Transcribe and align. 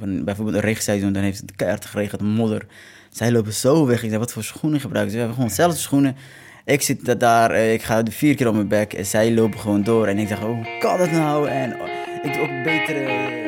Een, 0.00 0.24
bijvoorbeeld 0.24 0.56
een 0.56 0.62
regenseizoen, 0.62 1.12
dan 1.12 1.22
heeft 1.22 1.40
het 1.40 1.56
keihard 1.56 1.84
geregend, 1.84 2.20
modder. 2.20 2.66
Zij 3.10 3.32
lopen 3.32 3.52
zo 3.52 3.86
weg. 3.86 4.02
Ik 4.02 4.08
zei, 4.08 4.18
wat 4.18 4.32
voor 4.32 4.44
schoenen 4.44 4.80
gebruiken 4.80 5.12
ze? 5.12 5.16
We 5.18 5.24
hebben 5.24 5.42
gewoon 5.42 5.56
dezelfde 5.56 5.80
schoenen. 5.80 6.16
Ik 6.64 6.82
zit 6.82 7.20
daar, 7.20 7.50
eh, 7.50 7.72
ik 7.72 7.82
ga 7.82 8.02
vier 8.10 8.34
keer 8.34 8.48
op 8.48 8.54
mijn 8.54 8.68
bek 8.68 8.92
en 8.92 9.06
zij 9.06 9.34
lopen 9.34 9.60
gewoon 9.60 9.82
door. 9.82 10.06
En 10.06 10.18
ik 10.18 10.28
zeg, 10.28 10.38
oh, 10.38 10.44
hoe 10.44 10.78
kan 10.78 10.98
dat 10.98 11.10
nou? 11.10 11.48
En 11.48 11.80
oh, 11.80 11.88
ik 12.22 12.32
doe 12.32 12.42
ook 12.42 12.64
betere... 12.64 13.47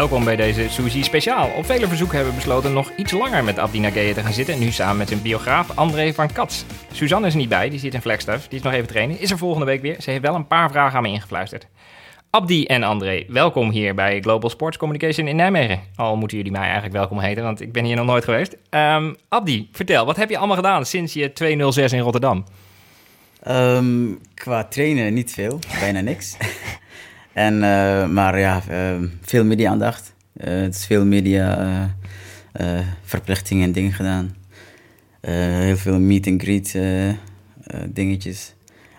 Welkom 0.00 0.24
bij 0.24 0.36
deze 0.36 0.68
Suzy 0.68 1.02
speciaal. 1.02 1.50
Op 1.56 1.64
vele 1.64 1.88
verzoeken 1.88 2.16
hebben 2.16 2.34
we 2.34 2.40
besloten 2.40 2.72
nog 2.72 2.90
iets 2.96 3.12
langer 3.12 3.44
met 3.44 3.58
Abdi 3.58 3.80
Nageye 3.80 4.14
te 4.14 4.20
gaan 4.20 4.32
zitten. 4.32 4.58
Nu 4.58 4.70
samen 4.70 4.96
met 4.96 5.08
zijn 5.08 5.22
biograaf 5.22 5.76
André 5.76 6.12
van 6.12 6.32
Kats. 6.32 6.64
Suzanne 6.92 7.26
is 7.26 7.32
er 7.32 7.38
niet 7.38 7.48
bij, 7.48 7.68
die 7.70 7.78
zit 7.78 7.94
in 7.94 8.00
Flagstaff. 8.00 8.48
Die 8.48 8.58
is 8.58 8.64
nog 8.64 8.72
even 8.72 8.86
trainen. 8.86 9.20
Is 9.20 9.30
er 9.30 9.38
volgende 9.38 9.66
week 9.66 9.80
weer. 9.80 9.96
Ze 10.00 10.10
heeft 10.10 10.22
wel 10.22 10.34
een 10.34 10.46
paar 10.46 10.70
vragen 10.70 10.96
aan 10.96 11.02
me 11.02 11.08
ingefluisterd. 11.08 11.66
Abdi 12.30 12.64
en 12.64 12.82
André, 12.82 13.24
welkom 13.28 13.70
hier 13.70 13.94
bij 13.94 14.20
Global 14.20 14.50
Sports 14.50 14.76
Communication 14.76 15.26
in 15.26 15.36
Nijmegen. 15.36 15.80
Al 15.96 16.16
moeten 16.16 16.36
jullie 16.36 16.52
mij 16.52 16.62
eigenlijk 16.62 16.92
welkom 16.92 17.18
heten, 17.18 17.42
want 17.42 17.60
ik 17.60 17.72
ben 17.72 17.84
hier 17.84 17.96
nog 17.96 18.06
nooit 18.06 18.24
geweest. 18.24 18.56
Um, 18.70 19.16
Abdi, 19.28 19.68
vertel, 19.72 20.06
wat 20.06 20.16
heb 20.16 20.30
je 20.30 20.38
allemaal 20.38 20.56
gedaan 20.56 20.86
sinds 20.86 21.12
je 21.12 21.32
206 21.32 21.92
in 21.92 22.00
Rotterdam? 22.00 22.44
Um, 23.48 24.20
qua 24.34 24.64
trainen 24.64 25.14
niet 25.14 25.32
veel, 25.32 25.58
bijna 25.80 26.00
niks. 26.00 26.36
En, 27.32 27.54
uh, 27.54 28.06
maar 28.06 28.38
ja, 28.38 28.62
uh, 28.70 29.08
veel 29.20 29.44
media-aandacht. 29.44 30.14
Uh, 30.36 30.60
het 30.60 30.74
is 30.74 30.86
veel 30.86 31.04
media 31.04 31.96
verplichtingen 33.04 33.64
en 33.64 33.72
dingen 33.72 33.92
gedaan. 33.92 34.36
heel 35.20 35.76
veel 35.76 36.00
meet-and-greet 36.00 36.78
dingetjes. 37.88 38.54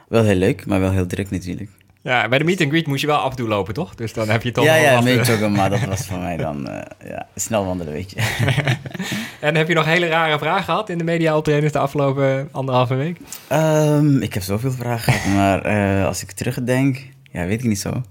Wel 0.08 0.24
heel 0.24 0.36
leuk, 0.36 0.66
maar 0.66 0.80
wel 0.80 0.92
heel 0.92 1.08
druk 1.08 1.32
natuurlijk. 1.32 1.70
Ja, 2.04 2.28
bij 2.28 2.38
de 2.38 2.44
meet 2.44 2.62
and 2.62 2.70
greet 2.70 2.88
moest 2.88 3.02
je 3.02 3.08
wel 3.08 3.18
af 3.18 3.30
en 3.30 3.36
toe 3.36 3.48
lopen, 3.48 3.74
toch? 3.74 3.96
Dus 3.96 4.14
dan 4.14 4.30
heb 4.30 4.44
je 4.44 4.52
toch 4.52 4.64
Ja, 4.64 4.76
ja, 4.76 4.98
een 4.98 5.04
beetje 5.04 5.50
maar 5.50 5.70
dat 5.70 5.86
was 5.86 6.06
voor 6.06 6.18
mij 6.18 6.38
dan 6.38 6.70
ja, 7.04 7.28
snel 7.36 7.66
wandelen, 7.66 7.94
weet 7.94 8.12
je. 8.12 8.18
en 9.48 9.56
heb 9.56 9.68
je 9.68 9.74
nog 9.74 9.86
hele 9.86 10.08
rare 10.08 10.38
vragen 10.38 10.64
gehad 10.64 10.90
in 10.90 10.98
de 10.98 11.04
media 11.04 11.38
optredens 11.38 11.72
de 11.72 11.80
afgelopen 11.80 12.50
anderhalve 12.52 12.96
week? 12.96 13.18
Um, 13.52 14.22
ik 14.22 14.34
heb 14.34 14.44
zoveel 14.44 14.72
vragen 14.72 15.14
gehad, 15.14 15.36
maar 15.36 16.06
als 16.06 16.22
ik 16.22 16.32
terugdenk, 16.32 17.08
ja, 17.32 17.46
weet 17.46 17.60
ik 17.60 17.68
niet 17.68 17.80
zo. 17.80 18.04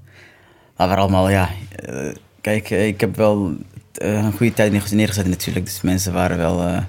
Maar 0.80 0.88
we 0.88 0.96
allemaal, 0.96 1.28
ja. 1.28 1.48
Uh, 1.88 2.14
kijk, 2.40 2.70
ik 2.70 3.00
heb 3.00 3.16
wel 3.16 3.52
uh, 4.02 4.24
een 4.24 4.32
goede 4.32 4.52
tijd 4.52 4.92
neergezet 4.92 5.26
natuurlijk. 5.26 5.64
Dus 5.64 5.80
mensen 5.80 6.12
waren 6.12 6.36
wel 6.36 6.82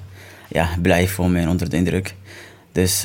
ja, 0.47 0.69
blij 0.81 1.07
voor 1.07 1.29
me 1.29 1.39
en 1.39 1.49
onder 1.49 1.69
de 1.69 1.75
indruk. 1.75 2.15
Dus 2.71 3.01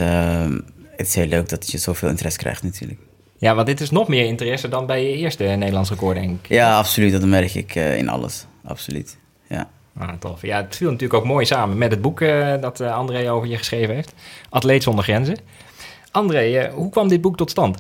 het 0.97 1.07
is 1.07 1.15
heel 1.15 1.27
leuk 1.27 1.49
dat 1.49 1.71
je 1.71 1.79
zoveel 1.79 2.09
interesse 2.09 2.39
krijgt 2.39 2.63
natuurlijk. 2.63 3.01
Ja, 3.39 3.55
want 3.55 3.67
dit 3.67 3.81
is 3.81 3.91
nog 3.91 4.09
meer 4.09 4.25
interesse 4.25 4.69
dan 4.69 4.87
bij 4.87 5.03
je 5.03 5.17
eerste 5.17 5.45
Nederlands 5.45 5.91
record, 5.91 6.17
denk 6.17 6.31
ik. 6.31 6.49
Ja, 6.49 6.79
absoluut. 6.79 7.13
Dat 7.13 7.25
merk 7.25 7.55
ik 7.55 7.75
in 7.75 8.09
alles. 8.09 8.47
Absoluut, 8.65 9.17
ja. 9.49 9.69
Ah, 9.99 10.13
tof. 10.19 10.43
Ja, 10.43 10.57
het 10.57 10.77
viel 10.77 10.91
natuurlijk 10.91 11.21
ook 11.21 11.27
mooi 11.27 11.47
samen 11.47 11.79
met 11.79 11.91
het 11.91 12.01
boek 12.01 12.19
dat 12.61 12.81
André 12.81 13.33
over 13.33 13.49
je 13.49 13.57
geschreven 13.57 13.95
heeft. 13.95 14.15
Atleet 14.49 14.83
zonder 14.83 15.05
grenzen. 15.05 15.37
André, 16.11 16.71
hoe 16.71 16.91
kwam 16.91 17.09
dit 17.09 17.21
boek 17.21 17.37
tot 17.37 17.51
stand? 17.51 17.79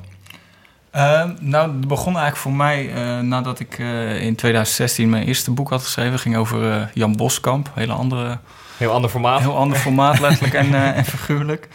Uh, 0.97 1.25
nou, 1.41 1.70
het 1.70 1.89
begon 1.89 2.12
eigenlijk 2.12 2.36
voor 2.36 2.52
mij 2.52 2.94
uh, 2.94 3.20
nadat 3.20 3.61
ik 3.61 3.78
uh, 3.78 4.22
in 4.22 4.34
2016 4.34 5.08
mijn 5.08 5.27
eerste 5.27 5.50
boek 5.50 5.70
had 5.70 5.83
geschreven. 5.83 6.19
ging 6.19 6.36
over 6.36 6.62
uh, 6.62 6.83
Jan 6.94 7.16
Boskamp. 7.16 7.70
Hele 7.75 7.92
andere... 7.92 8.39
Heel 8.77 8.91
ander 8.91 9.11
formaat. 9.11 9.41
Heel 9.41 9.56
ander 9.56 9.78
formaat, 9.78 10.20
letterlijk 10.20 10.55
en, 10.55 10.94
en 10.94 11.05
figuurlijk. 11.05 11.69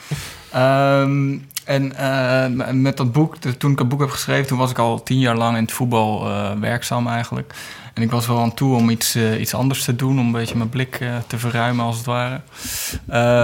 Um, 0.56 1.48
en 1.66 2.82
met 2.82 2.98
dat 2.98 3.12
boek, 3.12 3.36
toen 3.36 3.72
ik 3.72 3.80
het 3.80 3.90
boek 3.90 4.00
heb 4.00 4.10
geschreven... 4.10 4.48
toen 4.48 4.58
was 4.58 4.72
ik 4.72 4.78
al 4.78 5.04
tien 5.04 5.20
jaar 5.20 5.36
lang 5.36 5.58
in 5.58 5.64
het 5.64 5.72
voetbal 5.72 6.30
werkzaam 6.60 7.08
eigenlijk. 7.08 7.54
En 7.94 8.02
ik 8.02 8.12
was 8.12 8.28
wel 8.28 8.40
aan 8.40 8.54
toe 8.54 8.76
om 8.76 8.90
iets, 8.90 9.16
iets 9.16 9.54
anders 9.54 9.84
te 9.84 9.96
doen... 9.96 10.20
om 10.20 10.26
een 10.26 10.32
beetje 10.32 10.58
mijn 10.58 10.70
blik 10.70 11.04
te 11.28 11.38
verruimen 11.38 11.86
als 11.86 11.98
het 11.98 12.06
ware. 12.06 12.42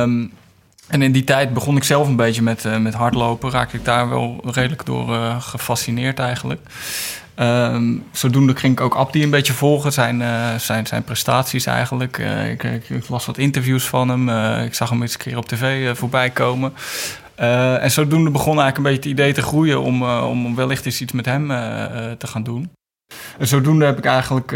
Um, 0.03 0.31
en 0.87 1.01
in 1.01 1.11
die 1.11 1.23
tijd 1.23 1.53
begon 1.53 1.77
ik 1.77 1.83
zelf 1.83 2.07
een 2.07 2.15
beetje 2.15 2.41
met, 2.41 2.65
uh, 2.65 2.77
met 2.77 2.93
hardlopen. 2.93 3.51
Raakte 3.51 3.77
ik 3.77 3.85
daar 3.85 4.09
wel 4.09 4.39
redelijk 4.43 4.85
door 4.85 5.09
uh, 5.09 5.41
gefascineerd 5.41 6.19
eigenlijk. 6.19 6.61
Um, 7.39 8.03
zodoende 8.11 8.55
ging 8.55 8.73
ik 8.73 8.81
ook 8.81 8.95
Abdi 8.95 9.23
een 9.23 9.29
beetje 9.29 9.53
volgen, 9.53 9.93
zijn, 9.93 10.19
uh, 10.19 10.55
zijn, 10.55 10.87
zijn 10.87 11.03
prestaties 11.03 11.65
eigenlijk. 11.65 12.17
Ik, 12.51 12.63
ik, 12.63 12.89
ik, 12.89 13.09
las 13.09 13.25
wat 13.25 13.37
interviews 13.37 13.87
van 13.87 14.09
hem. 14.09 14.29
ik 14.65 14.73
zag 14.73 14.89
hem 14.89 15.01
eens 15.01 15.13
een 15.13 15.19
keer 15.19 15.37
op 15.37 15.47
tv 15.47 15.97
voorbij 15.97 16.29
komen. 16.29 16.73
en 17.35 17.91
zodoende 17.91 18.29
begon 18.29 18.59
eigenlijk 18.59 18.77
een 18.77 18.83
beetje 18.83 19.09
het 19.09 19.19
idee 19.19 19.33
te 19.33 19.41
groeien 19.41 19.81
om, 19.81 20.03
om 20.03 20.55
wellicht 20.55 20.85
eens 20.85 21.01
iets 21.01 21.11
met 21.11 21.25
hem 21.25 21.47
te 22.17 22.27
gaan 22.27 22.43
doen. 22.43 22.69
En 23.37 23.47
zodoende 23.47 23.85
heb 23.85 23.97
ik 23.97 24.05
eigenlijk 24.05 24.51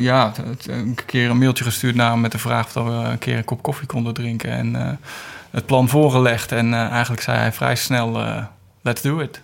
ja, 0.00 0.32
een 0.66 0.98
keer 1.06 1.30
een 1.30 1.38
mailtje 1.38 1.64
gestuurd 1.64 1.94
naar 1.94 2.10
hem 2.10 2.20
met 2.20 2.32
de 2.32 2.38
vraag 2.38 2.76
of 2.76 2.84
we 2.84 2.90
een 2.90 3.18
keer 3.18 3.36
een 3.36 3.44
kop 3.44 3.62
koffie 3.62 3.86
konden 3.86 4.14
drinken. 4.14 4.50
En 4.50 4.98
het 5.54 5.66
plan 5.66 5.88
voorgelegd. 5.88 6.52
En 6.52 6.72
uh, 6.72 6.90
eigenlijk 6.90 7.22
zei 7.22 7.38
hij 7.38 7.52
vrij 7.52 7.74
snel, 7.76 8.20
uh, 8.20 8.36
let's 8.82 9.02
do 9.02 9.18
it. 9.18 9.40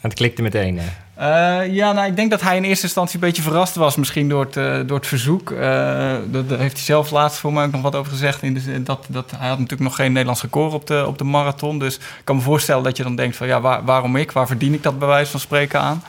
En 0.00 0.08
het 0.08 0.14
klikte 0.14 0.42
meteen. 0.42 0.80
Uh, 1.18 1.74
ja, 1.74 1.92
nou, 1.92 2.06
ik 2.06 2.16
denk 2.16 2.30
dat 2.30 2.40
hij 2.40 2.56
in 2.56 2.64
eerste 2.64 2.84
instantie 2.84 3.14
een 3.14 3.20
beetje 3.20 3.42
verrast 3.42 3.74
was, 3.74 3.96
misschien 3.96 4.28
door 4.28 4.48
het, 4.50 4.88
door 4.88 4.96
het 4.96 5.06
verzoek. 5.06 5.50
daar 5.50 6.58
heeft 6.58 6.76
hij 6.76 6.84
zelf 6.84 7.10
laatst 7.10 7.38
voor 7.38 7.52
mij 7.52 7.64
ook 7.64 7.72
nog 7.72 7.82
wat 7.82 7.94
over 7.94 8.12
gezegd. 8.12 8.42
In 8.42 8.54
de, 8.54 8.82
dat, 8.82 9.06
dat, 9.08 9.30
hij 9.30 9.48
had 9.48 9.58
natuurlijk 9.58 9.88
nog 9.88 9.96
geen 9.96 10.12
Nederlands 10.12 10.42
record 10.42 10.72
op 10.72 10.86
de, 10.86 11.04
op 11.06 11.18
de 11.18 11.24
marathon. 11.24 11.78
Dus 11.78 11.96
ik 11.96 12.02
kan 12.24 12.36
me 12.36 12.42
voorstellen 12.42 12.82
dat 12.82 12.96
je 12.96 13.02
dan 13.02 13.16
denkt 13.16 13.36
van 13.36 13.46
ja, 13.46 13.60
waar, 13.60 13.84
waarom 13.84 14.16
ik? 14.16 14.32
Waar 14.32 14.46
verdien 14.46 14.74
ik 14.74 14.82
dat 14.82 14.98
bij 14.98 15.08
wijze 15.08 15.30
van 15.30 15.40
spreken 15.40 15.80
aan? 15.80 16.02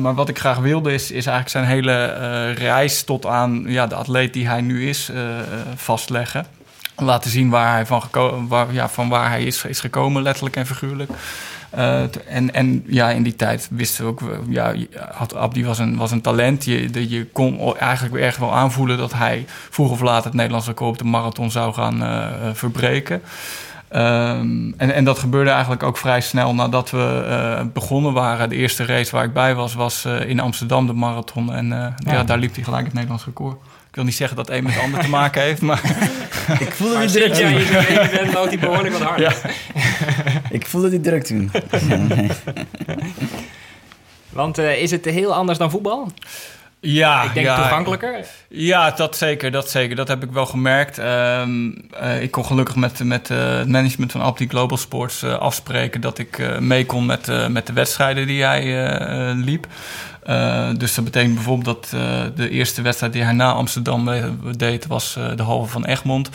maar 0.00 0.14
wat 0.14 0.28
ik 0.28 0.38
graag 0.38 0.58
wilde 0.58 0.92
is, 0.92 1.02
is 1.02 1.26
eigenlijk 1.26 1.48
zijn 1.48 1.64
hele 1.64 2.50
reis 2.50 3.02
tot 3.02 3.26
aan 3.26 3.64
ja, 3.66 3.86
de 3.86 3.94
atleet 3.94 4.32
die 4.32 4.48
hij 4.48 4.60
nu 4.60 4.88
is 4.88 5.10
vastleggen 5.76 6.46
laten 6.96 7.30
zien 7.30 7.50
waar 7.50 7.72
hij 7.72 7.86
van, 7.86 8.02
waar, 8.48 8.72
ja, 8.72 8.88
van 8.88 9.08
waar 9.08 9.28
hij 9.28 9.44
is, 9.44 9.64
is 9.64 9.80
gekomen, 9.80 10.22
letterlijk 10.22 10.56
en 10.56 10.66
figuurlijk. 10.66 11.10
Uh, 11.76 12.02
en, 12.28 12.54
en 12.54 12.84
ja, 12.86 13.10
in 13.10 13.22
die 13.22 13.36
tijd 13.36 13.68
wisten 13.70 14.04
we 14.04 14.10
ook, 14.10 14.20
ja, 14.48 14.74
had, 15.10 15.34
Abdi 15.34 15.64
was 15.64 15.78
een, 15.78 15.96
was 15.96 16.10
een 16.10 16.20
talent. 16.20 16.64
Je, 16.64 17.08
je 17.10 17.26
kon 17.26 17.76
eigenlijk 17.76 18.14
erg 18.14 18.36
wel 18.36 18.54
aanvoelen 18.54 18.98
dat 18.98 19.12
hij 19.12 19.44
vroeg 19.70 19.90
of 19.90 20.00
laat 20.00 20.24
het 20.24 20.34
Nederlandse 20.34 20.70
record 20.70 20.90
op 20.90 20.98
de 20.98 21.04
marathon 21.04 21.50
zou 21.50 21.74
gaan 21.74 22.02
uh, 22.02 22.26
verbreken. 22.52 23.22
Um, 23.94 24.74
en, 24.76 24.94
en 24.94 25.04
dat 25.04 25.18
gebeurde 25.18 25.50
eigenlijk 25.50 25.82
ook 25.82 25.96
vrij 25.96 26.20
snel 26.20 26.54
nadat 26.54 26.90
we 26.90 27.26
uh, 27.28 27.66
begonnen 27.72 28.12
waren. 28.12 28.48
De 28.48 28.56
eerste 28.56 28.84
race 28.84 29.10
waar 29.10 29.24
ik 29.24 29.32
bij 29.32 29.54
was, 29.54 29.74
was 29.74 30.04
in 30.04 30.40
Amsterdam 30.40 30.86
de 30.86 30.92
marathon. 30.92 31.52
En 31.52 31.68
ja. 31.68 31.94
ja. 31.98 32.24
daar 32.24 32.38
liep 32.38 32.54
hij 32.54 32.64
gelijk 32.64 32.84
het 32.84 32.94
Nederlands 32.94 33.24
record. 33.24 33.56
Ik 33.96 34.02
wil 34.02 34.10
niet 34.10 34.20
zeggen 34.20 34.36
dat 34.36 34.50
een 34.50 34.62
met 34.62 34.74
het 34.74 34.82
ander 34.82 35.00
te 35.00 35.08
maken 35.08 35.42
heeft, 35.42 35.60
maar... 35.60 35.80
ik 36.66 36.72
voelde 36.72 36.98
die 37.00 37.10
druk 37.10 37.34
toen. 37.34 37.50
Ja, 37.50 37.80
je 37.80 38.30
bent 38.32 38.50
die 38.50 38.58
behoorlijk 38.58 38.98
wat 38.98 39.02
harder. 39.02 39.36
Ja. 39.44 39.50
ik 40.50 40.66
voelde 40.66 40.90
die 40.90 41.00
druk 41.00 41.24
toen. 41.24 41.50
Want 44.28 44.58
uh, 44.58 44.82
is 44.82 44.90
het 44.90 45.04
heel 45.04 45.34
anders 45.34 45.58
dan 45.58 45.70
voetbal? 45.70 46.12
Ja, 46.80 47.22
ik 47.22 47.34
denk 47.34 47.46
ja, 47.46 47.56
toegankelijker. 47.56 48.26
Ja, 48.48 48.90
dat 48.90 49.16
zeker, 49.16 49.50
dat 49.50 49.70
zeker. 49.70 49.96
Dat 49.96 50.08
heb 50.08 50.22
ik 50.22 50.30
wel 50.30 50.46
gemerkt. 50.46 50.98
Um, 50.98 51.88
uh, 52.02 52.22
ik 52.22 52.30
kon 52.30 52.44
gelukkig 52.44 52.76
met, 52.76 53.04
met 53.04 53.30
uh, 53.30 53.58
het 53.58 53.68
management 53.68 54.12
van 54.12 54.20
Alpti 54.20 54.48
Global 54.48 54.78
Sports 54.78 55.24
afspreken 55.24 56.00
dat 56.00 56.18
ik 56.18 56.60
mee 56.60 56.86
kon 56.86 57.06
met, 57.06 57.50
met 57.50 57.66
de 57.66 57.72
wedstrijden 57.72 58.26
die 58.26 58.42
hij 58.42 58.64
liep. 59.34 59.66
Uh, 60.28 60.68
dus 60.76 60.94
dat 60.94 61.04
betekent 61.04 61.34
bijvoorbeeld 61.34 61.80
dat 61.80 61.92
uh, 61.94 62.22
de 62.34 62.50
eerste 62.50 62.82
wedstrijd 62.82 63.12
die 63.12 63.22
hij 63.22 63.32
na 63.32 63.52
Amsterdam 63.52 64.10
deed, 64.56 64.86
was 64.86 65.16
uh, 65.18 65.36
de 65.36 65.42
halve 65.42 65.70
van 65.70 65.84
Egmond. 65.84 66.30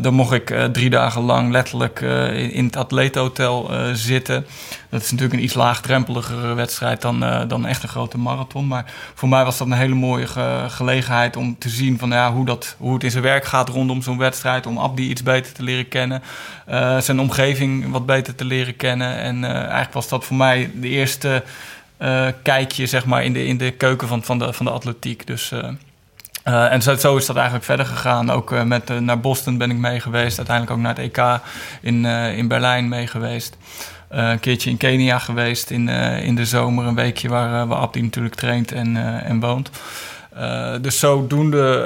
dan 0.00 0.14
mocht 0.14 0.32
ik 0.32 0.54
drie 0.72 0.90
dagen 0.90 1.22
lang 1.22 1.50
letterlijk 1.52 2.00
in, 2.00 2.52
in, 2.52 2.64
het 2.64 2.76
atleethotel 2.76 3.70
zitten. 3.92 4.46
Dat 4.88 5.02
is 5.02 5.10
natuurlijk 5.10 5.38
een 5.38 5.44
iets 5.44 5.54
laagdrempeligere 5.54 6.54
wedstrijd 6.54 7.02
dan, 7.02 7.24
dan 7.48 7.66
echt 7.66 7.82
een 7.82 7.88
grote 7.88 8.18
marathon. 8.18 8.66
Maar 8.66 8.92
voor 9.14 9.28
mij 9.28 9.44
was 9.44 9.58
dat 9.58 9.66
een 9.66 9.72
hele 9.72 9.94
mooie 9.94 10.26
ge 10.26 10.64
gelegenheid 10.68 11.36
om 11.36 11.58
te 11.58 11.68
zien 11.68 11.98
van, 11.98 12.10
ja, 12.10 12.32
hoe, 12.32 12.44
dat, 12.44 12.74
hoe 12.78 12.94
het 12.94 13.04
in 13.04 13.10
zijn 13.10 13.22
werk 13.22 13.44
gaat 13.44 13.68
rondom 13.68 14.02
zo'n 14.02 14.18
wedstrijd. 14.18 14.66
Om 14.66 14.78
Abdi 14.78 15.08
iets 15.08 15.22
beter 15.22 15.52
te 15.52 15.62
leren 15.62 15.88
kennen. 15.88 16.22
zijn 16.98 17.20
omgeving 17.20 17.90
wat 17.90 18.06
beter 18.06 18.34
te 18.34 18.44
leren 18.44 18.76
kennen. 18.76 19.16
En 19.16 19.44
eigenlijk 19.44 19.92
was 19.92 20.08
dat 20.08 20.24
voor 20.24 20.36
mij 20.36 20.70
de 20.74 20.88
eerste 20.88 21.42
kijkje 22.42 22.86
zeg 22.86 23.04
maar, 23.04 23.24
in, 23.24 23.32
de, 23.32 23.46
in 23.46 23.56
de 23.58 23.70
keuken 23.70 24.08
van, 24.08 24.22
van, 24.22 24.38
de, 24.38 24.52
van 24.52 24.66
de 24.66 24.72
atletiek. 24.72 25.26
Dus, 25.26 25.50
uh, 25.52 25.68
uh, 26.48 26.72
en 26.72 26.82
zo, 26.82 26.96
zo, 26.96 27.16
is 27.16 27.26
dat 27.26 27.36
eigenlijk 27.36 27.64
verder 27.64 27.86
gegaan. 27.86 28.30
Ook 28.30 28.64
met, 28.64 29.00
naar 29.00 29.20
Boston 29.20 29.58
ben 29.58 29.70
ik 29.70 29.76
mee 29.76 30.00
geweest. 30.00 30.36
Uiteindelijk 30.36 30.76
ook 30.76 30.82
naar 30.82 30.96
het 30.96 31.16
EK 31.16 31.40
in, 31.80 32.04
in 32.36 32.48
Berlijn 32.48 32.88
mee 32.88 33.06
geweest. 33.06 33.56
een 34.08 34.40
keertje 34.40 34.70
in 34.70 34.76
Kenia 34.76 35.18
geweest 35.18 35.70
in, 35.70 35.88
in 36.22 36.34
de 36.34 36.44
zomer. 36.44 36.86
Een 36.86 36.94
weekje 36.94 37.28
waar, 37.28 37.66
waar 37.66 37.78
Abdi 37.78 38.02
natuurlijk 38.02 38.34
traint 38.34 38.72
en, 38.72 38.96
en 39.24 39.40
woont. 39.40 39.70
Uh, 40.38 40.72
dus 40.80 40.98
zodoende 40.98 41.84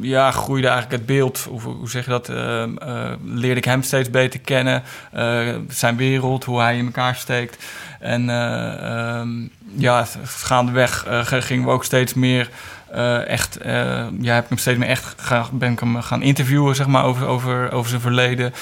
uh, 0.00 0.10
ja, 0.10 0.30
groeide 0.30 0.68
eigenlijk 0.68 0.96
het 0.96 1.06
beeld, 1.06 1.46
hoe, 1.48 1.60
hoe 1.60 1.90
zeg 1.90 2.04
je 2.04 2.10
dat, 2.10 2.28
uh, 2.28 2.64
leerde 3.24 3.56
ik 3.56 3.64
hem 3.64 3.82
steeds 3.82 4.10
beter 4.10 4.40
kennen, 4.40 4.82
zijn 5.68 5.96
wereld, 5.96 6.44
hoe 6.44 6.60
hij 6.60 6.76
in 6.76 6.84
elkaar 6.84 7.14
steekt. 7.14 7.64
En 8.00 8.28
um, 8.28 9.50
ja, 9.76 10.06
gaandeweg 10.22 11.06
gingen 11.28 11.64
we 11.64 11.70
ook 11.70 11.84
steeds 11.84 12.14
meer 12.14 12.50
echt, 13.26 13.58
ja, 14.20 14.34
heb 14.34 14.42
ik 14.42 14.48
hem 14.48 14.58
steeds 14.58 14.78
meer 14.78 14.88
echt 14.88 15.14
graag, 15.16 15.50
ben 15.50 15.72
ik 15.72 15.80
hem 15.80 16.02
gaan 16.02 16.22
interviewen, 16.22 16.74
zeg 16.74 16.86
maar, 16.86 17.04
over, 17.04 17.26
over, 17.26 17.72
over 17.72 17.88
zijn 17.88 18.00
verleden. 18.00 18.52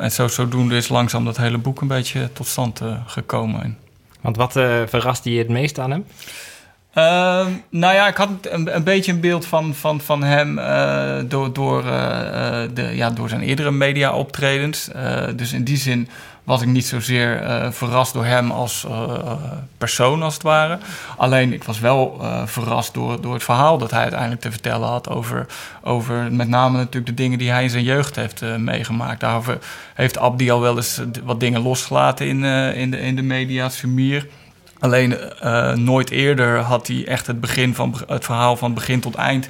en 0.00 0.12
zo, 0.12 0.28
zodoende 0.28 0.76
is 0.76 0.88
langzaam 0.88 1.24
dat 1.24 1.36
hele 1.36 1.58
boek 1.58 1.80
een 1.80 1.88
beetje 1.88 2.32
tot 2.32 2.46
stand 2.46 2.80
gekomen. 3.06 3.78
Want 4.20 4.36
wat 4.36 4.52
verraste 4.86 5.32
je 5.32 5.38
het 5.38 5.48
meest 5.48 5.78
aan 5.78 5.90
hem? 5.90 6.04
Uh, 6.98 7.46
nou 7.68 7.94
ja, 7.94 8.08
ik 8.08 8.16
had 8.16 8.28
een, 8.42 8.84
beetje 8.84 9.12
een 9.12 9.20
beeld 9.20 9.46
van, 9.46 9.74
van, 9.74 10.00
van 10.00 10.22
hem 10.22 10.58
uh, 10.58 11.16
door, 11.28 11.52
door, 11.52 11.84
uh, 11.84 12.62
de, 12.74 12.90
ja, 12.92 13.10
door 13.10 13.28
zijn 13.28 13.40
eerdere 13.40 13.70
media-optredens. 13.70 14.90
dus 15.36 15.52
in 15.52 15.64
die 15.64 15.76
zin 15.76 16.08
was 16.44 16.62
ik 16.62 16.68
niet 16.68 16.86
zozeer 16.86 17.42
verrast 17.72 18.12
door 18.12 18.24
hem 18.24 18.50
als 18.50 18.86
persoon, 19.78 20.22
als 20.22 20.34
het 20.34 20.42
ware. 20.42 20.78
Alleen 21.16 21.52
ik 21.52 21.64
was 21.64 21.80
wel 21.80 22.20
verrast 22.44 22.94
door, 22.94 23.20
door 23.20 23.34
het 23.34 23.42
verhaal 23.42 23.78
dat 23.78 23.90
hij 23.90 24.00
uiteindelijk 24.00 24.40
te 24.40 24.50
vertellen 24.50 24.88
had 24.88 25.08
over, 25.08 25.46
over 25.82 26.32
met 26.32 26.48
name 26.48 26.76
natuurlijk 26.76 27.06
de 27.06 27.22
dingen 27.22 27.38
die 27.38 27.50
hij 27.50 27.62
in 27.62 27.70
zijn 27.70 27.84
jeugd 27.84 28.16
heeft 28.16 28.42
meegemaakt. 28.58 29.20
Daarover 29.20 29.58
heeft 29.94 30.18
Abdi 30.18 30.50
al 30.50 30.60
wel 30.60 30.76
eens 30.76 31.00
wat 31.24 31.40
dingen 31.40 31.60
losgelaten 31.60 32.26
in, 32.26 32.44
in, 32.74 32.90
de, 32.90 33.00
in 33.00 33.16
de 33.16 33.22
media, 33.22 33.68
Sumir. 33.68 34.26
Alleen 34.78 35.18
uh, 35.44 35.72
nooit 35.72 36.10
eerder 36.10 36.58
had 36.58 36.86
hij 36.86 37.06
echt 37.06 37.26
het, 37.26 37.40
begin 37.40 37.74
van, 37.74 37.94
het 38.06 38.24
verhaal 38.24 38.56
van 38.56 38.74
begin 38.74 39.00
tot 39.00 39.14
eind 39.14 39.48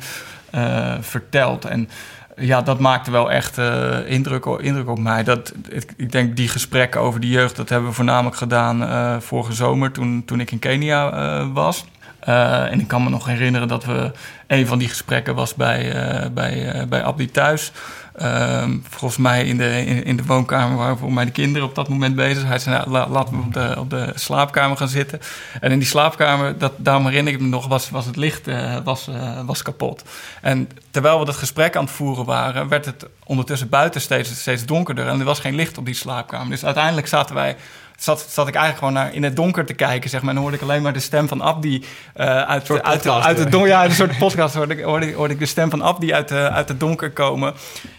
uh, 0.54 0.94
verteld. 1.00 1.64
En 1.64 1.88
ja, 2.36 2.62
dat 2.62 2.78
maakte 2.78 3.10
wel 3.10 3.30
echt 3.30 3.58
uh, 3.58 3.96
indruk, 4.06 4.44
indruk 4.44 4.88
op 4.88 4.98
mij. 4.98 5.24
Dat, 5.24 5.54
ik 5.96 6.12
denk 6.12 6.36
die 6.36 6.48
gesprekken 6.48 7.00
over 7.00 7.20
de 7.20 7.28
jeugd, 7.28 7.56
dat 7.56 7.68
hebben 7.68 7.88
we 7.88 7.94
voornamelijk 7.94 8.36
gedaan 8.36 9.22
vorige 9.22 9.52
zomer 9.52 9.90
toen, 9.90 10.22
toen 10.26 10.40
ik 10.40 10.50
in 10.50 10.58
Kenia 10.58 11.46
was. 11.52 11.84
en 12.20 12.80
ik 12.80 12.88
kan 12.88 13.02
me 13.02 13.10
nog 13.10 13.26
herinneren 13.26 13.68
dat 13.68 13.84
we 13.84 14.12
een 14.46 14.66
van 14.66 14.78
die 14.78 14.88
gesprekken 14.88 15.34
was 15.34 15.54
bij, 15.54 15.92
bij, 16.32 16.86
bij 16.88 17.02
Abdi 17.02 17.30
thuis. 17.30 17.72
Um, 18.22 18.84
volgens 18.88 19.16
mij 19.20 19.44
in 19.44 19.56
de, 19.56 19.84
in, 20.04 20.16
de 20.16 20.24
woonkamer 20.24 20.76
waren 20.76 20.98
voor 20.98 21.12
mij 21.12 21.24
de 21.24 21.30
kinderen 21.30 21.68
op 21.68 21.74
dat 21.74 21.88
moment 21.88 22.14
bezig. 22.14 22.44
Hij 22.44 22.58
zei, 22.58 22.84
nou, 22.86 23.10
laten 23.10 23.36
we 23.36 23.42
op 23.42 23.52
de, 23.52 23.74
op 23.78 23.90
de 23.90 24.12
slaapkamer 24.14 24.76
gaan 24.76 24.88
zitten. 24.88 25.20
En 25.60 25.72
in 25.72 25.78
die 25.78 25.88
slaapkamer, 25.88 26.58
dat, 26.58 26.72
daarom 26.76 27.06
herinner 27.06 27.32
ik 27.32 27.40
me 27.40 27.46
nog, 27.46 27.66
was, 27.66 27.90
was 27.90 28.06
het 28.06 28.16
licht 28.16 28.48
uh, 28.48 28.76
was, 28.84 29.08
uh, 29.08 29.40
was 29.46 29.62
kapot. 29.62 30.04
En 30.40 30.68
terwijl 30.90 31.18
we 31.18 31.24
dat 31.24 31.36
gesprek 31.36 31.76
aan 31.76 31.84
het 31.84 31.92
voeren 31.92 32.24
waren, 32.24 32.68
werd 32.68 32.84
het 32.84 33.06
ondertussen 33.24 33.68
buiten 33.68 34.00
steeds, 34.00 34.40
steeds 34.40 34.64
donkerder. 34.64 35.08
En 35.08 35.18
er 35.18 35.24
was 35.24 35.40
geen 35.40 35.54
licht 35.54 35.78
op 35.78 35.84
die 35.84 35.94
slaapkamer. 35.94 36.50
Dus 36.50 36.64
uiteindelijk 36.64 37.06
zaten 37.06 37.34
wij 37.34 37.56
zat, 37.96 38.26
zat 38.28 38.48
ik 38.48 38.54
eigenlijk 38.54 38.78
gewoon 38.78 39.04
naar, 39.04 39.14
in 39.14 39.22
het 39.22 39.36
donker 39.36 39.64
te 39.64 39.74
kijken, 39.74 40.10
zeg 40.10 40.20
maar. 40.20 40.28
En 40.28 40.34
dan 40.34 40.44
hoorde 40.44 40.58
ik 40.58 40.62
alleen 40.62 40.82
maar 40.82 40.92
de 40.92 41.00
stem 41.00 41.28
van 41.28 41.42
Abdi 41.42 41.84
uh, 42.16 42.42
uit, 42.42 42.82
uit, 42.82 43.04
het 43.38 43.52
donker. 43.52 43.70
Ja, 43.70 43.84
een 43.84 43.90
soort 43.90 44.18
podcast 44.18 44.54
hoorde 44.54 44.74
ik, 44.74 44.84
hoorde, 44.84 45.12
hoorde 45.12 45.34
ik 45.34 45.40
de 45.40 45.46
stem 45.46 45.70
van 45.70 45.82
Abdi 45.82 46.14
uit, 46.14 46.30
uh, 46.30 46.46
uit 46.46 46.68
het 46.68 46.80
donker 46.80 47.10
komen. 47.10 47.54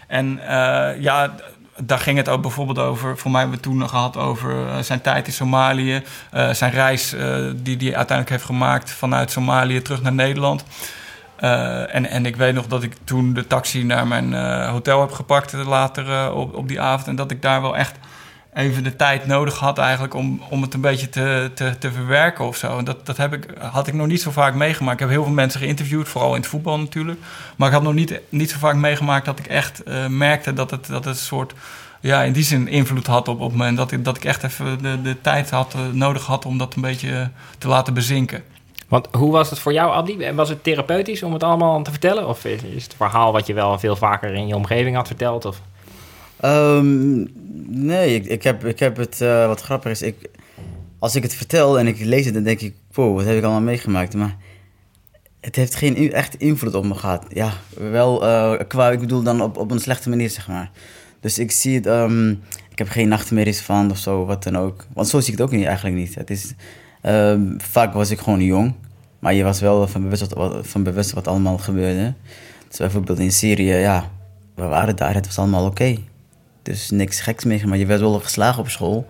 En 0.06 0.40
uh, 0.42 1.00
ja, 1.00 1.34
daar 1.76 1.98
ging 1.98 2.16
het 2.16 2.28
ook 2.28 2.42
bijvoorbeeld 2.42 2.78
over. 2.78 3.18
Voor 3.18 3.30
mij 3.30 3.40
hebben 3.40 3.58
we 3.58 3.64
toen 3.64 3.76
nog 3.76 3.90
gehad 3.90 4.16
over 4.16 4.84
zijn 4.84 5.00
tijd 5.00 5.26
in 5.26 5.32
Somalië. 5.32 6.02
zijn 6.52 6.70
reis 6.70 7.10
die 7.56 7.76
hij 7.76 7.96
uiteindelijk 7.96 8.28
heeft 8.28 8.44
gemaakt 8.44 8.90
vanuit 8.90 9.30
Somalië 9.30 9.82
terug 9.82 10.02
naar 10.02 10.12
Nederland. 10.12 10.64
en, 11.36 12.06
en 12.08 12.26
ik 12.26 12.36
weet 12.36 12.54
nog 12.54 12.66
dat 12.66 12.82
ik 12.82 12.92
toen 13.04 13.34
de 13.34 13.46
taxi 13.46 13.84
naar 13.84 14.06
mijn 14.06 14.34
hotel 14.64 15.00
heb 15.00 15.12
gepakt 15.12 15.52
later 15.52 16.32
op, 16.32 16.54
op 16.54 16.68
die 16.68 16.80
avond. 16.80 17.08
En 17.08 17.16
dat 17.16 17.30
ik 17.30 17.42
daar 17.42 17.62
wel 17.62 17.76
echt 17.76 17.98
even 18.56 18.84
de 18.84 18.96
tijd 18.96 19.26
nodig 19.26 19.58
had 19.58 19.78
eigenlijk 19.78 20.14
om, 20.14 20.42
om 20.50 20.62
het 20.62 20.74
een 20.74 20.80
beetje 20.80 21.08
te, 21.08 21.50
te, 21.54 21.78
te 21.78 21.92
verwerken 21.92 22.44
of 22.44 22.56
zo. 22.56 22.82
Dat, 22.82 23.06
dat 23.06 23.16
heb 23.16 23.32
ik, 23.32 23.46
had 23.58 23.86
ik 23.86 23.94
nog 23.94 24.06
niet 24.06 24.20
zo 24.20 24.30
vaak 24.30 24.54
meegemaakt. 24.54 24.94
Ik 24.94 25.00
heb 25.00 25.08
heel 25.08 25.24
veel 25.24 25.32
mensen 25.32 25.60
geïnterviewd, 25.60 26.08
vooral 26.08 26.34
in 26.34 26.40
het 26.40 26.50
voetbal 26.50 26.78
natuurlijk. 26.78 27.20
Maar 27.56 27.68
ik 27.68 27.74
had 27.74 27.82
nog 27.82 27.94
niet, 27.94 28.20
niet 28.28 28.50
zo 28.50 28.58
vaak 28.58 28.74
meegemaakt 28.74 29.24
dat 29.24 29.38
ik 29.38 29.46
echt 29.46 29.82
uh, 29.88 30.06
merkte 30.06 30.52
dat 30.52 30.70
het, 30.70 30.86
dat 30.86 31.04
het 31.04 31.16
een 31.16 31.22
soort... 31.22 31.54
Ja, 32.00 32.22
in 32.22 32.32
die 32.32 32.44
zin 32.44 32.68
invloed 32.68 33.06
had 33.06 33.28
op, 33.28 33.40
op 33.40 33.54
me. 33.54 33.66
En 33.66 33.74
dat 33.74 33.92
ik, 33.92 34.04
dat 34.04 34.16
ik 34.16 34.24
echt 34.24 34.42
even 34.42 34.82
de, 34.82 35.02
de 35.02 35.20
tijd 35.20 35.50
had, 35.50 35.74
uh, 35.76 35.82
nodig 35.92 36.26
had 36.26 36.44
om 36.44 36.58
dat 36.58 36.74
een 36.74 36.82
beetje 36.82 37.30
te 37.58 37.68
laten 37.68 37.94
bezinken. 37.94 38.42
Want 38.88 39.08
hoe 39.10 39.32
was 39.32 39.50
het 39.50 39.58
voor 39.58 39.72
jou, 39.72 39.92
Abdi? 39.92 40.32
Was 40.32 40.48
het 40.48 40.62
therapeutisch 40.62 41.22
om 41.22 41.32
het 41.32 41.42
allemaal 41.42 41.82
te 41.82 41.90
vertellen? 41.90 42.28
Of 42.28 42.44
is 42.44 42.82
het 42.82 42.94
verhaal 42.96 43.32
wat 43.32 43.46
je 43.46 43.54
wel 43.54 43.78
veel 43.78 43.96
vaker 43.96 44.34
in 44.34 44.46
je 44.46 44.54
omgeving 44.56 44.96
had 44.96 45.06
verteld? 45.06 45.44
Of? 45.44 45.60
Um, 46.44 47.28
nee, 47.66 48.20
ik, 48.20 48.42
heb, 48.42 48.64
ik 48.64 48.78
heb 48.78 48.96
het, 48.96 49.20
uh, 49.22 49.46
wat 49.46 49.60
grappig 49.60 49.90
is, 49.90 50.02
ik, 50.02 50.30
als 50.98 51.14
ik 51.14 51.22
het 51.22 51.34
vertel 51.34 51.78
en 51.78 51.86
ik 51.86 52.00
lees 52.00 52.24
het, 52.24 52.34
dan 52.34 52.42
denk 52.42 52.60
ik, 52.60 52.74
wow, 52.92 53.16
wat 53.16 53.24
heb 53.24 53.36
ik 53.36 53.42
allemaal 53.42 53.60
meegemaakt. 53.60 54.14
Maar 54.14 54.36
het 55.40 55.56
heeft 55.56 55.74
geen 55.74 56.12
echt 56.12 56.34
invloed 56.34 56.74
op 56.74 56.84
me 56.84 56.94
gehad. 56.94 57.24
Ja, 57.28 57.52
wel 57.90 58.24
uh, 58.24 58.60
qua, 58.68 58.90
ik 58.90 59.00
bedoel 59.00 59.22
dan 59.22 59.40
op, 59.40 59.56
op 59.56 59.70
een 59.70 59.80
slechte 59.80 60.08
manier, 60.08 60.30
zeg 60.30 60.48
maar. 60.48 60.70
Dus 61.20 61.38
ik 61.38 61.50
zie 61.50 61.74
het, 61.74 61.86
um, 61.86 62.42
ik 62.70 62.78
heb 62.78 62.88
geen 62.88 63.08
nachtmerries 63.08 63.60
van 63.60 63.90
of 63.90 63.98
zo, 63.98 64.24
wat 64.24 64.42
dan 64.42 64.58
ook. 64.58 64.86
Want 64.94 65.08
zo 65.08 65.20
zie 65.20 65.32
ik 65.32 65.38
het 65.38 65.46
ook 65.46 65.54
niet, 65.54 65.66
eigenlijk 65.66 65.96
niet. 65.96 66.14
Het 66.14 66.30
is, 66.30 66.54
um, 67.02 67.54
vaak 67.58 67.92
was 67.92 68.10
ik 68.10 68.18
gewoon 68.18 68.42
jong, 68.42 68.74
maar 69.18 69.34
je 69.34 69.42
was 69.42 69.60
wel 69.60 69.88
van 69.88 70.02
bewust 70.02 70.34
wat, 70.34 70.66
van 70.66 70.82
bewust 70.82 71.12
wat 71.12 71.28
allemaal 71.28 71.58
gebeurde. 71.58 72.14
Dus 72.68 72.78
bijvoorbeeld 72.78 73.18
in 73.18 73.32
Syrië, 73.32 73.72
ja, 73.72 74.10
we 74.54 74.64
waren 74.64 74.96
daar, 74.96 75.14
het 75.14 75.26
was 75.26 75.38
allemaal 75.38 75.66
oké. 75.66 75.96
Dus 76.66 76.90
niks 76.90 77.20
geks 77.20 77.44
meer, 77.44 77.68
maar 77.68 77.78
je 77.78 77.86
werd 77.86 78.00
wel 78.00 78.20
geslagen 78.20 78.62
op 78.62 78.68
school. 78.68 79.06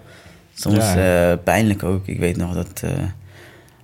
Soms 0.54 0.76
ja. 0.76 1.30
uh, 1.30 1.38
pijnlijk 1.44 1.82
ook. 1.82 2.06
Ik 2.06 2.18
weet 2.18 2.36
nog 2.36 2.54
dat, 2.54 2.82
uh, 2.84 2.90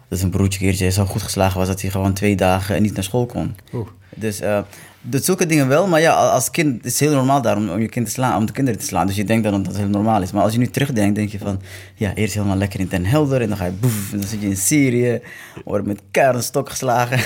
dat 0.09 0.21
een 0.21 0.31
broertje 0.31 0.59
keertje 0.59 0.91
zo 0.91 1.05
goed 1.05 1.23
geslagen 1.23 1.59
was 1.59 1.69
dat 1.69 1.81
hij 1.81 1.91
gewoon 1.91 2.13
twee 2.13 2.37
dagen 2.37 2.83
niet 2.83 2.95
naar 2.95 3.05
school 3.05 3.27
kon. 3.27 3.57
Oeh. 3.73 3.89
Dus 4.15 4.41
uh, 4.41 4.59
dat 5.01 5.25
zulke 5.25 5.47
dingen 5.47 5.69
wel, 5.69 5.87
maar 5.87 6.01
ja, 6.01 6.13
als 6.13 6.51
kind 6.51 6.85
is 6.85 6.91
het 6.91 7.09
heel 7.09 7.17
normaal 7.17 7.43
daarom 7.43 7.71
om 7.71 7.81
je 7.81 7.89
kind 7.89 8.07
te 8.07 8.13
slaan, 8.13 8.37
om 8.37 8.47
de 8.47 8.53
kinderen 8.53 8.81
te 8.81 8.87
slaan. 8.87 9.07
Dus 9.07 9.17
je 9.17 9.25
denkt 9.25 9.45
dan 9.45 9.53
dat 9.53 9.67
het 9.67 9.77
heel 9.77 9.89
normaal 9.89 10.23
is. 10.23 10.33
Maar 10.33 10.43
als 10.43 10.53
je 10.53 10.59
nu 10.59 10.67
terugdenkt, 10.67 11.15
denk 11.15 11.29
je 11.29 11.39
van, 11.39 11.61
ja, 11.95 12.15
eerst 12.15 12.35
helemaal 12.35 12.57
lekker 12.57 12.81
in 12.81 12.87
Den 12.87 13.05
Helder 13.05 13.41
en 13.41 13.49
dan 13.49 13.57
ga 13.57 13.65
je 13.65 13.71
boef, 13.71 14.13
en 14.13 14.19
dan 14.19 14.29
zit 14.29 14.41
je 14.41 14.49
in 14.49 14.57
Syrië, 14.57 15.21
wordt 15.65 15.87
met 15.87 16.01
stok 16.39 16.71
geslagen. 16.71 17.21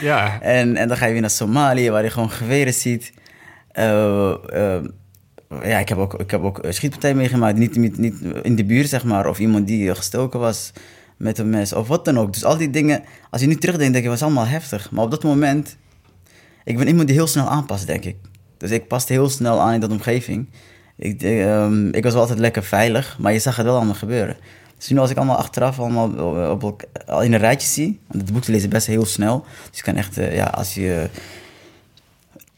Ja. 0.00 0.40
en, 0.58 0.76
en 0.76 0.88
dan 0.88 0.96
ga 0.96 1.06
je 1.06 1.12
weer 1.12 1.20
naar 1.20 1.30
Somalië, 1.30 1.90
waar 1.90 2.02
je 2.02 2.10
gewoon 2.10 2.30
geweren 2.30 2.74
ziet. 2.74 3.12
Uh, 3.78 4.34
ja, 5.62 5.78
ik 5.78 5.88
heb 5.88 5.98
ook, 5.98 6.14
ik 6.14 6.30
heb 6.30 6.42
ook 6.42 6.60
schietpartijen 6.68 7.16
meegemaakt. 7.16 7.58
Niet, 7.58 7.76
niet, 7.76 7.98
niet 7.98 8.14
in 8.42 8.56
de 8.56 8.64
buurt, 8.64 8.88
zeg 8.88 9.04
maar. 9.04 9.28
Of 9.28 9.38
iemand 9.38 9.66
die 9.66 9.94
gestoken 9.94 10.40
was 10.40 10.72
met 11.16 11.38
een 11.38 11.50
mes. 11.50 11.72
Of 11.72 11.88
wat 11.88 12.04
dan 12.04 12.18
ook. 12.18 12.32
Dus 12.32 12.44
al 12.44 12.56
die 12.56 12.70
dingen, 12.70 13.02
als 13.30 13.40
je 13.40 13.46
nu 13.46 13.56
terugdenkt, 13.56 13.92
denk 13.92 14.04
je, 14.04 14.10
was 14.10 14.22
allemaal 14.22 14.46
heftig. 14.46 14.90
Maar 14.90 15.04
op 15.04 15.10
dat 15.10 15.22
moment, 15.22 15.76
ik 16.64 16.78
ben 16.78 16.86
iemand 16.86 17.06
die 17.06 17.16
heel 17.16 17.26
snel 17.26 17.48
aanpast, 17.48 17.86
denk 17.86 18.04
ik. 18.04 18.16
Dus 18.56 18.70
ik 18.70 18.86
paste 18.86 19.12
heel 19.12 19.28
snel 19.28 19.60
aan 19.60 19.74
in 19.74 19.80
dat 19.80 19.90
omgeving. 19.90 20.48
Ik, 20.96 21.22
um, 21.22 21.92
ik 21.92 22.02
was 22.02 22.12
wel 22.12 22.22
altijd 22.22 22.38
lekker 22.38 22.62
veilig, 22.62 23.16
maar 23.18 23.32
je 23.32 23.38
zag 23.38 23.56
het 23.56 23.66
wel 23.66 23.76
allemaal 23.76 23.94
gebeuren. 23.94 24.36
Dus 24.78 24.88
nu 24.88 24.98
als 24.98 25.10
ik 25.10 25.16
allemaal 25.16 25.36
achteraf 25.36 25.78
allemaal 25.78 26.10
op, 26.50 26.82
in 27.06 27.32
een 27.32 27.38
rijtje 27.38 27.68
zie, 27.68 28.00
want 28.06 28.22
het 28.22 28.32
boek 28.32 28.46
lezen 28.46 28.70
best 28.70 28.86
heel 28.86 29.04
snel. 29.04 29.44
Dus 29.68 29.78
je 29.78 29.84
kan 29.84 29.96
echt, 29.96 30.14
ja, 30.14 30.44
als 30.44 30.74
je 30.74 31.08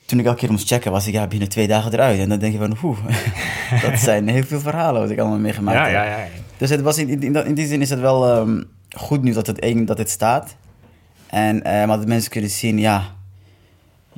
toen 0.06 0.18
ik 0.18 0.24
elke 0.24 0.38
keer 0.38 0.50
moest 0.50 0.68
checken, 0.68 0.92
was 0.92 1.06
ik 1.06 1.12
ja, 1.12 1.26
binnen 1.26 1.48
twee 1.48 1.66
dagen 1.66 1.92
eruit. 1.92 2.18
En 2.18 2.28
dan 2.28 2.38
denk 2.38 2.52
je 2.52 2.58
van, 2.58 2.76
oeh, 2.82 2.98
dat 3.90 3.98
zijn 3.98 4.28
heel 4.28 4.42
veel 4.42 4.60
verhalen 4.60 5.00
wat 5.00 5.10
ik 5.10 5.18
allemaal 5.18 5.38
meegemaakt 5.38 5.76
ja, 5.76 5.84
heb. 5.84 5.92
Ja, 5.92 6.04
ja, 6.04 6.26
Dus 6.56 6.70
het 6.70 6.80
was 6.80 6.98
in, 6.98 7.22
in, 7.22 7.46
in, 7.46 7.54
die 7.54 7.66
zin 7.66 7.80
is 7.80 7.90
het 7.90 8.00
wel 8.00 8.36
um, 8.36 8.64
goed 8.96 9.22
nu 9.22 9.32
dat 9.32 9.46
het, 9.46 9.86
dat 9.86 9.98
het 9.98 10.10
staat. 10.10 10.56
En 11.26 11.56
uh, 11.56 11.62
maar 11.62 11.96
dat 11.96 12.06
mensen 12.06 12.30
kunnen 12.30 12.50
zien, 12.50 12.78
ja, 12.78 13.14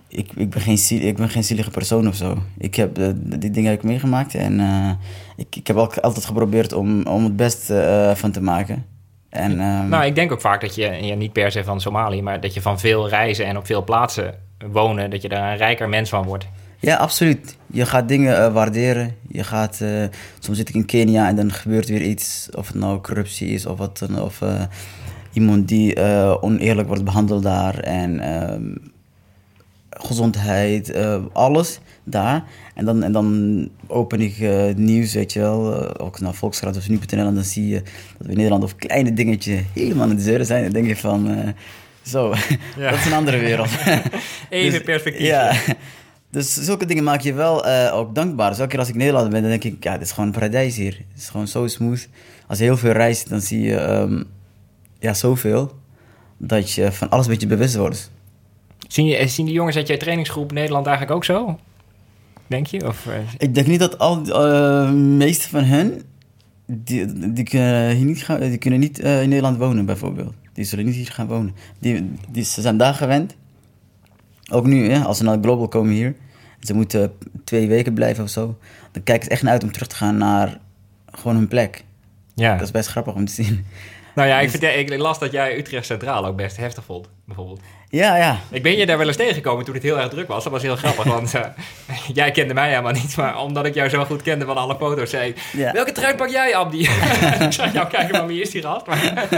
ik, 0.08 0.32
ik, 0.34 0.50
ben 0.50 0.60
geen, 0.60 0.78
ziel, 0.78 1.00
ik 1.00 1.16
ben 1.16 1.28
geen 1.28 1.44
zielige 1.44 1.70
persoon 1.70 2.08
of 2.08 2.14
zo. 2.14 2.38
Ik 2.58 2.74
heb 2.74 2.98
uh, 2.98 3.08
die 3.14 3.50
dingen 3.50 3.70
heb 3.70 3.78
ik 3.78 3.84
meegemaakt 3.84 4.34
en 4.34 4.60
uh, 4.60 4.90
ik, 5.36 5.56
ik 5.56 5.66
heb 5.66 5.76
ook 5.76 5.98
altijd 5.98 6.24
geprobeerd 6.24 6.72
om, 6.72 7.06
om 7.06 7.24
het 7.24 7.36
best 7.36 7.72
van 8.14 8.30
te 8.30 8.42
maken. 8.42 8.86
En, 9.28 9.50
um, 9.50 9.88
nou, 9.88 10.04
ik 10.04 10.14
denk 10.14 10.32
ook 10.32 10.40
vaak 10.40 10.60
dat 10.60 10.74
je, 10.74 10.90
ja, 10.90 11.14
niet 11.14 11.32
per 11.32 11.50
se 11.50 11.64
van 11.64 11.80
Somalië, 11.80 12.22
maar 12.22 12.40
dat 12.40 12.54
je 12.54 12.62
van 12.62 12.78
veel 12.80 13.08
reizen 13.08 13.46
en 13.46 13.56
op 13.56 13.66
veel 13.66 13.84
plaatsen 13.84 14.45
wonen, 14.58 15.10
dat 15.10 15.22
je 15.22 15.28
daar 15.28 15.52
een 15.52 15.56
rijker 15.56 15.88
mens 15.88 16.08
van 16.08 16.24
wordt. 16.24 16.46
Ja, 16.78 16.96
absoluut. 16.96 17.56
Je 17.66 17.86
gaat 17.86 18.08
dingen 18.08 18.38
uh, 18.38 18.52
waarderen. 18.52 19.16
Je 19.28 19.44
gaat, 19.44 19.80
uh, 19.82 20.04
soms 20.38 20.58
zit 20.58 20.68
ik 20.68 20.74
in 20.74 20.84
Kenia 20.84 21.28
en 21.28 21.36
dan 21.36 21.52
gebeurt 21.52 21.88
weer 21.88 22.02
iets, 22.02 22.48
of 22.54 22.66
het 22.66 22.76
nou 22.76 23.00
corruptie 23.00 23.48
is 23.48 23.66
of 23.66 23.78
wat 23.78 24.06
of 24.20 24.40
uh, 24.40 24.62
iemand 25.32 25.68
die 25.68 25.96
oneerlijk 26.40 26.88
wordt 26.88 27.04
behandeld 27.04 27.42
daar 27.42 27.78
en 27.78 28.20
ehm, 28.20 28.74
gezondheid, 29.90 30.94
alles 31.32 31.80
daar. 32.04 32.44
En 32.74 32.84
dan, 32.84 33.02
en 33.02 33.12
dan 33.12 33.68
open 33.86 34.20
ik 34.20 34.36
het 34.36 34.78
nieuws, 34.78 35.14
weet 35.14 35.32
je 35.32 35.40
wel, 35.40 35.96
ook 35.98 36.20
naar 36.20 36.34
Volkskrant 36.34 36.76
of 36.76 36.88
nu.nl 36.88 37.26
en 37.26 37.34
dan 37.34 37.44
zie 37.44 37.68
je 37.68 37.82
dat 38.18 38.26
we 38.26 38.28
in 38.28 38.36
Nederland 38.36 38.64
of 38.64 38.76
kleine 38.76 39.12
dingetje 39.12 39.62
helemaal 39.72 40.10
in 40.10 40.16
de 40.16 40.22
zeuren 40.22 40.46
zijn. 40.46 40.62
Dan 40.62 40.72
denk 40.72 40.86
je 40.86 40.96
van 40.96 41.54
Zo, 42.06 42.34
Ja. 42.78 42.90
dat 42.90 42.98
is 42.98 43.06
een 43.06 43.12
andere 43.12 43.38
wereld. 43.38 43.68
Even 44.48 44.70
Dus- 44.78 44.82
perspectief. 44.82 45.26
Ja. 45.26 45.52
Dus 46.30 46.54
zulke 46.54 46.86
dingen 46.86 47.04
maak 47.04 47.20
je 47.20 47.32
wel 47.32 47.66
eh, 47.66 47.94
ook 47.94 48.14
dankbaar. 48.14 48.48
Dus 48.48 48.58
elke 48.58 48.70
keer 48.70 48.78
als 48.78 48.88
ik 48.88 48.94
in 48.94 49.00
Nederland 49.00 49.30
ben, 49.30 49.40
dan 49.40 49.50
denk 49.50 49.64
ik, 49.64 49.84
ja, 49.84 49.92
dit 49.92 50.02
is 50.02 50.10
gewoon 50.10 50.26
een 50.26 50.32
paradijs 50.34 50.76
hier. 50.76 50.92
Het 51.12 51.22
is 51.22 51.28
gewoon 51.28 51.48
zo 51.48 51.66
smooth. 51.66 52.08
Als 52.46 52.58
je 52.58 52.64
heel 52.64 52.76
veel 52.76 52.92
reist, 52.92 53.28
dan 53.28 53.40
zie 53.40 53.60
je 53.60 53.76
ehm, 53.76 54.22
ja, 54.98 55.14
zoveel 55.14 55.72
dat 56.38 56.72
je 56.72 56.92
van 56.92 57.08
alles 57.10 57.26
een 57.26 57.32
beetje 57.32 57.46
bewust 57.46 57.76
wordt. 57.76 58.10
Zien, 58.88 59.06
je, 59.06 59.28
zien 59.28 59.44
die 59.46 59.54
jongens 59.54 59.76
uit 59.76 59.86
je 59.86 59.96
trainingsgroep 59.96 60.52
Nederland 60.52 60.86
eigenlijk 60.86 61.16
ook 61.16 61.24
zo? 61.24 61.58
Denk 62.46 62.66
je? 62.66 62.86
Of, 62.86 63.06
eh, 63.06 63.14
Ik 63.38 63.54
denk 63.54 63.66
niet 63.66 63.80
dat 63.80 63.98
al 63.98 64.22
de 64.22 64.90
meeste 64.94 65.48
van 65.48 65.64
hen, 65.64 66.02
die, 66.66 67.32
die 67.32 67.44
kunnen 67.44 67.90
hier 67.96 68.04
niet, 68.04 68.24
gaan, 68.24 68.40
die 68.40 68.58
kunnen 68.58 68.80
niet 68.80 68.98
eh, 68.98 69.22
in 69.22 69.28
Nederland 69.28 69.58
wonen 69.58 69.86
bijvoorbeeld. 69.86 70.34
Die 70.56 70.64
zullen 70.64 70.84
niet 70.84 70.94
hier 70.94 71.06
gaan 71.12 71.26
wonen. 71.26 71.54
Die, 71.78 72.12
die, 72.28 72.44
ze 72.44 72.60
zijn 72.60 72.76
daar 72.76 72.94
gewend. 72.94 73.34
Ook 74.50 74.66
nu, 74.66 74.90
hè, 74.90 75.00
als 75.04 75.16
ze 75.18 75.24
naar 75.24 75.38
Global 75.40 75.68
komen 75.68 75.92
hier, 75.92 76.14
ze 76.60 76.74
moeten 76.74 77.12
twee 77.44 77.68
weken 77.68 77.94
blijven 77.94 78.24
of 78.24 78.30
zo. 78.30 78.58
Dan 78.92 79.02
kijken 79.02 79.24
ze 79.24 79.30
echt 79.30 79.42
naar 79.42 79.52
uit 79.52 79.62
om 79.62 79.72
terug 79.72 79.88
te 79.88 79.96
gaan 79.96 80.16
naar 80.16 80.58
gewoon 81.12 81.36
hun 81.36 81.48
plek. 81.48 81.84
ja. 82.34 82.52
Dat 82.52 82.62
is 82.62 82.70
best 82.70 82.88
grappig 82.88 83.14
om 83.14 83.24
te 83.24 83.32
zien. 83.32 83.66
Nou 84.14 84.28
ja, 84.28 84.40
ik, 84.40 84.50
Dus- 84.52 84.60
vind, 84.60 84.90
ik 84.90 84.98
las 84.98 85.18
dat 85.18 85.32
jij 85.32 85.58
Utrecht 85.58 85.86
Centraal 85.86 86.26
ook 86.26 86.36
best 86.36 86.56
heftig 86.56 86.84
vond, 86.84 87.08
bijvoorbeeld. 87.24 87.60
Ja, 87.88 88.16
ja. 88.16 88.38
Ik 88.50 88.62
ben 88.62 88.76
je 88.76 88.86
daar 88.86 88.98
wel 88.98 89.06
eens 89.06 89.16
tegengekomen 89.16 89.64
toen 89.64 89.74
het 89.74 89.82
heel 89.82 89.98
erg 90.00 90.08
druk 90.08 90.28
was. 90.28 90.42
Dat 90.44 90.52
was 90.52 90.62
heel 90.62 90.76
grappig, 90.76 91.04
want 91.14 91.34
eh, 91.34 91.44
jij 92.12 92.30
kende 92.30 92.54
mij 92.54 92.68
helemaal 92.68 92.92
niet. 92.92 93.16
Maar 93.16 93.38
omdat 93.40 93.66
ik 93.66 93.74
jou 93.74 93.88
zo 93.88 94.04
goed 94.04 94.22
kende 94.22 94.44
van 94.44 94.56
alle 94.56 94.76
foto's, 94.76 95.10
zei 95.10 95.28
ik... 95.28 95.38
Ja. 95.52 95.72
Welke 95.72 95.92
trui 95.92 96.14
pak 96.14 96.28
jij, 96.28 96.54
Abdi? 96.56 96.80
ik 97.46 97.52
zag 97.52 97.72
jou 97.72 97.88
kijken, 97.88 98.10
maar 98.12 98.26
wie 98.26 98.40
is 98.40 98.50
die 98.50 98.62
gast? 98.62 98.86
Maar, 98.86 99.28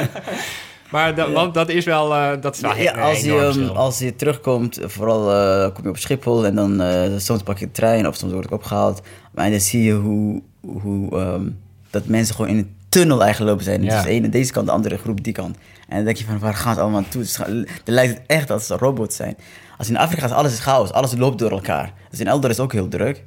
maar 0.90 1.14
dat, 1.14 1.32
want 1.32 1.54
dat 1.54 1.68
is 1.68 1.84
wel... 1.84 2.14
eh, 2.14 2.30
dat 2.40 2.54
is 2.54 2.60
wel 2.60 2.76
Ja, 2.76 2.92
als, 2.92 3.20
je, 3.20 3.32
um, 3.32 3.38
verschil. 3.52 3.76
als 3.76 3.98
je 3.98 4.16
terugkomt, 4.16 4.78
vooral 4.82 5.32
eh, 5.32 5.74
kom 5.74 5.84
je 5.84 5.88
op 5.90 5.98
Schiphol 5.98 6.46
en 6.46 6.54
dan 6.54 6.80
eh, 6.80 7.02
soms 7.18 7.42
pak 7.42 7.58
je 7.58 7.66
de 7.66 7.72
trein 7.72 8.06
of 8.06 8.16
soms 8.16 8.32
word 8.32 8.44
ik 8.44 8.50
opgehaald. 8.52 9.00
Maar 9.32 9.50
dan 9.50 9.60
zie 9.60 9.82
je 9.82 9.92
hoe, 9.92 10.42
hoe 10.60 11.10
ehm, 11.18 11.48
dat 11.90 12.06
mensen 12.06 12.34
gewoon 12.34 12.50
in 12.50 12.56
een 12.58 12.76
tunnel 12.88 13.22
eigenlijk 13.22 13.50
lopen 13.50 13.64
zijn. 13.64 13.82
Ja. 13.82 13.94
Dus 13.94 14.02
de 14.02 14.08
ene 14.10 14.28
deze 14.28 14.52
kant, 14.52 14.66
de 14.66 14.72
andere 14.72 14.98
groep 14.98 15.24
die 15.24 15.32
kant. 15.32 15.56
En 15.88 15.96
dan 15.96 16.04
denk 16.04 16.16
je 16.16 16.24
van 16.24 16.38
waar 16.38 16.54
gaan 16.54 16.74
ze 16.74 16.80
allemaal 16.80 17.04
is 17.18 17.36
gewoon- 17.36 17.66
Dan 17.84 17.94
lijkt 17.94 18.12
het 18.14 18.22
echt 18.26 18.48
dat 18.48 18.62
ze 18.62 18.76
robots 18.76 19.16
zijn. 19.16 19.36
Als 19.78 19.88
in 19.88 19.96
Afrika 19.96 20.24
is 20.24 20.30
alles 20.32 20.52
is 20.52 20.58
chaos, 20.60 20.92
alles 20.92 21.14
loopt 21.16 21.38
door 21.38 21.50
elkaar. 21.50 21.92
Dus 22.10 22.20
in 22.20 22.26
Eldor 22.26 22.50
is 22.50 22.60
ook 22.60 22.72
heel 22.72 22.88
druk. 22.88 23.24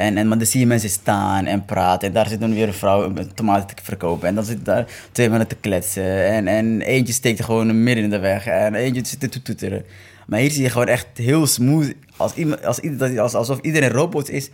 En, 0.00 0.16
en 0.16 0.28
maar 0.28 0.38
dan 0.38 0.46
zie 0.46 0.60
je 0.60 0.66
mensen 0.66 0.90
staan 0.90 1.46
en 1.46 1.64
praten. 1.64 2.08
En 2.08 2.14
daar 2.14 2.28
zit 2.28 2.40
dan 2.40 2.54
weer 2.54 2.66
een 2.66 2.74
vrouw 2.74 3.12
tomaten 3.34 3.76
te 3.76 3.82
verkopen. 3.84 4.28
En 4.28 4.34
dan 4.34 4.44
zit 4.44 4.64
daar 4.64 4.86
twee 5.12 5.28
mannen 5.28 5.46
te 5.48 5.56
kletsen. 5.60 6.26
En, 6.26 6.48
en 6.48 6.80
eentje 6.80 7.12
steekt 7.12 7.38
er 7.38 7.44
gewoon 7.44 7.82
midden 7.82 8.04
in 8.04 8.10
de 8.10 8.18
weg. 8.18 8.46
En 8.46 8.74
eentje 8.74 9.02
zit 9.06 9.32
te 9.32 9.42
toeteren. 9.42 9.84
Maar 10.26 10.38
hier 10.40 10.50
zie 10.50 10.62
je 10.62 10.70
gewoon 10.70 10.86
echt 10.86 11.06
heel 11.14 11.46
smooth. 11.46 11.94
Als 12.16 12.34
iemand, 12.34 12.64
als, 12.64 12.78
ieder- 12.78 13.20
als, 13.20 13.34
alsof 13.34 13.58
iedereen 13.60 13.90
robot 13.90 14.30
is. 14.30 14.50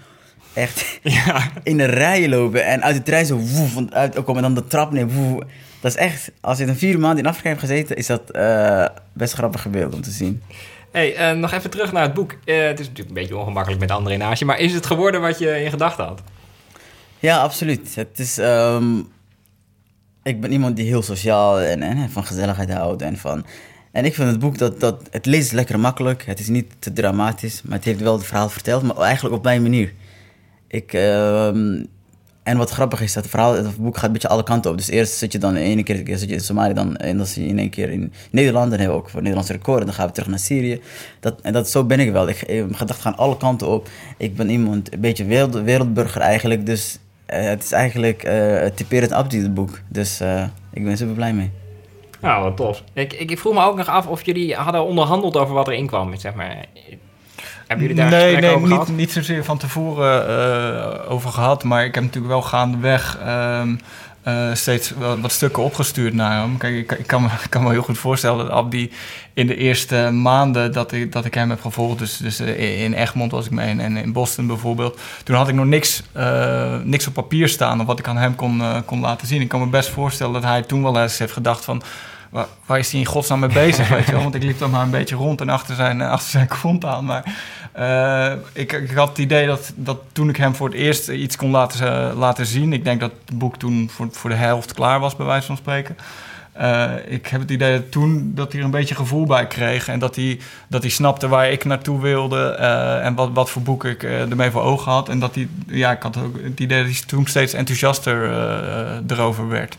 Echt 0.53 0.99
Ja, 1.03 1.51
in 1.63 1.81
een 1.81 1.91
rij 1.91 2.29
lopen. 2.29 2.65
En 2.65 2.83
uit 2.83 2.97
de 2.97 3.03
trein 3.03 3.27
zo 3.27 3.37
woef 3.37 3.91
uitkomen. 3.91 4.45
En 4.45 4.55
dan 4.55 4.63
de 4.63 4.69
trap 4.69 4.93
neer. 4.93 5.09
Woef. 5.09 5.43
Dat 5.81 5.91
is 5.91 5.97
echt... 5.97 6.31
Als 6.41 6.59
je 6.59 6.65
een 6.67 6.77
vier 6.77 6.99
maanden 6.99 7.25
in 7.25 7.31
Afrika 7.31 7.49
hebt 7.49 7.61
gezeten... 7.61 7.97
is 7.97 8.07
dat 8.07 8.31
eh, 8.31 8.87
best 9.13 9.33
grappig 9.35 9.69
beeld 9.71 9.95
om 9.95 10.01
te 10.03 10.11
zien. 10.11 10.43
Hey, 10.97 11.15
eh, 11.15 11.37
nog 11.37 11.53
even 11.53 11.71
terug 11.71 11.93
naar 11.93 12.03
het 12.03 12.15
boek. 12.15 12.33
Eh, 12.45 12.67
het 12.67 12.81
is 12.81 12.87
natuurlijk 12.89 13.17
een 13.17 13.23
beetje 13.23 13.37
ongemakkelijk 13.37 13.81
met 13.81 13.91
André 13.91 14.17
naast 14.17 14.39
je, 14.39 14.45
maar 14.45 14.59
is 14.59 14.73
het 14.73 14.87
geworden 14.87 15.21
wat 15.21 15.39
je 15.39 15.63
in 15.63 15.71
gedachten 15.71 16.05
had? 16.05 16.23
Ja, 17.19 17.39
absoluut. 17.39 17.95
Het 17.95 18.19
is, 18.19 18.39
ehm, 18.39 18.99
ik 20.23 20.41
ben 20.41 20.53
iemand 20.53 20.77
die 20.77 20.87
heel 20.87 21.03
sociaal 21.03 21.61
en, 21.61 21.83
en 21.83 22.11
van 22.11 22.25
gezelligheid 22.25 22.73
houdt. 22.73 23.03
En, 23.03 23.17
van, 23.17 23.47
en 23.93 24.05
ik 24.05 24.15
vind 24.15 24.31
het 24.31 24.39
boek, 24.39 24.59
dat, 24.59 24.81
dat, 24.81 25.03
het 25.11 25.27
leest 25.27 25.53
lekker 25.53 25.81
makkelijk. 25.81 26.27
Het 26.27 26.39
is 26.39 26.49
niet 26.49 26.73
te 26.79 26.93
dramatisch, 26.93 27.63
maar 27.63 27.77
het 27.77 27.85
heeft 27.85 28.01
wel 28.01 28.17
het 28.17 28.27
verhaal 28.27 28.49
verteld. 28.49 28.83
Maar 28.83 28.97
eigenlijk 28.97 29.35
op 29.35 29.45
mijn 29.45 29.63
manier. 29.63 29.93
Ik, 30.69 30.93
ehm, 30.93 31.85
en 32.47 32.57
wat 32.57 32.71
grappig 32.71 33.01
is, 33.01 33.13
dat 33.13 33.27
verhaal, 33.27 33.55
het 33.55 33.77
boek 33.77 33.97
gaat 33.97 34.05
een 34.05 34.13
beetje 34.13 34.29
alle 34.29 34.43
kanten 34.43 34.71
op. 34.71 34.77
Dus 34.77 34.89
eerst 34.89 35.13
zit 35.13 35.33
je 35.33 35.39
dan 35.39 35.55
de 35.55 35.61
ene 35.61 35.83
keer, 35.83 35.97
zit 35.97 36.29
je 36.29 36.35
in 36.35 36.41
Somalië, 36.41 36.73
dan, 36.73 36.97
en 36.97 37.17
dan 37.17 37.27
zit 37.27 37.45
je 37.45 37.49
in 37.49 37.59
één 37.59 37.71
keer 37.71 37.91
in 37.91 38.13
Nederland. 38.31 38.71
Dan 38.71 38.79
hebben 38.79 38.97
we 38.97 39.03
ook 39.03 39.11
voor 39.11 39.21
Nederlandse 39.21 39.53
record. 39.53 39.81
En 39.81 39.87
dan 39.87 39.95
gaan 39.95 40.07
we 40.07 40.13
terug 40.13 40.29
naar 40.29 40.39
Syrië. 40.39 40.81
Dat, 41.21 41.41
en 41.41 41.53
dat, 41.53 41.69
zo 41.69 41.85
ben 41.85 42.01
ik 42.01 42.13
wel. 42.13 42.29
Ik, 42.29 42.43
eh, 42.43 42.57
mijn 42.57 42.77
gedachten 42.77 43.05
gaan 43.05 43.17
alle 43.17 43.37
kanten 43.37 43.69
op. 43.69 43.89
Ik 44.17 44.37
ben 44.37 44.51
iemand, 44.51 44.93
een 44.93 45.01
beetje 45.01 45.25
wereld, 45.25 45.55
wereldburger 45.55 46.21
eigenlijk. 46.21 46.67
Dus 46.67 46.99
eh, 47.27 47.43
het 47.43 47.63
is 47.63 47.73
eigenlijk 47.73 48.25
uh, 48.25 48.65
typerend 48.65 49.13
Abdi, 49.13 49.43
het 49.43 49.55
boek. 49.55 49.81
Dus 49.89 50.21
ik 50.73 50.85
ben 50.85 50.97
super 50.97 51.15
blij 51.15 51.33
mee. 51.33 51.51
Nou, 52.21 52.43
wat 52.43 52.57
tof. 52.57 52.83
Ik, 52.93 53.13
ik, 53.13 53.31
ik 53.31 53.39
vroeg 53.39 53.55
me 53.55 53.65
ook 53.65 53.77
nog 53.77 53.89
af 53.89 54.07
of 54.07 54.27
jullie 54.27 54.55
hadden 54.55 54.85
onderhandeld 54.85 55.37
over 55.37 55.55
wat 55.55 55.69
erin 55.69 55.87
kwam. 55.87 56.17
Zeg 56.17 56.35
maar. 56.35 56.65
Hebben 57.67 57.87
jullie 57.87 58.03
daar 58.03 58.11
nee, 58.11 58.37
nee, 58.37 58.51
over 58.51 58.69
gehad? 58.69 58.89
niet, 58.89 58.97
niet 58.97 59.13
zozeer 59.13 59.45
van 59.45 59.59
tevoren 59.59 60.29
eh, 60.29 61.13
over 61.13 61.31
gehad. 61.31 61.65
Maar 61.65 61.85
ik 61.85 61.95
heb 61.95 62.05
natuurlijk 62.05 62.33
wel 62.33 62.43
gaandeweg 62.43 63.19
eh, 64.23 64.51
steeds 64.53 64.93
wat 65.21 65.33
stukken 65.33 65.63
opgestuurd 65.63 66.15
naar 66.15 66.41
hem. 66.41 66.57
Kijk, 66.57 66.75
ik, 66.75 66.93
ik, 66.99 67.07
kan 67.07 67.23
me, 67.23 67.29
ik 67.45 67.51
kan 67.51 67.63
me 67.63 67.71
heel 67.71 67.83
goed 67.83 67.99
voorstellen 67.99 68.39
dat 68.39 68.55
Abdi 68.55 68.93
in 69.35 69.47
de 69.47 69.57
eerste 69.57 70.11
maanden 70.11 70.73
dat 70.73 70.93
ik, 70.93 71.13
dat 71.13 71.25
ik 71.25 71.35
hem 71.35 71.51
heb 71.51 71.61
gevolgd... 71.61 71.99
dus, 71.99 72.17
dus 72.17 72.41
eh, 72.41 72.83
in 72.83 72.95
Egmond 72.95 73.31
was 73.31 73.47
ik 73.47 73.53
mee 73.53 73.69
en, 73.69 73.81
en 73.81 73.97
in 73.97 74.13
Boston 74.13 74.47
bijvoorbeeld... 74.47 75.01
toen 75.25 75.37
had 75.37 75.49
ik 75.49 75.55
nog 75.55 75.67
niks, 75.67 76.03
niks 76.85 77.07
op 77.07 77.15
papier 77.15 77.49
staan 77.49 77.81
of 77.81 77.87
wat 77.87 77.99
ik 77.99 78.09
aan 78.09 78.17
hem 78.17 78.35
kon, 78.35 78.63
kon 78.85 79.01
laten 79.01 79.27
zien. 79.27 79.41
Ik 79.41 79.49
kan 79.49 79.61
me 79.61 79.67
best 79.67 79.89
voorstellen 79.89 80.33
dat 80.33 80.43
hij 80.43 80.63
toen 80.63 80.83
wel 80.83 81.01
eens 81.01 81.19
heeft 81.19 81.33
gedacht 81.33 81.65
van... 81.65 81.83
Waar, 82.31 82.79
is 82.79 82.91
hij 82.91 83.01
in 83.01 83.07
godsnaam 83.07 83.41
mee 83.41 83.49
bezig, 83.49 83.89
weet 83.89 84.07
je 84.07 84.13
wel? 84.13 84.23
Want 84.23 84.35
ik 84.35 84.43
liep 84.43 84.59
dan 84.59 84.71
maar 84.71 84.83
een 84.83 84.91
beetje 84.91 85.17
rond 85.17 85.41
en 85.41 85.49
achter 85.49 85.75
zijn, 85.75 86.01
eh, 86.01 86.11
achter 86.11 86.31
zijn 86.31 86.49
kont 86.61 86.85
aan. 86.85 87.05
Maar 87.05 87.25
uh, 87.79 88.33
ik, 88.53 88.73
ik, 88.73 88.91
had 88.91 89.09
het 89.09 89.19
idee 89.19 89.47
dat, 89.47 89.73
dat 89.75 89.99
toen 90.13 90.29
ik 90.29 90.37
hem 90.37 90.55
voor 90.55 90.69
het 90.69 90.77
eerst 90.77 91.09
iets 91.09 91.37
kon 91.37 91.51
laten, 91.51 91.87
uh, 91.87 92.19
laten 92.19 92.47
zien... 92.47 92.73
ik 92.73 92.85
denk 92.85 93.01
dat 93.01 93.13
het 93.25 93.39
boek 93.39 93.57
toen 93.57 93.91
voor, 93.93 94.09
voor 94.11 94.31
de 94.31 94.37
helft 94.37 94.75
klaar 94.75 95.01
was, 95.01 95.17
bij 95.17 95.27
wijze 95.27 95.47
van 95.47 95.57
spreken... 95.57 95.97
Ik 97.07 97.27
heb 97.27 97.41
het 97.41 97.51
idee 97.51 97.73
dat 97.73 97.91
toen 97.91 98.33
dat 98.35 98.51
hij 98.51 98.61
er 98.61 98.67
een 98.67 98.73
beetje 98.73 98.95
gevoel 98.95 99.27
bij 99.27 99.47
kreeg... 99.47 99.89
en 99.89 99.99
dat 99.99 100.17
hij, 100.17 100.39
dat 100.69 100.83
hij 100.83 100.91
snapte 100.91 101.29
waar 101.29 101.51
ik 101.51 101.65
naartoe 101.65 102.01
wilde... 102.01 102.49
En 103.03 103.15
wat, 103.15 103.31
wat 103.33 103.51
voor 103.51 103.63
boek 103.63 103.85
ik 103.85 104.03
ermee 104.03 104.51
voor 104.51 104.63
ogen 104.63 104.93
had. 104.93 105.09
En 105.09 105.19
dat 105.19 105.35
hij, 105.35 105.49
ja, 105.67 105.91
ik 105.91 106.03
had 106.03 106.17
ook 106.17 106.43
het 106.43 106.61
idee 106.61 106.83
dat 106.83 106.93
hij 106.93 107.03
toen 107.07 107.27
steeds 107.27 107.53
enthousiaster 107.53 108.31
erover 109.07 109.49
werd. 109.49 109.77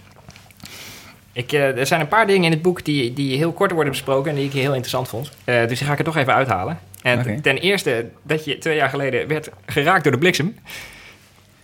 Ik, 1.38 1.51
uh, 1.51 1.77
er 1.77 1.88
zijn 1.88 2.01
een 2.01 2.08
paar 2.08 2.27
dingen 2.27 2.44
in 2.44 2.51
het 2.51 2.62
boek 2.62 2.86
die, 2.86 3.13
die 3.13 3.38
heel 3.38 3.51
kort 3.51 3.72
worden 3.72 3.91
besproken 3.91 4.32
en 4.32 4.38
die 4.38 4.46
ik 4.46 4.53
heel 4.53 4.72
interessant 4.72 5.08
vond. 5.08 5.32
Uh, 5.46 5.67
dus 5.67 5.77
die 5.77 5.88
ga 5.88 5.94
ik 5.94 6.00
er 6.00 6.06
toch 6.06 6.17
even 6.17 6.34
uithalen. 6.34 6.79
En 7.01 7.20
okay. 7.20 7.39
ten 7.39 7.58
eerste 7.58 8.06
dat 8.24 8.46
je 8.46 8.58
twee 8.58 8.75
jaar 8.75 8.89
geleden 8.89 9.27
werd 9.27 9.50
geraakt 9.65 10.03
door 10.03 10.12
de 10.12 10.17
bliksem. 10.17 10.56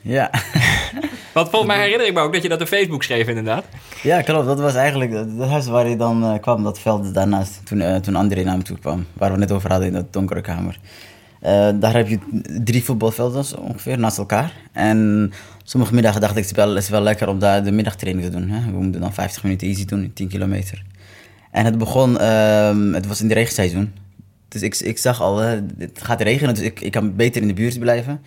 Ja. 0.02 0.32
Want 1.34 1.50
volgens 1.50 1.72
mij 1.72 1.82
herinner 1.82 2.08
ik 2.08 2.14
me 2.14 2.20
ook 2.20 2.34
dat 2.34 2.42
je 2.42 2.50
dat 2.50 2.62
op 2.62 2.68
Facebook 2.68 3.04
schreef 3.04 3.28
inderdaad. 3.28 3.66
Ja, 4.02 4.22
klopt. 4.22 4.46
Dat 4.46 4.60
was 4.60 4.76
eigenlijk 4.76 5.12
het 5.12 5.50
huis 5.50 5.68
waar 5.68 5.88
je 5.88 5.96
dan 5.96 6.24
uh, 6.24 6.40
kwam, 6.42 6.64
dat 6.64 6.80
veld 6.80 7.14
daarnaast. 7.14 7.66
Toen, 7.66 7.80
uh, 7.80 7.96
toen 7.96 8.16
André 8.16 8.44
naar 8.44 8.58
me 8.58 8.64
toe 8.64 8.80
kwam, 8.80 9.06
waar 9.14 9.32
we 9.32 9.38
net 9.38 9.52
over 9.52 9.70
hadden 9.70 9.88
in 9.88 9.94
dat 9.94 10.14
donkere 10.14 10.42
kamer. 10.42 10.80
Uh, 11.44 11.70
daar 11.76 11.94
heb 11.94 12.08
je 12.08 12.20
drie 12.64 12.84
voetbalvelden 12.84 13.46
ongeveer 13.60 14.00
naast 14.00 14.18
elkaar. 14.18 14.54
En 14.72 15.32
sommige 15.64 15.94
middagen 15.94 16.22
dacht 16.22 16.38
ik, 16.38 16.38
het 16.38 16.52
is 16.52 16.58
wel, 16.58 16.78
is 16.78 16.90
wel 16.90 17.02
lekker 17.02 17.28
om 17.28 17.40
daar 17.40 17.64
de 17.64 17.72
middagtraining 17.72 18.26
te 18.26 18.32
doen. 18.32 18.48
We 18.72 18.82
moeten 18.82 19.02
dan 19.02 19.14
50 19.14 19.44
minuten 19.44 19.68
easy 19.68 19.86
doen, 19.86 20.12
10 20.14 20.28
kilometer. 20.28 20.84
En 21.52 21.66
het 21.66 21.78
begon, 21.78 22.12
uh, 22.12 22.94
het 22.94 23.08
was 23.08 23.22
in 23.22 23.28
de 23.28 23.34
regenseizoen. 23.34 23.94
Dus 24.48 24.62
ik, 24.62 24.76
ik 24.76 24.98
zag 24.98 25.22
al, 25.22 25.38
het 25.38 26.00
gaat 26.02 26.22
regenen, 26.22 26.54
dus 26.54 26.64
ik, 26.64 26.80
ik 26.80 26.92
kan 26.92 27.16
beter 27.16 27.42
in 27.42 27.48
de 27.48 27.54
buurt 27.54 27.80
blijven. 27.80 28.22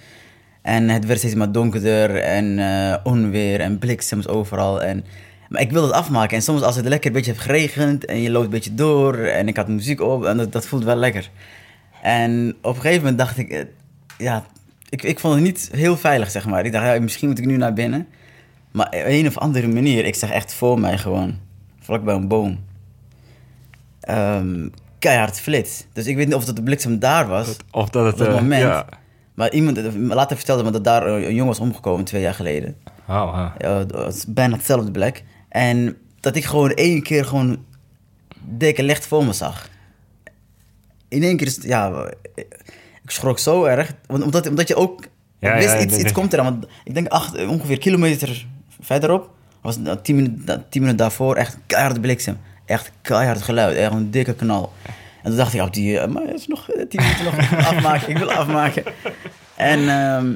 En 0.62 0.88
het 0.88 1.07
werd 1.07 1.19
steeds 1.19 1.35
maar 1.35 1.52
donkerder 1.52 2.16
en 2.16 2.59
uh, 2.59 2.97
onweer 3.02 3.61
en 3.61 3.78
bliksems 3.78 4.28
overal. 4.28 4.83
En, 4.83 5.05
maar 5.49 5.61
ik 5.61 5.71
wilde 5.71 5.87
het 5.87 5.97
afmaken. 5.97 6.37
En 6.37 6.43
soms 6.43 6.62
als 6.62 6.76
het 6.76 6.88
lekker 6.88 7.07
een 7.07 7.16
beetje 7.16 7.31
heeft 7.31 7.45
geregend 7.45 8.05
en 8.05 8.23
je 8.23 8.31
loopt 8.31 8.45
een 8.45 8.50
beetje 8.50 8.75
door 8.75 9.14
en 9.16 9.49
ik 9.49 9.57
had 9.57 9.69
muziek 9.69 10.00
op 10.00 10.25
en 10.25 10.37
dat, 10.37 10.52
dat 10.52 10.66
voelt 10.66 10.85
wel 10.85 10.97
lekker. 10.97 11.31
En 12.02 12.57
op 12.62 12.75
een 12.75 12.81
gegeven 12.81 13.00
moment 13.00 13.19
dacht 13.19 13.38
ik, 13.38 13.66
ja, 14.19 14.45
ik, 14.88 15.02
ik 15.02 15.19
vond 15.19 15.35
het 15.35 15.43
niet 15.43 15.69
heel 15.73 15.97
veilig, 15.97 16.31
zeg 16.31 16.47
maar. 16.47 16.64
Ik 16.64 16.73
dacht, 16.73 16.87
ja, 16.87 17.00
misschien 17.00 17.28
moet 17.28 17.38
ik 17.38 17.47
nu 17.47 17.57
naar 17.57 17.73
binnen. 17.73 18.07
Maar 18.71 18.87
op 18.87 18.93
een 18.95 19.26
of 19.26 19.38
andere 19.38 19.69
manier, 19.69 20.05
ik 20.05 20.14
zag 20.14 20.31
echt 20.31 20.55
voor 20.55 20.81
mij 20.81 20.99
gewoon, 20.99 21.38
vlak 21.81 22.05
bij 22.05 22.14
een 22.14 22.28
boom, 22.28 22.64
um, 24.09 24.73
keihard 24.99 25.40
flits. 25.40 25.87
Dus 25.93 26.07
ik 26.07 26.16
weet 26.16 26.26
niet 26.26 26.35
of 26.35 26.45
dat 26.45 26.57
de 26.57 26.62
bliksem 26.62 26.99
daar 26.99 27.26
was. 27.26 27.57
Of 27.71 27.90
dat 27.90 28.05
het, 28.05 28.12
op 28.12 28.19
dat 28.19 28.28
uh, 28.28 28.35
moment. 28.35 28.62
Ja. 28.62 28.87
Maar 29.35 29.52
iemand, 29.52 29.95
later 29.95 30.37
vertelde 30.37 30.62
me 30.62 30.71
dat 30.71 30.85
daar 30.85 31.07
een 31.07 31.23
jongen 31.35 31.47
was 31.47 31.61
omgekomen 31.61 32.05
twee 32.05 32.23
jaar 32.23 32.35
geleden. 32.35 32.76
Oh, 33.09 33.50
is 34.09 34.25
bijna 34.28 34.57
hetzelfde 34.57 34.90
plek. 34.90 35.25
En 35.49 35.97
dat 36.21 36.37
ik 36.37 36.45
gewoon 36.45 36.71
één 36.71 37.02
keer 37.02 37.25
gewoon 37.25 37.64
dikke 38.45 38.83
licht 38.83 39.07
voor 39.07 39.25
me 39.25 39.33
zag 39.33 39.69
in 41.09 41.23
één 41.23 41.37
keer 41.37 41.57
ja, 41.61 42.11
ik 43.07 43.13
schrok 43.13 43.39
zo 43.39 43.65
erg. 43.65 43.93
Omdat, 44.07 44.49
omdat 44.49 44.69
je 44.69 44.75
ook 44.75 45.05
ja, 45.39 45.55
wist, 45.55 45.73
ja, 45.73 45.81
iets, 45.81 45.97
iets 45.97 46.13
komt 46.13 46.33
eraan. 46.33 46.45
Want 46.45 46.67
ik 46.85 46.95
denk 46.95 47.09
acht, 47.09 47.47
ongeveer 47.47 47.79
kilometer 47.79 48.47
verderop, 48.81 49.31
was 49.61 49.79
tien 50.03 50.17
minuten, 50.17 50.65
tien 50.69 50.81
minuten 50.81 50.97
daarvoor 50.97 51.37
echt 51.37 51.59
keiharde 51.67 52.01
bliksem. 52.01 52.39
Echt 52.65 52.91
keihard 53.03 53.43
geluid, 53.43 53.77
echt 53.77 53.93
een 53.93 54.11
dikke 54.11 54.35
knal. 54.35 54.73
En 55.23 55.31
toen 55.31 55.37
dacht 55.37 55.55
ik, 55.55 55.61
oh, 55.61 55.71
die, 55.71 55.99
eh, 55.99 56.09
maar 56.09 56.23
het 56.23 56.35
is 56.35 56.47
nog 56.47 56.71
eh, 56.71 56.87
tien 56.89 57.03
minuten 57.03 57.25
nog 57.25 57.67
afmaken, 57.67 58.09
ik 58.09 58.19
wil 58.19 58.33
afmaken. 58.33 58.83
En 59.55 59.89
ehm, 59.89 60.33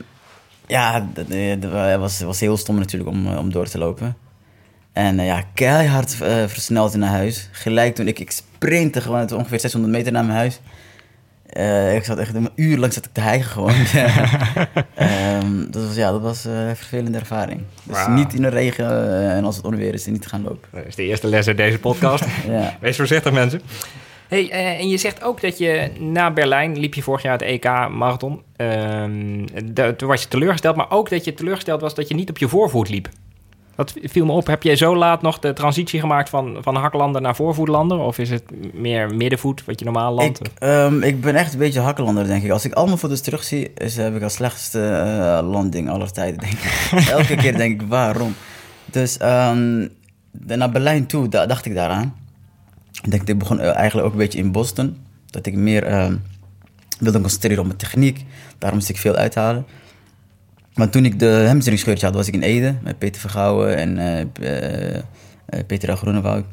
ja, 0.67 1.09
eh, 1.29 1.61
dat 1.61 1.99
was, 1.99 2.21
was 2.21 2.41
heel 2.41 2.57
stom 2.57 2.79
natuurlijk 2.79 3.11
om, 3.11 3.27
eh, 3.27 3.39
om 3.39 3.53
door 3.53 3.69
te 3.69 3.79
lopen. 3.79 4.17
En 4.93 5.19
eh, 5.19 5.27
ja, 5.27 5.43
keihard 5.55 6.21
eh, 6.21 6.47
versneld 6.47 6.97
naar 6.97 7.11
huis. 7.11 7.49
Gelijk 7.53 7.95
toen 7.95 8.09
ik, 8.09 8.19
ik 8.19 8.31
sprintte 8.31 9.01
gewoon 9.01 9.19
het 9.19 9.33
ongeveer 9.33 9.61
600 9.61 9.93
meter 9.93 10.13
naar 10.13 10.25
mijn 10.25 10.37
huis. 10.37 10.61
Eh, 11.51 11.95
ik 11.95 12.05
zat 12.05 12.19
echt 12.19 12.35
een 12.35 12.49
uur 12.55 12.79
lang 12.79 12.93
zat 12.93 13.05
ik 13.05 13.13
te 13.13 13.21
hijgen 13.21 13.51
gewoon. 13.51 13.75
Ehm, 14.95 15.71
dat 15.71 15.87
was, 15.87 15.95
ja, 15.95 16.11
dat 16.11 16.21
was 16.21 16.45
eh, 16.45 16.69
een 16.69 16.77
vervelende 16.77 17.19
ervaring. 17.19 17.63
Dus 17.83 18.07
niet 18.09 18.35
in 18.35 18.43
de 18.43 18.49
regen 18.49 18.87
eh, 18.87 19.37
en 19.37 19.45
als 19.45 19.57
het 19.57 19.65
onweer 19.65 19.95
is, 19.95 20.07
niet 20.07 20.23
te 20.23 20.29
gaan 20.29 20.43
lopen. 20.43 20.69
Dat 20.73 20.87
is 20.87 20.95
de 20.95 21.03
eerste 21.03 21.29
les 21.29 21.47
uit 21.47 21.57
deze 21.57 21.79
podcast. 21.79 22.25
Ja. 22.49 22.77
Wees 22.81 22.97
voorzichtig, 22.97 23.33
mensen. 23.33 23.61
Hey, 24.29 24.51
eh, 24.51 24.81
en 24.81 24.89
je 24.89 24.97
zegt 24.97 25.23
ook 25.23 25.41
dat 25.41 25.59
je 25.59 25.91
na 25.99 26.31
Berlijn 26.31 26.79
liep 26.79 26.95
je 26.95 27.03
vorig 27.03 27.23
jaar 27.23 27.33
het 27.33 27.43
EK 27.43 27.65
marathon. 27.91 28.43
Ehm, 28.57 29.45
toen 29.97 30.09
was 30.09 30.23
je 30.23 30.29
teleurgesteld, 30.29 30.77
maar 30.77 30.91
ook 30.91 31.11
dat 31.11 31.25
je 31.25 31.35
teleurgesteld 31.35 31.81
was 31.81 31.95
dat 31.95 32.09
je 32.09 32.15
niet 32.15 32.31
op 32.31 32.39
je 32.39 32.49
voorvoet 32.49 32.89
liep. 32.89 33.09
Dat 33.75 33.95
viel 34.03 34.25
me 34.25 34.33
op. 34.33 34.47
Heb 34.47 34.63
jij 34.63 34.77
zo 34.77 34.97
laat 34.97 35.23
nog 35.23 35.39
de 35.39 35.53
transitie 35.53 36.01
gemaakt 36.01 36.29
van, 36.29 36.57
van 36.61 36.77
haklander 36.77 37.21
naar 37.23 37.37
voorvoetlander? 37.37 37.99
Of 37.99 38.19
is 38.19 38.31
het 38.31 38.43
meer 38.75 39.15
middenvoet, 39.15 39.65
wat 39.65 39.79
je 39.79 39.85
normaal 39.85 40.13
landt? 40.15 40.41
Ik, 40.41 40.51
ehm, 40.59 41.03
ik 41.03 41.21
ben 41.21 41.35
echt 41.35 41.53
een 41.53 41.59
beetje 41.59 41.81
hakkelander, 41.81 42.27
denk 42.27 42.43
ik. 42.43 42.51
Als 42.51 42.65
ik 42.65 42.73
al 42.73 42.87
mijn 42.87 42.99
foto's 42.99 43.21
terugzie, 43.21 43.73
is, 43.75 43.97
heb 43.97 44.17
ik 44.17 44.23
als 44.23 44.33
slechtste 44.35 44.87
eh, 44.89 45.49
landing 45.51 45.91
aller 45.91 46.13
tijden, 46.13 46.41
denk 46.41 46.53
ik. 46.53 47.09
Elke 47.19 47.35
keer 47.35 47.57
denk 47.57 47.81
ik, 47.81 47.89
waarom? 47.89 48.35
Dus 48.87 49.19
ehm, 49.19 49.87
naar 50.47 50.71
Berlijn 50.71 51.07
toe, 51.07 51.29
da- 51.29 51.47
dacht 51.47 51.67
ik 51.67 51.75
daaraan. 51.75 52.15
Ik 53.03 53.11
denk, 53.11 53.29
ik 53.29 53.39
begon 53.39 53.61
eh, 53.61 53.75
eigenlijk 53.77 54.07
ook 54.07 54.13
een 54.13 54.19
beetje 54.19 54.39
in 54.39 54.53
Boston. 54.53 54.97
Dat 55.27 55.47
ik 55.47 55.55
meer 55.55 55.85
ehm, 55.85 56.17
wilde 56.99 57.21
concentreren 57.21 57.59
op 57.59 57.67
mijn 57.67 57.79
techniek. 57.79 58.25
Daar 58.59 58.75
moest 58.75 58.89
ik 58.89 58.97
veel 58.97 59.15
uithalen. 59.15 59.67
Maar 60.81 60.91
toen 60.91 61.05
ik 61.05 61.19
de 61.19 61.45
hamstringscheurtje 61.47 62.07
had, 62.07 62.15
was 62.15 62.29
ik 62.29 62.35
in 62.35 62.43
Ede 62.43 62.75
met 62.83 62.99
Peter 62.99 63.21
Vergouwen 63.21 63.77
en 63.77 63.99
eh, 63.99 65.63
Peter. 65.67 65.89
En 65.89 66.45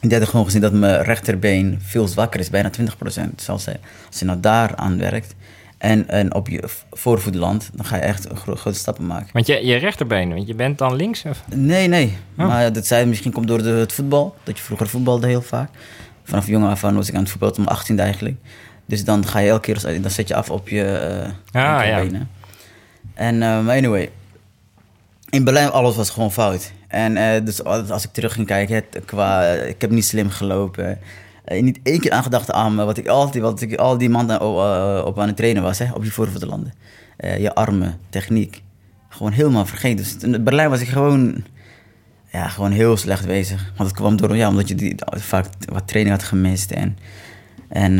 die 0.00 0.10
hadden 0.10 0.28
gewoon 0.28 0.44
gezien 0.44 0.60
dat 0.60 0.72
mijn 0.72 1.02
rechterbeen 1.02 1.78
veel 1.82 2.08
zwakker 2.08 2.40
is, 2.40 2.50
bijna 2.50 2.70
20%. 2.80 2.84
Zelfs 3.36 3.48
als 4.06 4.18
je 4.18 4.24
nou 4.24 4.40
daar 4.40 4.76
aan 4.76 4.98
werkt 4.98 5.34
en, 5.78 6.08
en 6.08 6.34
op 6.34 6.48
je 6.48 6.62
v- 6.66 6.82
voorvoet 6.90 7.34
landt, 7.34 7.70
dan 7.74 7.84
ga 7.84 7.96
je 7.96 8.02
echt 8.02 8.26
gro- 8.34 8.54
grote 8.54 8.78
stappen 8.78 9.06
maken. 9.06 9.28
Want 9.32 9.46
je, 9.46 9.66
je 9.66 9.76
rechterbeen, 9.76 10.34
want 10.34 10.46
je 10.46 10.54
bent 10.54 10.78
dan 10.78 10.96
links? 10.96 11.24
Of? 11.24 11.42
Nee, 11.54 11.88
nee. 11.88 12.16
Oh. 12.38 12.46
Maar 12.46 12.72
dat 12.72 12.86
zei 12.86 13.06
misschien 13.06 13.32
komt 13.32 13.48
door 13.48 13.62
de, 13.62 13.68
het 13.70 13.92
voetbal. 13.92 14.36
Dat 14.42 14.56
je 14.58 14.62
vroeger 14.64 14.88
voetbalde 14.88 15.26
heel 15.26 15.42
vaak. 15.42 15.70
Vanaf 16.24 16.46
jonge 16.46 16.68
af 16.68 16.84
aan 16.84 16.94
was 16.94 17.08
ik 17.08 17.14
aan 17.14 17.20
het 17.22 17.30
voetballen, 17.30 17.54
mijn 17.64 17.98
18e 17.98 18.02
eigenlijk. 18.02 18.36
Dus 18.86 19.04
dan 19.04 19.26
ga 19.26 19.38
je 19.38 19.48
elke 19.48 19.72
keer, 19.72 20.00
dan 20.02 20.10
zet 20.10 20.28
je 20.28 20.34
af 20.34 20.50
op 20.50 20.68
je, 20.68 21.00
Ah, 21.52 21.86
ja. 21.86 22.00
benen. 22.00 22.28
En, 23.18 23.42
eh, 23.42 23.64
maar 23.64 23.76
anyway, 23.76 24.10
in 25.30 25.44
Berlijn 25.44 25.70
alles 25.70 25.96
was 25.96 26.10
gewoon 26.10 26.32
fout. 26.32 26.72
En 26.88 27.16
eh, 27.16 27.44
dus 27.44 27.64
als 27.64 28.04
ik 28.04 28.12
terug 28.12 28.32
ging 28.32 28.46
kijken, 28.46 28.84
qua, 29.04 29.44
eh, 29.44 29.68
ik 29.68 29.80
heb 29.80 29.90
niet 29.90 30.04
slim 30.04 30.30
gelopen. 30.30 30.98
Eh, 31.44 31.62
niet 31.62 31.78
één 31.82 32.00
keer 32.00 32.10
aangedacht 32.10 32.52
aan 32.52 32.74
me, 32.74 32.84
wat 32.84 32.98
ik 32.98 33.08
altijd, 33.08 33.42
wat 33.42 33.60
ik 33.60 33.76
al 33.76 33.98
die 33.98 34.08
maanden 34.08 34.40
op, 35.04 35.18
aan 35.18 35.26
het 35.26 35.36
trainen 35.36 35.62
was, 35.62 35.78
hè, 35.78 35.92
op 35.92 36.04
je 36.04 36.10
voorvoeten 36.10 36.48
landen. 36.48 36.72
Eh, 37.16 37.38
je 37.38 37.54
armen, 37.54 37.98
techniek. 38.08 38.62
Gewoon 39.08 39.32
helemaal 39.32 39.66
vergeten. 39.66 39.96
Dus 39.96 40.16
in 40.16 40.44
Berlijn 40.44 40.70
was 40.70 40.80
ik 40.80 40.88
gewoon, 40.88 41.44
ja, 42.32 42.48
gewoon 42.48 42.70
heel 42.70 42.96
slecht 42.96 43.26
bezig. 43.26 43.72
Want 43.76 43.88
het 43.88 43.98
kwam 43.98 44.16
door, 44.16 44.36
ja, 44.36 44.48
omdat 44.48 44.68
je 44.68 44.74
die, 44.74 44.94
vaak 45.06 45.46
wat 45.72 45.88
training 45.88 46.16
had 46.16 46.24
gemist. 46.24 46.70
En, 46.70 46.98
en 47.68 47.98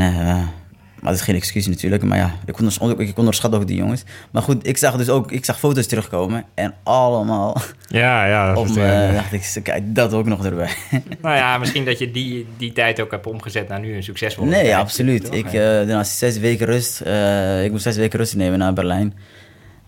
maar 1.01 1.11
dat 1.11 1.21
is 1.21 1.27
geen 1.27 1.35
excuus 1.35 1.67
natuurlijk. 1.67 2.03
Maar 2.03 2.19
ja, 2.19 2.35
ik, 2.47 2.59
onders, 2.59 2.79
ik 2.97 3.19
onderschat 3.19 3.55
ook 3.55 3.67
die 3.67 3.77
jongens. 3.77 4.03
Maar 4.31 4.43
goed, 4.43 4.67
ik 4.67 4.77
zag 4.77 4.97
dus 4.97 5.09
ook, 5.09 5.33
ik 5.33 5.45
zag 5.45 5.59
foto's 5.59 5.87
terugkomen. 5.87 6.45
En 6.55 6.75
allemaal 6.83 7.57
Ja, 7.89 8.27
ja. 8.27 8.55
op 8.57 8.69
me, 8.69 9.11
dacht 9.13 9.57
ik, 9.57 9.63
kijk, 9.63 9.95
dat 9.95 10.13
ook 10.13 10.27
nog 10.27 10.45
erbij. 10.45 10.71
Nou 11.23 11.37
ja, 11.37 11.59
misschien 11.59 11.85
dat 11.85 11.99
je 11.99 12.11
die, 12.11 12.47
die 12.57 12.73
tijd 12.73 13.01
ook 13.01 13.11
hebt 13.11 13.27
omgezet 13.27 13.69
naar 13.69 13.81
nu 13.81 13.97
een 13.97 14.03
succesvolle 14.03 14.51
nee, 14.51 14.63
tijd. 14.63 14.75
absoluut. 14.75 15.25
Toch? 15.25 15.35
Ik, 15.35 15.53
eh 15.53 15.81
na 15.81 16.05
zes 16.05 16.39
weken 16.39 16.67
rust, 16.67 17.01
eh, 17.01 17.65
ik 17.65 17.71
moest 17.71 17.83
zes 17.83 17.97
weken 17.97 18.19
rust 18.19 18.37
nemen 18.37 18.59
naar 18.59 18.73
Berlijn. 18.73 19.15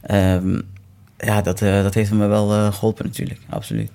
Ehm, 0.02 0.60
ja, 1.18 1.42
dat, 1.42 1.62
eh, 1.62 1.82
dat 1.82 1.94
heeft 1.94 2.10
me 2.10 2.26
wel 2.26 2.52
eh, 2.52 2.72
geholpen 2.72 3.04
natuurlijk, 3.04 3.40
absoluut. 3.48 3.90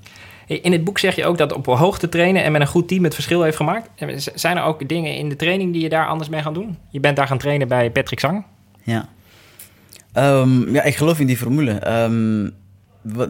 In 0.47 0.71
het 0.71 0.83
boek 0.83 0.99
zeg 0.99 1.15
je 1.15 1.25
ook 1.25 1.37
dat 1.37 1.53
op 1.53 1.65
hoogte 1.65 2.09
trainen 2.09 2.43
en 2.43 2.51
met 2.51 2.61
een 2.61 2.67
goed 2.67 2.87
team 2.87 3.03
het 3.03 3.13
verschil 3.13 3.43
heeft 3.43 3.57
gemaakt. 3.57 3.89
Zijn 4.35 4.57
er 4.57 4.63
ook 4.63 4.87
dingen 4.87 5.15
in 5.15 5.29
de 5.29 5.35
training 5.35 5.73
die 5.73 5.81
je 5.81 5.89
daar 5.89 6.07
anders 6.07 6.29
mee 6.29 6.41
gaan 6.41 6.53
doen? 6.53 6.77
Je 6.89 6.99
bent 6.99 7.15
daar 7.15 7.27
gaan 7.27 7.37
trainen 7.37 7.67
bij 7.67 7.91
Patrick 7.91 8.19
Sang. 8.19 8.45
Ja. 8.83 9.09
Ehm, 10.13 10.73
ja, 10.73 10.83
ik 10.83 10.95
geloof 10.95 11.19
in 11.19 11.27
die 11.27 11.37
formule. 11.37 11.71
Ehm, 11.71 12.49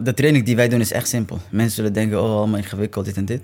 de 0.04 0.14
training 0.14 0.44
die 0.44 0.56
wij 0.56 0.68
doen 0.68 0.80
is 0.80 0.92
echt 0.92 1.08
simpel. 1.08 1.38
Mensen 1.50 1.74
zullen 1.74 1.92
denken, 1.92 2.22
oh, 2.22 2.36
allemaal 2.36 2.58
ingewikkeld, 2.58 3.04
dit 3.04 3.16
en 3.16 3.24
dit. 3.24 3.40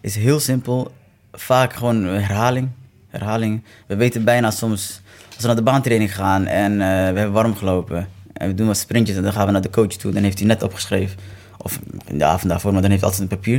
is 0.00 0.16
heel 0.16 0.40
simpel. 0.40 0.92
Vaak 1.32 1.72
gewoon 1.72 2.04
herhaling. 2.04 2.68
Herhaling. 3.08 3.62
We 3.86 3.96
weten 3.96 4.24
bijna 4.24 4.50
soms, 4.50 5.00
als 5.28 5.40
we 5.40 5.46
naar 5.46 5.56
de 5.56 5.62
baantraining 5.62 6.14
gaan 6.14 6.46
en 6.46 6.72
eh, 6.72 6.78
we 6.78 7.18
hebben 7.18 7.32
warm 7.32 7.56
gelopen. 7.56 8.08
En 8.32 8.48
we 8.48 8.54
doen 8.54 8.66
wat 8.66 8.76
sprintjes 8.76 9.16
en 9.16 9.22
dan 9.22 9.32
gaan 9.32 9.46
we 9.46 9.52
naar 9.52 9.60
de 9.60 9.70
coach 9.70 9.92
toe. 9.92 10.12
Dan 10.12 10.22
heeft 10.22 10.38
hij 10.38 10.46
net 10.46 10.62
opgeschreven. 10.62 11.18
Of 11.66 11.80
in 12.06 12.18
de 12.18 12.24
avond 12.24 12.50
daarvoor, 12.50 12.72
maar 12.72 12.80
dan 12.80 12.90
heeft 12.90 13.02
hij 13.02 13.10
altijd 13.10 13.30
een 13.30 13.36
papier. 13.36 13.58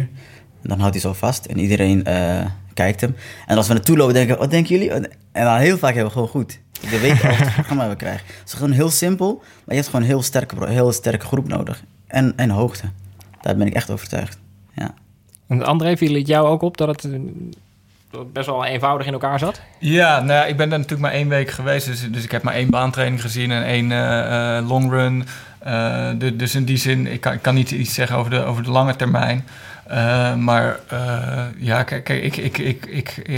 En 0.61 0.69
dan 0.69 0.79
houdt 0.79 0.93
hij 0.93 1.03
zo 1.03 1.13
vast 1.13 1.45
en 1.45 1.59
iedereen 1.59 2.03
eh, 2.03 2.45
kijkt 2.73 3.01
hem. 3.01 3.15
En 3.47 3.57
als 3.57 3.67
we 3.67 3.73
naartoe 3.73 3.97
lopen, 3.97 4.13
denken 4.13 4.33
we, 4.33 4.39
wat 4.39 4.51
denken 4.51 4.75
jullie? 4.75 4.91
En 4.91 5.09
dan 5.31 5.57
heel 5.57 5.77
vaak 5.77 5.93
hebben 5.93 6.05
we 6.05 6.11
gewoon 6.11 6.27
goed. 6.27 6.59
We 6.89 6.99
weten 6.99 7.29
al 7.29 7.37
wat 7.37 7.53
programma 7.53 7.89
we 7.89 7.95
krijgen. 7.95 8.25
Het 8.27 8.47
is 8.47 8.53
gewoon 8.53 8.71
heel 8.71 8.89
simpel, 8.89 9.35
maar 9.35 9.63
je 9.65 9.73
hebt 9.73 9.85
gewoon 9.85 10.01
een 10.01 10.07
heel 10.07 10.21
sterke, 10.21 10.69
heel 10.69 10.91
sterke 10.91 11.25
groep 11.25 11.47
nodig. 11.47 11.83
En, 12.07 12.33
en 12.35 12.49
hoogte. 12.49 12.85
Daar 13.41 13.55
ben 13.55 13.67
ik 13.67 13.73
echt 13.73 13.89
overtuigd. 13.89 14.39
Ja. 14.73 14.93
En 15.47 15.63
André, 15.63 15.97
viel 15.97 16.13
het 16.13 16.27
jou 16.27 16.47
ook 16.47 16.61
op 16.61 16.77
dat 16.77 16.87
het 16.87 17.03
eh, 17.03 17.19
dat 18.09 18.19
het 18.19 18.33
best 18.33 18.45
wel 18.45 18.65
eenvoudig 18.65 19.07
in 19.07 19.13
elkaar 19.13 19.39
zat? 19.39 19.61
Ja, 19.79 20.19
nou 20.19 20.31
ja, 20.31 20.45
ik 20.45 20.57
ben 20.57 20.69
daar 20.69 20.79
natuurlijk 20.79 21.09
maar 21.09 21.17
één 21.17 21.29
week 21.29 21.49
geweest. 21.49 21.85
Dus, 21.85 22.11
dus 22.11 22.23
ik 22.23 22.31
heb 22.31 22.43
maar 22.43 22.53
één 22.53 22.69
baantraining 22.69 23.21
gezien 23.21 23.51
en 23.51 23.63
één 23.63 23.91
eh, 23.91 24.57
eh, 24.57 24.67
long 24.67 24.91
run. 24.91 25.25
Eh, 25.67 26.09
du- 26.17 26.35
dus 26.35 26.55
in 26.55 26.65
die 26.65 26.77
zin, 26.77 27.07
ik 27.07 27.21
kan, 27.21 27.33
ik 27.33 27.41
kan 27.41 27.55
niet 27.55 27.71
iets 27.71 27.93
zeggen 27.93 28.17
over 28.17 28.31
de, 28.31 28.43
over 28.43 28.63
de 28.63 28.71
lange 28.71 28.95
termijn. 28.95 29.45
Eh, 29.87 30.35
maar 30.35 30.79
eh, 30.87 31.43
ja, 31.57 31.83
kijk, 31.83 32.03
kijk, 32.03 32.23
ik, 32.23 32.37
ik, 32.37 32.57
ik, 32.57 32.85
ik, 32.85 33.17
eh, 33.27 33.35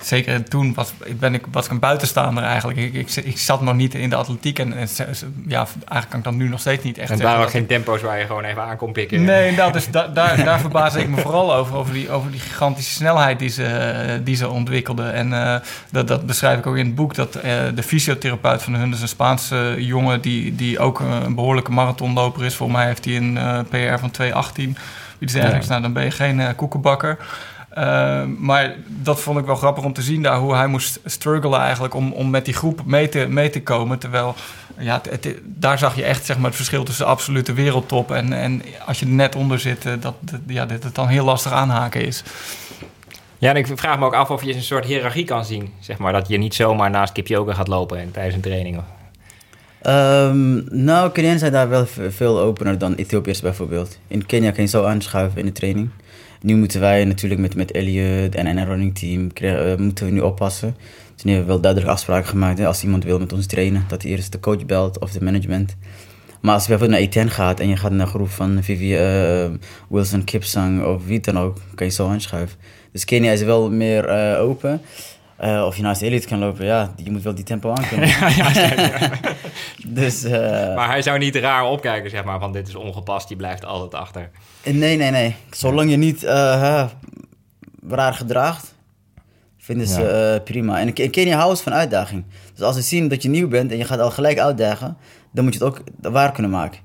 zeker 0.00 0.44
toen 0.48 0.74
was, 0.74 0.92
ik 1.04 1.20
ben 1.20 1.34
ik, 1.34 1.44
was 1.52 1.64
ik 1.64 1.70
een 1.70 1.78
buitenstaander 1.78 2.44
eigenlijk. 2.44 2.78
Ik, 2.78 2.94
ik, 2.94 3.16
ik 3.24 3.38
zat 3.38 3.62
nog 3.62 3.74
niet 3.74 3.94
in 3.94 4.10
de 4.10 4.16
atletiek 4.16 4.58
en, 4.58 4.74
ja, 5.46 5.66
eigenlijk 5.66 6.08
kan 6.08 6.18
ik 6.18 6.24
dat 6.24 6.32
nu 6.34 6.48
nog 6.48 6.60
steeds 6.60 6.84
niet 6.84 6.98
echt 6.98 7.10
En 7.10 7.18
daar 7.18 7.32
ook 7.32 7.38
dat 7.38 7.46
ik- 7.46 7.52
geen 7.54 7.66
tempo's 7.66 8.02
waar 8.02 8.18
je 8.18 8.26
gewoon 8.26 8.44
even 8.44 8.62
aan 8.62 8.76
kon 8.76 8.92
pikken. 8.92 9.24
Nee, 9.24 9.52
nou, 9.56 9.72
dus 9.72 9.90
da- 9.90 10.06
daar, 10.08 10.44
daar 10.44 10.60
verbaas 10.60 10.94
ik 10.94 11.08
me 11.08 11.16
vooral 11.20 11.54
over. 11.54 11.76
Over 11.76 11.92
die, 11.92 12.10
over 12.10 12.30
die 12.30 12.40
gigantische 12.40 12.92
snelheid 12.92 13.38
die 13.38 13.48
ze, 13.50 14.20
die 14.24 14.36
ze 14.36 14.48
ontwikkelden. 14.48 15.12
En 15.12 15.62
dat, 15.90 16.08
dat 16.08 16.26
beschrijf 16.26 16.58
ik 16.58 16.66
ook 16.66 16.76
in 16.76 16.86
het 16.86 16.94
boek. 16.94 17.14
Dat 17.14 17.32
de 17.74 17.82
fysiotherapeut 17.84 18.62
van 18.62 18.74
hun, 18.74 18.90
dus 18.90 19.00
een 19.00 19.08
Spaanse 19.08 19.74
jongen... 19.78 20.20
die, 20.20 20.54
die 20.54 20.78
ook 20.78 21.00
een 21.00 21.34
behoorlijke 21.34 21.70
marathonloper 21.70 22.44
is. 22.44 22.54
Volgens 22.54 22.78
mij 22.78 22.86
heeft 22.86 23.04
hij 23.04 23.16
een 23.16 23.66
PR 23.68 23.98
van 23.98 24.12
2.18. 24.74 24.78
Iets 25.20 25.32
dergelijks. 25.32 25.66
Nou, 25.66 25.82
dan 25.82 25.92
ben 25.92 26.04
je 26.04 26.10
geen 26.10 26.40
eh, 26.40 26.48
koekenbakker. 26.56 27.16
Eh, 27.70 28.22
maar 28.38 28.74
dat 28.86 29.20
vond 29.20 29.38
ik 29.38 29.44
wel 29.44 29.54
grappig 29.56 29.84
om 29.84 29.92
te 29.92 30.02
zien 30.02 30.22
daar... 30.22 30.38
hoe 30.38 30.54
hij 30.54 30.66
moest 30.66 31.00
struggelen 31.04 31.60
eigenlijk 31.60 31.94
om, 31.94 32.12
om 32.12 32.30
met 32.30 32.44
die 32.44 32.54
groep 32.54 32.84
mee 32.84 33.08
te, 33.08 33.26
mee 33.28 33.50
te 33.50 33.62
komen. 33.62 33.98
Terwijl 33.98 34.34
ja, 34.78 35.00
het, 35.02 35.24
het- 35.24 35.38
daar 35.44 35.78
zag 35.78 35.96
je 35.96 36.04
echt 36.04 36.24
zeg 36.24 36.36
maar, 36.36 36.46
het 36.46 36.56
verschil 36.56 36.84
tussen 36.84 37.04
de 37.04 37.10
absolute 37.10 37.52
wereldtop 37.52 38.10
en, 38.12 38.32
en 38.32 38.62
als 38.86 39.00
je 39.00 39.06
er 39.06 39.12
net 39.12 39.34
onder 39.36 39.58
zit, 39.58 39.86
eh, 39.86 39.92
dat, 40.00 40.14
dat, 40.20 40.40
ja, 40.46 40.66
dat 40.66 40.82
het 40.82 40.94
dan 40.94 41.08
heel 41.08 41.24
lastig 41.24 41.52
aanhaken 41.52 42.04
is. 42.06 42.22
Ja, 43.38 43.50
en 43.50 43.56
ik 43.56 43.66
vraag 43.74 43.98
me 43.98 44.04
ook 44.04 44.14
af 44.14 44.30
of 44.30 44.42
je 44.44 44.54
een 44.54 44.62
soort 44.62 44.84
hiërarchie 44.84 45.24
kan 45.24 45.44
zien. 45.44 45.72
Zeg 45.80 45.98
maar, 45.98 46.12
dat 46.12 46.28
je 46.28 46.38
niet 46.38 46.54
zomaar 46.54 46.90
naast 46.90 47.12
Kipchoge 47.12 47.54
gaat 47.54 47.68
lopen 47.68 48.10
tijdens 48.10 48.34
een 48.34 48.40
training. 48.40 48.80
Ehm, 49.82 50.60
nou, 50.84 51.10
Kenianen 51.10 51.38
zijn 51.38 51.52
daar 51.52 51.68
wel 51.68 51.86
veel 52.08 52.40
opener 52.40 52.78
dan 52.78 52.94
Ethiopiërs 52.94 53.40
bijvoorbeeld. 53.40 53.98
In 54.08 54.26
Kenia 54.26 54.50
kan 54.50 54.62
je 54.62 54.70
zo 54.70 54.84
aanschuiven 54.84 55.38
in 55.38 55.46
de 55.46 55.52
training. 55.52 55.88
Nu 56.42 56.56
moeten 56.56 56.80
wij 56.80 57.04
natuurlijk 57.04 57.40
met, 57.40 57.54
met 57.54 57.70
Elliot 57.70 58.34
en, 58.34 58.46
en 58.46 58.56
een 58.56 58.66
running 58.66 58.98
team, 58.98 59.30
eh, 59.34 59.76
moeten 59.76 60.06
we 60.06 60.12
nu 60.12 60.20
oppassen. 60.20 60.76
Dus 61.14 61.22
hebben 61.24 61.40
we 61.42 61.46
wel 61.46 61.60
duidelijk 61.60 61.92
afspraken 61.92 62.28
gemaakt. 62.28 62.58
Hè, 62.58 62.66
als 62.66 62.82
iemand 62.82 63.04
wil 63.04 63.18
met 63.18 63.32
ons 63.32 63.46
trainen, 63.46 63.84
dat 63.88 64.02
hij 64.02 64.10
eerst 64.10 64.32
de 64.32 64.40
coach 64.40 64.66
belt 64.66 64.98
of 64.98 65.10
de 65.10 65.24
management. 65.24 65.76
Maar 66.40 66.54
als 66.54 66.62
je 66.62 66.68
bijvoorbeeld 66.68 66.98
naar 66.98 67.08
Etienne 67.08 67.30
gaat 67.30 67.60
en 67.60 67.68
je 67.68 67.76
gaat 67.76 67.90
naar 67.90 68.00
een 68.00 68.06
groep 68.06 68.28
van 68.28 68.62
Vivi, 68.62 68.96
eh, 68.96 69.50
Wilson 69.88 70.24
Kipsang 70.24 70.84
of 70.84 71.06
wie 71.06 71.20
dan 71.20 71.38
ook, 71.38 71.56
kan 71.74 71.86
je 71.86 71.92
zo 71.92 72.08
aanschuiven. 72.08 72.58
Dus 72.92 73.04
Kenia 73.04 73.32
is 73.32 73.42
wel 73.42 73.70
meer 73.70 74.04
eh, 74.04 74.40
open. 74.40 74.80
Eh, 75.40 75.64
of 75.66 75.76
je 75.76 75.82
naast 75.82 76.02
Elliot 76.02 76.24
kan 76.24 76.38
lopen, 76.38 76.64
ja, 76.64 76.94
je 76.96 77.10
moet 77.10 77.22
wel 77.22 77.34
die 77.34 77.44
tempo 77.44 77.70
aankunnen. 77.70 78.08
dus, 80.00 80.24
eh, 80.24 80.74
Maar 80.74 80.88
hij 80.88 81.02
zou 81.02 81.18
niet 81.18 81.36
raar 81.36 81.64
opkijken, 81.64 82.10
zeg 82.10 82.24
maar, 82.24 82.40
van 82.40 82.52
dit 82.52 82.68
is 82.68 82.74
ongepast, 82.74 83.28
die 83.28 83.36
blijft 83.36 83.64
altijd 83.64 83.94
achter. 83.94 84.30
Nee, 84.64 84.96
nee, 84.96 85.10
nee. 85.10 85.36
Zolang 85.50 85.90
je 85.90 85.96
niet 85.96 86.24
eh, 86.24 86.86
raar 87.88 88.14
gedraagt, 88.14 88.74
vinden 89.58 89.86
ze 89.86 90.06
eh, 90.06 90.44
prima. 90.44 90.80
En 90.80 90.92
Kenia 90.92 91.36
houden 91.36 91.56
ze 91.56 91.62
van 91.62 91.72
uitdaging. 91.72 92.24
Dus 92.54 92.62
als 92.62 92.76
ze 92.76 92.82
zien 92.82 93.08
dat 93.08 93.22
je 93.22 93.28
nieuw 93.28 93.48
bent 93.48 93.70
en 93.70 93.78
je 93.78 93.84
gaat 93.84 94.00
al 94.00 94.10
gelijk 94.10 94.38
uitdagen, 94.38 94.96
dan 95.32 95.44
moet 95.44 95.54
je 95.54 95.64
het 95.64 95.68
ook 95.68 95.82
waar 96.12 96.32
kunnen 96.32 96.50
maken. 96.50 96.80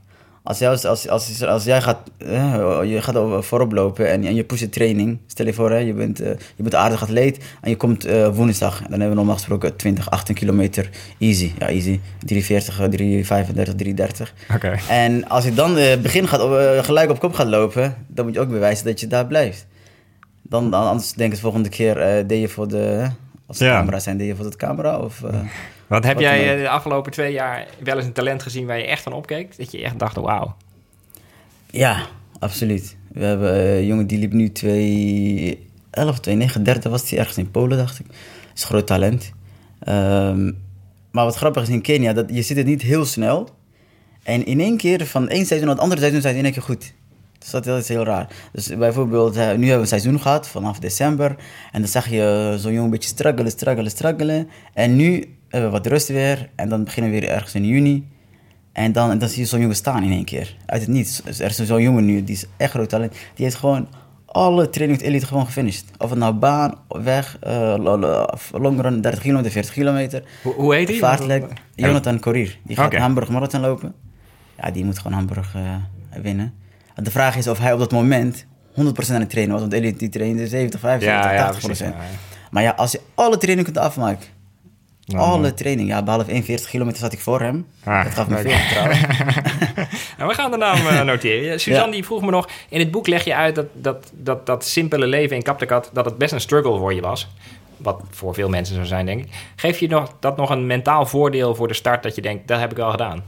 Als, 0.46 0.60
jij, 0.60 0.70
als, 0.70 1.08
als, 1.08 1.44
als, 1.44 1.64
jij 1.64 1.82
gaat, 1.82 1.98
eh, 2.18 2.80
je 2.84 3.02
gaat 3.02 3.46
voorop 3.46 3.72
lopen 3.72 4.10
en, 4.12 4.26
en 4.26 4.36
je 4.36 4.44
pusht 4.44 4.62
de 4.64 4.70
training. 4.70 5.20
Stel 5.28 5.46
je 5.46 5.54
voor, 5.54 5.72
hè, 5.72 5.78
je, 5.78 5.94
bent, 5.94 6.20
eh, 6.20 6.30
je 6.56 6.64
bent 6.64 6.76
aardig 6.76 7.02
atleet 7.02 7.38
en 7.62 7.70
je 7.70 7.76
komt 7.76 8.06
eh, 8.06 8.28
woensdag. 8.36 8.76
En 8.78 8.82
dan 8.84 8.92
hebben 8.92 9.10
we 9.10 9.16
normaal 9.16 9.36
gesproken 9.36 9.76
20, 9.76 10.10
18 10.10 10.36
kilometer 10.36 10.90
easy. 11.20 11.52
Ja, 11.60 11.68
easy. 11.68 12.00
340, 12.26 12.80
eh, 12.80 12.86
335, 12.88 13.76
330. 13.76 14.34
Oké. 14.56 14.76
En 14.90 15.28
als 15.30 15.44
je 15.44 15.54
dan 15.54 15.78
eh, 15.78 15.98
begin 15.98 16.28
gaat, 16.28 16.42
gelijk 16.86 17.10
op 17.10 17.20
kop 17.20 17.34
gaat 17.34 17.48
lopen, 17.48 17.96
dan 18.08 18.26
moet 18.26 18.34
je 18.34 18.40
ook 18.40 18.50
bewijzen 18.50 18.86
dat 18.86 19.00
je 19.00 19.08
daar 19.08 19.26
blijft. 19.28 19.66
Dan, 20.42 20.72
dan 20.72 20.88
anders 20.88 21.12
denken 21.14 21.36
ze 21.36 21.42
volgende 21.44 21.70
keer, 21.70 22.28
deed 22.28 22.42
je 22.42 22.48
voor 22.48 22.68
de... 22.68 23.08
Als 23.48 23.58
Ja. 23.58 23.78
camera's 23.80 24.04
zijn, 24.04 24.18
deed 24.18 24.28
je 24.28 24.36
voor 24.36 24.46
het 24.46 24.56
camera? 24.56 24.98
Of, 25.00 25.22
eh, 25.86 25.89
Want 25.89 26.04
heb 26.04 26.13
Wat 26.13 26.24
jij 26.24 26.54
eh, 26.54 26.62
de 26.62 26.69
afgelopen 26.69 27.12
twee 27.12 27.34
jaar 27.34 27.67
wel 27.84 27.95
eens 27.95 28.06
een 28.06 28.13
talent 28.13 28.43
gezien 28.43 28.65
waar 28.65 28.78
je 28.78 28.86
echt 28.86 29.04
van 29.04 29.13
opkeek? 29.13 29.58
Dat 29.58 29.71
je 29.71 29.82
echt 29.84 30.00
dacht, 30.00 30.15
wauw. 30.15 30.56
Ja, 31.69 32.06
absoluut. 32.39 32.98
We 33.08 33.26
hebben 33.26 33.54
eh, 33.54 33.78
een 33.78 33.86
jongen 33.86 34.08
die 34.08 34.19
liep 34.19 34.34
nu 34.34 34.52
211, 34.52 36.19
239 36.19 36.91
was 36.91 37.10
hij 37.10 37.19
ergens 37.19 37.38
in 37.38 37.52
Polen, 37.52 37.78
dacht 37.78 38.00
ik. 38.00 38.06
is 38.56 38.62
een 38.62 38.67
groot 38.67 38.88
talent. 38.88 39.32
Ehm, 39.80 40.52
maar 41.12 41.26
wat 41.26 41.36
grappig 41.36 41.63
is 41.63 41.69
in 41.69 41.82
Kenia, 41.82 42.13
dat 42.13 42.30
je 42.34 42.41
zit 42.41 42.58
het 42.58 42.65
niet 42.65 42.82
heel 42.82 43.06
snel. 43.06 43.50
En 44.24 44.45
in 44.45 44.60
één 44.60 44.78
keer, 44.78 45.06
van 45.06 45.30
één 45.30 45.45
seizoen 45.45 45.67
naar 45.67 45.76
het 45.76 45.84
andere 45.84 46.02
seizoen, 46.02 46.21
zijn 46.21 46.34
ze 46.34 46.39
in 46.39 46.45
één 46.45 46.54
keer 46.54 46.63
goed. 46.63 46.93
Dus 47.52 47.64
dat 47.64 47.68
is 47.68 47.88
heel 47.88 48.04
raar. 48.04 48.28
Dus 48.52 48.68
bijvoorbeeld, 48.78 49.36
eh, 49.36 49.42
nu 49.42 49.50
hebben 49.50 49.68
we 49.68 49.74
een 49.74 49.88
seizoen 49.88 50.22
gehad, 50.22 50.48
vanaf 50.48 50.80
december. 50.80 51.36
En 51.72 51.82
dan 51.82 51.90
zag 51.90 52.10
je 52.10 52.56
zo'n 52.58 52.72
jongen 52.72 52.84
een 52.86 52.90
beetje 52.90 53.10
struggelen, 53.10 53.52
struggelen, 53.52 53.92
struggelen. 53.92 54.50
En 54.74 54.96
nu 54.96 55.36
hebben 55.50 55.70
we 55.72 55.78
wat 55.78 55.88
rust 55.88 56.08
weer. 56.08 56.50
En 56.56 56.70
dan 56.70 56.84
beginnen 56.84 57.12
we 57.12 57.20
weer 57.20 57.30
ergens 57.30 57.56
in 57.56 57.66
juni. 57.66 58.08
En 58.72 58.92
dan, 58.92 59.12
en 59.12 59.18
dan 59.18 59.30
zie 59.30 59.40
je 59.42 59.46
zo'n 59.48 59.60
jongen 59.60 59.76
staan 59.76 60.04
in 60.04 60.12
één 60.12 60.26
keer. 60.26 60.56
Uit 60.66 60.82
het 60.82 60.90
niets. 60.90 61.22
Dus 61.24 61.40
er 61.40 61.50
is 61.50 61.56
zo'n 61.56 61.82
jongen 61.82 62.06
nu, 62.06 62.24
die 62.24 62.36
is 62.36 62.46
echt 62.58 62.72
groot 62.72 62.90
talent. 62.90 63.12
Die 63.12 63.46
heeft 63.46 63.56
gewoon 63.58 63.88
alle 64.26 64.70
training 64.70 65.00
met 65.00 65.10
elite 65.10 65.26
gewoon 65.26 65.46
gefinished. 65.46 65.86
Of 65.98 66.10
het 66.10 66.20
nou 66.20 66.34
baan, 66.34 66.74
weg, 66.88 67.38
lo- 67.78 68.26
longrun, 68.52 69.02
30 69.02 69.22
kilometer, 69.22 69.52
40 69.52 69.74
kilometer. 69.74 70.24
Hoe, 70.44 70.54
hoe 70.54 70.76
heet 70.76 70.88
hij? 70.88 70.98
Vaartlek, 70.98 71.44
Jonathan 71.76 72.20
Courier. 72.20 72.58
Die 72.64 72.76
gaat. 72.76 72.92
Hamburg 73.02 73.30
Marathon 73.30 73.62
lopen. 73.62 73.94
Ja, 74.58 74.72
die 74.72 74.86
moet 74.86 74.98
gewoon 75.00 75.18
Hamburg 75.18 75.56
eh, 75.56 75.76
winnen. 76.22 76.54
De 76.96 77.12
vraag 77.12 77.36
is 77.36 77.48
of 77.48 77.60
hij 77.60 77.74
op 77.74 77.80
dat 77.80 77.92
moment 77.92 78.46
100% 78.46 78.76
aan 78.78 79.20
het 79.20 79.30
trainen 79.30 79.52
was. 79.54 79.62
Want 79.62 79.74
elite 79.74 79.98
die 79.98 80.10
trainde 80.10 80.48
70, 80.48 80.80
75, 80.80 81.32
Ja, 81.32 81.38
ja, 81.38 81.54
80%. 81.54 81.58
precies. 81.66 81.80
ja, 81.80 81.86
ja. 81.86 81.96
Maar 82.52 82.64
ja, 82.64 82.72
als 82.72 82.92
je 82.92 83.02
alle 83.16 83.38
training 83.38 83.66
kunt 83.68 83.78
afmaken. 83.86 84.28
Alle 85.16 85.54
training. 85.54 85.90
Ja, 85.90 86.04
behalve 86.04 86.32
41 86.32 86.70
kilometer 86.70 87.00
zat 87.00 87.14
ik 87.14 87.20
voor 87.20 87.42
hem. 87.42 87.66
Ah, 87.84 88.04
dat 88.04 88.14
gaf 88.14 88.28
me 88.28 88.36
leuk. 88.36 88.48
veel 88.48 88.58
vertrouwen. 88.58 88.98
Nou, 90.18 90.30
we 90.30 90.36
gaan 90.36 90.52
de 90.52 90.58
naam 90.58 90.88
eh, 90.88 91.02
noteren. 91.02 91.44
Ja, 91.44 91.58
Suzanne 91.58 91.92
die 91.92 92.04
vroeg 92.06 92.22
me 92.22 92.32
nog, 92.32 92.50
in 92.70 92.80
het 92.80 92.92
boek 92.92 93.08
leg 93.08 93.24
je 93.24 93.36
uit 93.36 93.56
dat 93.56 93.66
dat, 93.74 94.12
dat, 94.14 94.46
dat 94.46 94.66
simpele 94.66 95.08
leven 95.08 95.36
in 95.36 95.42
Kaptekat, 95.42 95.90
dat 95.94 96.06
het 96.06 96.18
best 96.18 96.34
een 96.34 96.40
struggle 96.42 96.78
voor 96.78 96.94
je 96.94 97.02
was. 97.02 97.28
Wat 97.78 98.02
voor 98.12 98.34
veel 98.34 98.50
mensen 98.50 98.76
zou 98.76 98.88
zijn, 98.88 99.06
denk 99.06 99.24
ik. 99.24 99.32
Geef 99.56 99.80
je 99.80 99.88
nog, 99.88 100.14
dat 100.20 100.38
nog 100.38 100.50
een 100.50 100.66
mentaal 100.68 101.06
voordeel 101.06 101.56
voor 101.56 101.68
de 101.68 101.74
start 101.74 102.04
dat 102.04 102.16
je 102.16 102.22
denkt, 102.22 102.48
dat 102.48 102.60
heb 102.60 102.72
ik 102.72 102.78
wel 102.78 102.92
gedaan? 102.92 103.24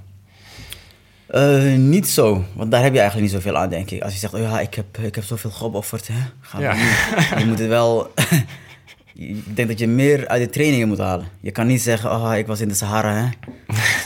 Eh, 1.27 1.75
niet 1.75 2.07
zo, 2.07 2.43
want 2.53 2.71
daar 2.71 2.83
heb 2.83 2.93
je 2.93 2.99
eigenlijk 2.99 3.31
niet 3.31 3.41
zoveel 3.41 3.57
aan, 3.57 3.69
denk 3.69 3.91
ik. 3.91 4.01
Als 4.01 4.13
je 4.13 4.19
zegt, 4.19 4.33
oh 4.33 4.39
ja, 4.39 4.59
ik 4.59 4.73
heb, 4.73 4.97
ik 4.97 5.15
heb 5.15 5.23
zoveel 5.23 5.49
geofferd, 5.49 6.07
hè. 6.11 6.59
Ja. 6.59 6.73
niet. 6.73 7.39
Je 7.39 7.45
moet 7.45 7.59
het 7.59 7.67
wel... 7.67 8.11
ik 9.15 9.55
denk 9.55 9.67
dat 9.67 9.79
je 9.79 9.87
meer 9.87 10.27
uit 10.27 10.41
de 10.41 10.49
trainingen 10.49 10.87
moet 10.87 10.97
halen. 10.97 11.27
Je 11.39 11.51
kan 11.51 11.67
niet 11.67 11.81
zeggen, 11.81 12.11
oh, 12.11 12.37
ik 12.37 12.47
was 12.47 12.61
in 12.61 12.67
de 12.67 12.73
Sahara, 12.73 13.13
hè. 13.13 13.29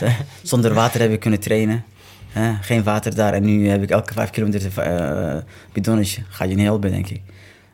Zonder 0.42 0.74
water 0.74 1.00
heb 1.00 1.12
ik 1.12 1.20
kunnen 1.20 1.40
trainen. 1.40 1.84
Hè? 2.28 2.52
Geen 2.60 2.82
water 2.82 3.14
daar 3.14 3.32
en 3.32 3.42
nu 3.42 3.68
heb 3.68 3.82
ik 3.82 3.90
elke 3.90 4.12
vijf 4.12 4.30
kilometer 4.30 4.80
eh 4.80 5.36
bidonnetje. 5.72 6.22
Ga 6.28 6.44
je 6.44 6.54
niet 6.54 6.64
helpen, 6.64 6.90
denk 6.90 7.08
ik. 7.08 7.20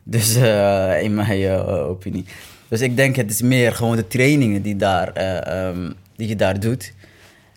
Dus 0.03 0.35
eh, 0.35 1.01
in 1.01 1.13
mijn 1.13 1.61
opinie. 1.61 2.25
Dus 2.67 2.81
ik 2.81 2.95
denk 2.95 3.15
het 3.15 3.31
is 3.31 3.41
meer 3.41 3.73
gewoon 3.73 3.95
de 3.95 4.07
trainingen 4.07 4.61
die, 4.61 4.75
daar, 4.75 5.13
eh, 5.13 5.67
ehm, 5.67 5.91
die 6.15 6.27
je 6.27 6.35
daar 6.35 6.59
doet. 6.59 6.93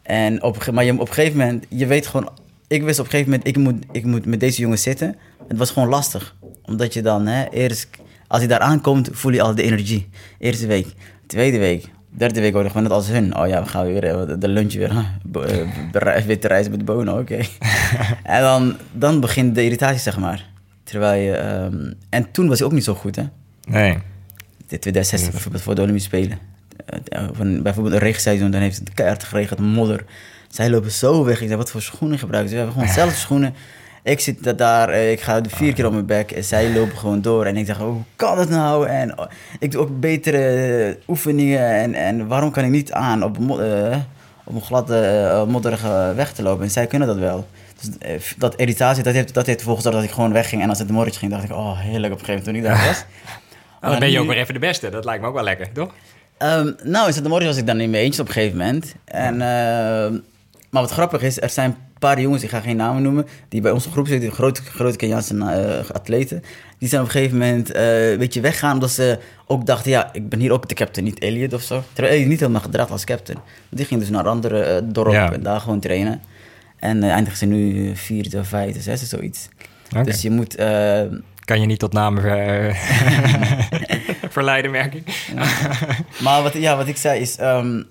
En 0.03 0.43
op, 0.43 0.71
maar 0.71 0.85
je, 0.85 0.93
op 0.93 1.09
een 1.09 1.15
gegeven 1.15 1.39
moment, 1.39 1.65
je 1.69 1.87
weet 1.87 2.07
gewoon... 2.07 2.29
Ik 2.67 2.83
wist 2.83 2.99
op 2.99 3.05
een 3.05 3.11
gegeven 3.11 3.31
moment, 3.31 3.49
ik 3.49 3.57
moet, 3.57 3.85
ik 3.93 4.05
moet 4.05 4.27
met 4.27 4.41
deze 4.41 4.61
jongen 4.61 4.79
zitten. 4.79 5.17
Het 5.49 5.57
was 5.59 5.71
gewoon 5.71 5.89
lastig. 5.89 6.37
Omdat 6.63 6.93
je 6.95 7.03
dan, 7.03 7.27
hè, 7.27 7.49
eerst... 7.51 7.89
Als 8.27 8.43
je 8.43 8.49
daar 8.49 8.59
aankomt, 8.59 9.09
voel 9.13 9.33
je 9.33 9.43
al 9.43 9.55
de 9.55 9.63
energie. 9.63 10.09
Eerste 10.39 10.67
week. 10.67 10.87
Tweede 11.27 11.59
week. 11.59 11.89
Derde 12.17 12.41
week 12.41 12.53
hoor 12.53 12.63
je 12.63 12.69
gewoon 12.69 12.83
net 12.83 12.93
als 12.93 13.09
hun. 13.09 13.37
Oh 13.37 13.49
ja, 13.49 13.63
we 13.63 13.69
gaan 13.69 13.87
weer 13.87 14.05
eh, 14.05 14.35
de 14.39 14.49
lunch 14.49 14.75
weer. 14.75 14.91
eh, 15.93 16.25
Witte 16.27 16.49
rijst 16.49 16.71
met 16.71 16.85
bonen, 16.85 17.19
oké. 17.19 17.41
en 18.23 18.43
dan, 18.43 18.77
dan 18.93 19.21
begint 19.21 19.55
de 19.55 19.65
irritatie, 19.65 20.01
zeg 20.01 20.19
maar. 20.19 20.51
Terwijl 20.85 21.23
je... 21.23 21.33
ehm, 21.37 21.93
en 22.09 22.31
toen 22.31 22.49
was 22.49 22.59
hij 22.59 22.67
ook 22.67 22.73
niet 22.75 22.85
zo 22.85 22.95
goed, 22.95 23.17
hè. 23.17 23.25
Nee. 23.69 23.99
De 24.67 24.79
2016 24.79 25.31
bijvoorbeeld 25.31 25.63
voor 25.63 25.75
de 25.75 25.81
Olympische 25.81 26.09
Spelen. 26.09 26.39
Eh, 26.87 27.29
van 27.33 27.63
bijvoorbeeld 27.63 27.95
een 27.95 28.01
regenseizoen, 28.01 28.51
dan 28.51 28.61
heeft 28.61 28.79
het 28.79 28.95
keihard 28.95 29.25
geregend, 29.25 29.61
modder. 29.61 30.05
Zij 30.49 30.71
lopen 30.71 30.91
zo 30.91 31.25
weg. 31.25 31.41
Ik 31.41 31.47
zei, 31.47 31.57
wat 31.59 31.71
voor 31.71 31.83
schoenen 31.83 32.19
gebruiken 32.19 32.51
ze? 32.51 32.57
We 32.57 32.63
hebben 32.63 32.81
gewoon 32.83 32.95
dezelfde 32.95 33.21
schoenen. 33.27 33.55
Ik 34.03 34.21
zit 34.21 34.45
da- 34.45 34.53
daar, 34.53 34.89
eh, 34.89 35.11
ik 35.13 35.21
ga 35.21 35.41
vier 35.49 35.73
keer 35.73 35.87
op 35.87 35.93
mijn 35.93 36.07
bek 36.07 36.31
en 36.31 36.45
zij 36.45 36.73
lopen 36.73 36.99
gewoon 36.99 37.21
door. 37.21 37.45
En 37.47 37.57
ik 37.57 37.67
zeg, 37.67 37.77
hoe 37.79 38.01
kan 38.17 38.37
dat 38.37 38.49
nou? 38.49 38.87
En 38.89 39.19
oh, 39.19 39.27
ik 39.59 39.71
doe 39.71 39.81
ook 39.81 40.01
betere 40.01 40.39
eh, 40.39 40.95
oefeningen. 41.09 41.69
En, 41.71 41.95
en 41.95 42.27
waarom 42.27 42.51
kan 42.51 42.65
ik 42.65 42.71
niet 42.71 42.93
aan 42.93 43.23
op, 43.25 43.39
op 44.45 44.55
een 44.55 44.63
gladde, 44.63 45.45
modderige 45.49 46.13
weg 46.17 46.33
te 46.33 46.43
lopen? 46.43 46.65
En 46.65 46.71
zij 46.71 46.87
kunnen 46.87 47.09
dat 47.09 47.17
wel. 47.19 47.47
Dus 48.01 48.35
dat 48.39 48.55
irritatie, 48.57 49.03
dat 49.03 49.15
heeft, 49.15 49.35
dat 49.35 49.47
heeft 49.47 49.63
gezorgd 49.63 49.83
dat 49.83 50.03
ik 50.03 50.11
gewoon 50.11 50.33
wegging. 50.33 50.63
En 50.63 50.69
als 50.69 50.79
het 50.79 50.91
morretje 50.91 51.19
ging, 51.19 51.33
dacht 51.33 51.45
ik, 51.45 51.51
oh, 51.53 51.79
heerlijk 51.79 52.13
op 52.13 52.19
een 52.19 52.25
gegeven 52.25 52.53
moment 52.53 52.65
toen 52.67 52.73
ik 52.75 52.79
daar 52.79 52.87
was. 52.89 53.05
Oh, 53.83 53.91
dan 53.91 53.99
ben 53.99 54.11
je 54.11 54.21
ook 54.21 54.27
weer 54.27 54.37
even 54.37 54.55
de 54.55 54.61
beste. 54.61 54.91
Dat 54.91 55.05
lijkt 55.05 55.23
me 55.23 55.29
ook 55.29 55.35
wel 55.35 55.45
lekker, 55.45 55.73
toch? 55.73 55.95
Ehm, 56.43 56.71
nou, 56.83 57.13
in 57.17 57.23
Morris 57.29 57.47
was 57.47 57.57
ik 57.57 57.67
dan 57.67 57.81
in 57.81 57.91
mijn 57.91 58.03
eentje 58.03 58.21
op 58.23 58.27
een 58.29 58.33
gegeven 58.35 58.59
moment. 58.59 58.95
En, 59.05 59.33
ehm, 59.33 60.13
maar 60.71 60.83
wat 60.83 60.91
grappig 60.91 61.23
is, 61.23 61.41
er 61.41 61.51
zijn 61.51 61.71
een 61.71 61.77
paar 61.99 62.21
jongens, 62.21 62.43
ik 62.43 62.49
ga 62.51 62.61
geen 62.61 62.77
namen 62.77 63.03
noemen, 63.03 63.27
die 63.49 63.61
bij 63.61 63.71
onze 63.71 63.91
groep 63.91 64.07
zitten, 64.07 64.33
grote, 64.33 64.63
grote 64.63 64.97
Keniaanse 64.97 65.37
eh, 65.39 65.91
atleten. 65.95 66.43
Die 66.79 66.89
zijn 66.89 67.01
op 67.01 67.07
een 67.07 67.13
gegeven 67.13 67.39
moment 67.39 67.73
eh, 67.73 68.11
een 68.11 68.19
beetje 68.19 68.41
weggaan, 68.41 68.73
omdat 68.73 68.91
ze 68.91 69.19
ook 69.47 69.67
dachten, 69.67 69.91
ja, 69.91 70.09
ik 70.13 70.29
ben 70.29 70.39
hier 70.41 70.53
ook 70.53 70.69
de 70.69 70.75
captain, 70.75 71.07
niet 71.07 71.19
Elliot 71.19 71.53
of 71.53 71.63
zo. 71.63 71.83
Terwijl 71.93 72.15
Elliot 72.15 72.29
niet 72.31 72.41
helemaal 72.41 72.61
gedraagt 72.61 72.91
als 72.91 73.05
captain. 73.05 73.39
Die 73.71 73.85
ging 73.87 74.01
dus 74.01 74.11
naar 74.11 74.29
andere 74.29 74.63
eh, 74.63 74.83
dorp 74.85 75.13
Ja. 75.13 75.33
en 75.33 75.43
daar 75.43 75.61
gewoon 75.61 75.81
trainen. 75.81 76.21
En 76.79 77.03
eindigen 77.03 77.39
ze 77.39 77.47
nu 77.47 77.91
vierde, 77.97 78.45
vijfde, 78.45 78.81
zesde, 78.81 79.07
zoiets. 79.07 79.49
Dus 80.05 80.23
je 80.23 80.31
moet... 80.31 80.55
Kan 81.45 81.61
je 81.61 81.67
niet 81.67 81.79
tot 81.79 81.93
namen 81.93 82.23
ver- 82.23 82.77
verleiden, 84.33 84.71
merk 84.71 84.95
ik. 84.95 85.33
Maar 86.23 86.43
wat, 86.43 86.53
ja, 86.53 86.77
wat 86.77 86.87
ik 86.89 86.97
zei 86.97 87.21
is... 87.21 87.37
ehm, 87.37 87.83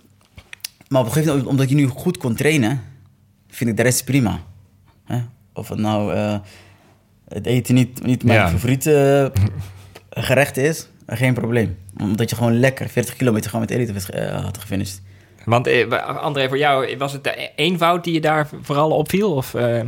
maar 0.87 0.99
op 1.01 1.05
een 1.07 1.11
gegeven 1.11 1.27
moment, 1.31 1.47
omdat 1.49 1.69
je 1.69 1.75
nu 1.75 1.87
goed 1.87 2.17
kon 2.17 2.35
trainen... 2.35 2.81
vind 3.49 3.69
ik 3.69 3.77
de 3.77 3.83
rest 3.83 4.05
prima. 4.05 4.39
Hè? 5.05 5.19
Of 5.53 5.69
het 5.69 5.79
nou 5.79 6.13
eh, 6.13 6.35
het 7.27 7.45
eten 7.45 7.75
niet, 7.75 8.05
niet 8.05 8.23
mijn 8.23 8.39
Ja. 8.39 8.49
favoriete 8.49 9.31
eh, 9.33 9.43
gerecht 10.23 10.57
is... 10.57 10.87
geen 11.07 11.33
probleem. 11.33 11.77
Omdat 12.01 12.29
je 12.29 12.35
gewoon 12.35 12.59
lekker 12.59 12.89
40 12.89 13.15
kilometer 13.15 13.49
gewoon 13.49 13.65
met 13.69 13.75
elite 13.77 14.11
eh, 14.13 14.43
had 14.43 14.57
gefinished. 14.57 15.01
Want 15.45 15.67
eh, 15.67 16.07
André, 16.17 16.47
voor 16.47 16.57
jou, 16.57 16.97
was 16.97 17.13
het 17.13 17.23
de 17.23 17.49
eenvoud 17.55 18.03
die 18.03 18.13
je 18.13 18.21
daar 18.21 18.47
vooral 18.61 18.91
opviel? 18.91 19.33
Of, 19.33 19.53
eh, 19.53 19.81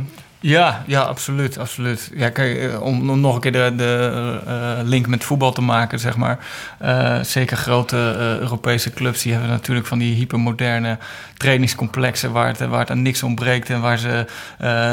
Ja, 0.46 0.82
ja, 0.86 1.00
absoluut, 1.00 1.58
absoluut. 1.58 2.10
Ja, 2.14 2.30
kijk, 2.30 2.58
eh, 2.58 2.82
om, 2.82 3.20
nog 3.20 3.34
een 3.34 3.40
keer 3.40 3.52
de, 3.52 3.72
de 3.76 4.40
eh, 4.46 4.78
link 4.82 5.06
met 5.06 5.24
voetbal 5.24 5.52
te 5.52 5.60
maken, 5.60 5.98
zeg 5.98 6.16
maar. 6.16 6.38
Eh, 6.78 7.18
zeker 7.22 7.56
grote 7.56 7.96
Europese 8.40 8.90
clubs, 8.90 9.22
die 9.22 9.32
hebben 9.32 9.50
natuurlijk 9.50 9.86
van 9.86 9.98
die 9.98 10.14
hypermoderne 10.14 10.98
trainingscomplexen 11.36 12.32
waar 12.32 12.46
het, 12.46 12.58
waar 12.58 12.80
het 12.80 12.90
aan 12.90 13.02
niks 13.02 13.22
ontbreekt 13.22 13.70
en 13.70 13.80
waar 13.80 13.98
ze 13.98 14.26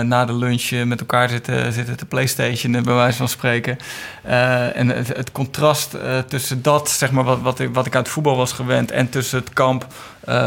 na 0.03 0.25
de 0.25 0.33
lunch 0.33 0.85
met 0.85 0.99
elkaar 0.99 1.29
zitten, 1.29 1.73
zitten 1.73 1.97
te 1.97 2.05
Playstation, 2.05 2.71
bij 2.71 2.93
wijze 2.93 3.17
van 3.17 3.29
spreken. 3.29 3.77
En 4.73 4.87
het, 4.87 5.07
het 5.07 5.31
contrast 5.31 5.97
tussen 6.27 6.61
dat, 6.61 6.89
zeg 6.89 7.11
maar, 7.11 7.23
wat, 7.23 7.41
wat, 7.41 7.59
ik, 7.59 7.73
wat 7.73 7.85
ik 7.85 7.95
uit 7.95 8.09
voetbal 8.09 8.37
was 8.37 8.51
gewend 8.51 8.91
en 8.91 9.09
tussen 9.09 9.39
het 9.39 9.53
kamp, 9.53 9.87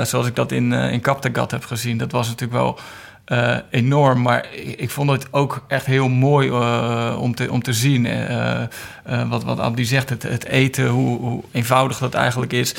zoals 0.02 0.26
ik 0.26 0.36
dat 0.36 0.52
in, 0.52 0.72
in 0.72 1.00
Kaptagat 1.00 1.50
heb 1.50 1.64
gezien, 1.64 1.98
dat 1.98 2.12
was 2.12 2.26
natuurlijk 2.28 2.60
wel 2.60 2.78
eh, 3.24 3.56
enorm. 3.70 4.22
Maar 4.22 4.46
ik, 4.76 4.90
vond 4.90 5.10
het 5.10 5.26
ook 5.30 5.64
echt 5.68 5.87
heel 5.87 6.08
mooi 6.08 6.48
uh, 6.48 7.16
om, 7.18 7.34
te, 7.34 7.52
om 7.52 7.62
te 7.62 7.72
zien. 7.72 8.04
Uh, 8.04 8.62
wat, 9.28 9.44
wat 9.44 9.60
Abdi 9.60 9.84
zegt, 9.84 10.10
het, 10.10 10.22
het 10.22 10.44
eten, 10.44 10.87
hoe, 10.87 11.18
hoe, 11.18 11.42
eenvoudig 11.52 11.98
dat 11.98 12.14
eigenlijk 12.14 12.52
is. 12.52 12.74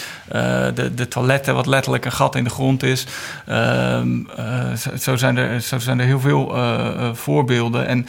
de, 0.75 0.91
de 0.95 1.07
toiletten, 1.07 1.55
wat 1.55 1.65
letterlijk 1.65 2.05
een 2.05 2.11
gat 2.11 2.35
in 2.35 2.43
de 2.43 2.49
grond 2.49 2.83
is. 2.83 3.07
Ehm, 3.45 4.07
zo, 4.77 4.89
zo, 4.99 5.15
zijn 5.15 5.37
er, 5.37 5.61
zo 5.61 5.79
zijn 5.79 5.99
er 5.99 6.05
heel 6.05 6.19
veel 6.19 6.55
voorbeelden. 7.13 7.87
En 7.87 8.07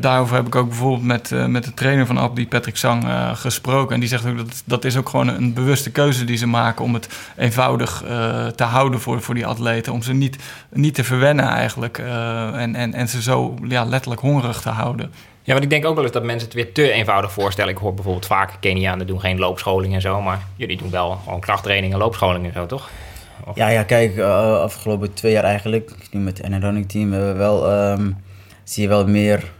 daarover 0.00 0.36
heb 0.36 0.46
ik 0.46 0.54
ook 0.54 0.68
bijvoorbeeld 0.68 1.04
met, 1.04 1.30
met 1.48 1.64
de 1.64 1.74
trainer 1.74 2.06
van 2.06 2.18
Abdi, 2.18 2.48
Patrick 2.48 2.76
Sang, 2.76 3.04
gesproken. 3.34 3.94
En 3.94 4.00
die 4.00 4.08
zegt 4.08 4.26
ook 4.26 4.36
dat 4.36 4.62
dat 4.64 4.84
is 4.84 4.96
ook 4.96 5.08
gewoon 5.08 5.28
een 5.28 5.54
bewuste 5.54 5.90
keuze 5.90 6.24
die 6.24 6.36
ze 6.36 6.46
maken 6.46 6.84
om 6.84 6.94
het 6.94 7.08
eenvoudig 7.36 8.02
te 8.56 8.64
houden 8.64 9.00
voor, 9.00 9.22
voor 9.22 9.34
die 9.34 9.46
atleten. 9.46 9.92
Om 9.92 10.02
ze 10.02 10.12
niet, 10.12 10.36
niet 10.68 10.94
te 10.94 11.04
verwennen 11.04 11.59
eigenlijk. 11.60 11.98
Uh, 11.98 12.60
en, 12.62 12.74
en, 12.74 12.94
en 12.94 13.08
ze 13.08 13.22
zo 13.22 13.54
ja, 13.68 13.84
letterlijk 13.84 14.20
hongerig 14.20 14.60
te 14.60 14.68
houden. 14.68 15.10
Ja, 15.42 15.52
want 15.52 15.64
ik 15.64 15.70
denk 15.70 15.84
ook 15.84 15.94
wel 15.94 16.04
eens 16.04 16.12
dat 16.12 16.22
mensen 16.22 16.48
het 16.48 16.56
weer 16.56 16.72
te 16.72 16.90
eenvoudig 16.90 17.32
voorstellen. 17.32 17.72
Ik 17.72 17.78
hoor 17.78 17.94
bijvoorbeeld 17.94 18.26
vaak 18.26 18.56
Kenianen 18.60 19.06
doen 19.06 19.20
geen 19.20 19.38
loopscholing 19.38 19.94
en 19.94 20.00
zo. 20.00 20.20
Maar 20.20 20.40
jullie 20.56 20.76
doen 20.76 20.90
wel 20.90 21.10
gewoon 21.24 21.40
krachttraining 21.40 21.92
en 21.92 21.98
loopscholing 21.98 22.46
en 22.46 22.52
zo, 22.52 22.66
toch? 22.66 22.90
Of... 23.44 23.56
Ja, 23.56 23.68
ja, 23.68 23.82
kijk, 23.82 24.16
uh, 24.16 24.60
afgelopen 24.60 25.14
twee 25.14 25.32
jaar 25.32 25.44
eigenlijk, 25.44 25.90
nu 26.10 26.20
met 26.20 26.38
het 26.38 26.62
running 26.62 26.88
team, 26.88 27.12
hebben 27.12 27.32
we 27.32 27.38
wel, 27.38 27.90
um, 27.92 28.16
zie 28.64 28.82
je 28.82 28.88
wel 28.88 29.06
meer 29.06 29.50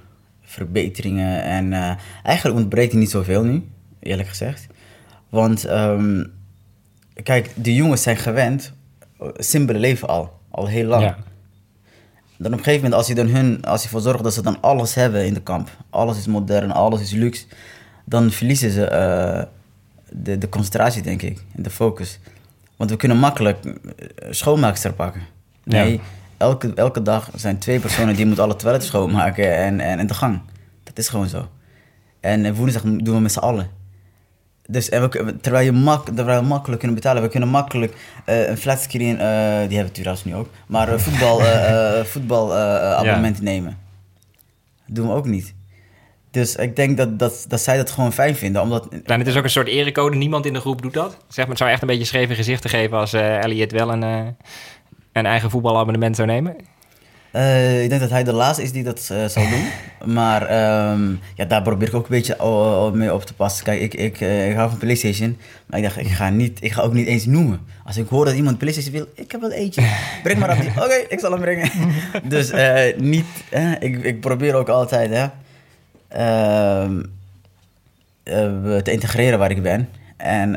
verbeteringen. 0.43 1.43
En 1.43 1.73
uh, 1.73 1.91
eigenlijk 2.23 2.59
ontbreekt 2.59 2.93
niet 2.93 3.11
zoveel 3.11 3.43
nu, 3.43 3.69
eerlijk 4.01 4.29
gezegd. 4.29 4.67
Want 5.29 5.71
um, 5.71 6.33
kijk, 7.23 7.51
de 7.55 7.75
jongens 7.75 8.03
zijn 8.03 8.17
gewend, 8.17 8.73
simpele 9.37 9.79
leven 9.79 10.09
al, 10.09 10.41
al 10.51 10.67
heel 10.67 10.87
lang. 10.87 11.03
Ja. 11.03 11.17
Dan 12.41 12.53
op 12.53 12.59
een 12.59 12.65
gegeven 12.65 12.83
moment, 12.83 12.95
als 12.95 13.07
je, 13.07 13.15
dan 13.15 13.27
hun, 13.27 13.65
als 13.65 13.81
je 13.81 13.87
ervoor 13.87 14.01
zorgt 14.01 14.23
dat 14.23 14.35
ze 14.35 14.43
dan 14.43 14.61
alles 14.61 14.95
hebben 14.95 15.27
in 15.27 15.35
de 15.35 15.43
kamp, 15.43 15.69
alles 15.91 16.19
is 16.19 16.27
modern, 16.27 16.71
alles 16.71 17.01
is 17.01 17.11
luxe, 17.11 17.45
dan 18.05 18.31
verliezen 18.31 18.71
ze 18.71 18.81
uh, 18.81 19.43
de, 20.09 20.39
de 20.39 20.49
concentratie, 20.49 21.03
denk 21.03 21.23
ik, 21.23 21.45
en 21.57 21.63
de 21.63 21.71
focus. 21.71 22.19
Want 22.77 22.91
we 22.91 22.97
kunnen 22.97 23.19
makkelijk 23.19 23.65
eh, 23.65 23.73
schoonmaakster 24.31 24.93
pakken. 24.93 25.23
Nee, 25.65 25.93
ja. 25.93 26.01
elke, 26.37 26.75
elke 26.75 27.03
dag 27.03 27.31
zijn 27.35 27.59
twee 27.59 27.81
personen 27.81 28.17
die 28.17 28.27
moeten 28.27 28.45
alle 28.45 28.57
toiletten 28.57 28.89
schoonmaken 28.89 29.57
en, 29.57 29.81
en, 29.81 29.99
en 29.99 30.07
de 30.07 30.15
gang. 30.15 30.41
Dat 30.83 30.99
is 30.99 31.09
gewoon 31.09 31.29
zo. 31.29 31.49
En 32.21 32.55
woensdag 32.55 32.83
doen 32.83 33.15
we 33.15 33.21
met 33.21 33.33
z'n 33.33 33.39
allen. 33.39 33.71
Dus 34.71 34.89
en 34.89 35.11
we, 35.11 35.37
terwijl, 35.41 35.65
je 35.65 35.73
mak, 35.73 36.09
terwijl 36.15 36.41
we 36.41 36.47
makkelijk 36.47 36.79
kunnen 36.79 36.97
betalen, 36.97 37.23
we 37.23 37.29
kunnen 37.29 37.49
makkelijk 37.49 37.95
uh, 38.27 38.49
een 38.49 38.57
flatscreen, 38.57 39.15
uh, 39.15 39.21
die 39.69 39.77
hebben 39.77 39.87
we 39.87 39.91
trouwens 39.91 40.25
nu 40.25 40.35
ook, 40.35 40.49
maar 40.67 40.93
uh, 40.93 40.99
voetbal, 40.99 41.41
voetbal 42.13 42.55
abonnement 42.55 43.37
ja. 43.37 43.43
nemen. 43.43 43.79
Dat 44.87 44.97
doen 44.97 45.09
we 45.09 45.15
ook 45.15 45.27
niet. 45.27 45.55
Dus 46.31 46.57
ik 46.57 46.77
denk 46.77 46.97
dat, 46.97 47.19
dat, 47.19 47.45
dat 47.49 47.61
zij 47.61 47.77
dat 47.77 47.91
gewoon 47.91 48.13
fijn 48.13 48.37
vinden. 48.37 48.63
Omdat... 48.63 48.89
En 49.05 49.19
het 49.19 49.27
is 49.27 49.37
ook 49.37 49.45
een 49.45 49.51
soort 49.51 49.69
erecode, 49.69 50.17
niemand 50.17 50.47
in 50.47 50.53
de 50.53 50.61
groep 50.61 50.83
doet 50.83 50.95
dat. 50.95 51.11
Zeg 51.29 51.37
maar, 51.37 51.49
het 51.49 51.59
zou 51.59 51.71
echt 51.71 51.83
een 51.83 51.89
beetje 51.89 52.05
scheef 52.05 52.29
in 52.29 52.37
gezicht 52.37 52.63
te 52.63 52.69
geven 52.69 52.99
als 52.99 53.13
Elliot 53.13 53.73
wel 53.73 53.93
een, 53.93 54.03
een 55.13 55.27
eigen 55.27 55.51
voetbalabonnement 55.51 56.17
zou 56.17 56.29
nemen. 56.29 56.57
Uh, 57.33 57.83
ik 57.83 57.89
denk 57.89 58.01
dat 58.01 58.11
hij 58.11 58.25
de 58.25 58.33
laatste 58.33 58.63
is 58.63 58.73
die 58.73 58.83
dat 58.83 59.09
uh, 59.13 59.25
zal 59.25 59.49
doen. 59.49 59.65
Maar 60.15 60.43
um, 60.93 61.21
ja, 61.35 61.45
daar 61.45 61.63
probeer 61.63 61.89
ik 61.89 61.95
ook 61.95 62.03
een 62.03 62.11
beetje 62.11 62.37
uh, 62.41 62.91
mee 62.91 63.15
op 63.15 63.25
te 63.25 63.35
passen. 63.35 63.65
Kijk, 63.65 63.81
ik, 63.81 63.95
ik, 63.95 64.21
ik 64.21 64.55
hou 64.55 64.69
van 64.69 64.79
PlayStation. 64.79 65.39
Maar 65.67 65.79
ik 65.79 65.85
dacht, 65.85 65.97
ik 65.97 66.09
ga, 66.09 66.31
niet, 66.31 66.59
ik 66.63 66.73
ga 66.73 66.83
ook 66.83 66.93
niet 66.93 67.07
eens 67.07 67.27
noemen. 67.27 67.61
Als 67.85 67.97
ik 67.97 68.09
hoor 68.09 68.25
dat 68.25 68.35
iemand 68.35 68.59
PlayStation 68.59 68.93
wil, 68.95 69.07
ik 69.15 69.33
heb 69.33 69.41
wel 69.41 69.51
eentje. 69.51 69.83
Breng 70.23 70.39
maar 70.39 70.51
op 70.51 70.61
die. 70.61 70.71
Oké, 70.77 70.85
okay, 70.85 71.07
ik 71.09 71.21
zal 71.21 71.31
hem 71.31 71.41
brengen. 71.41 71.71
dus 72.29 72.53
niet, 72.97 73.27
ik, 73.81 74.05
ik 74.05 74.21
probeer 74.21 74.55
ook 74.55 74.69
altijd 74.69 75.11
hè, 75.11 75.27
ehm, 76.09 77.03
te 78.83 78.93
integreren 78.93 79.39
waar 79.39 79.51
ik 79.51 79.63
ben. 79.63 79.89
En, 80.17 80.51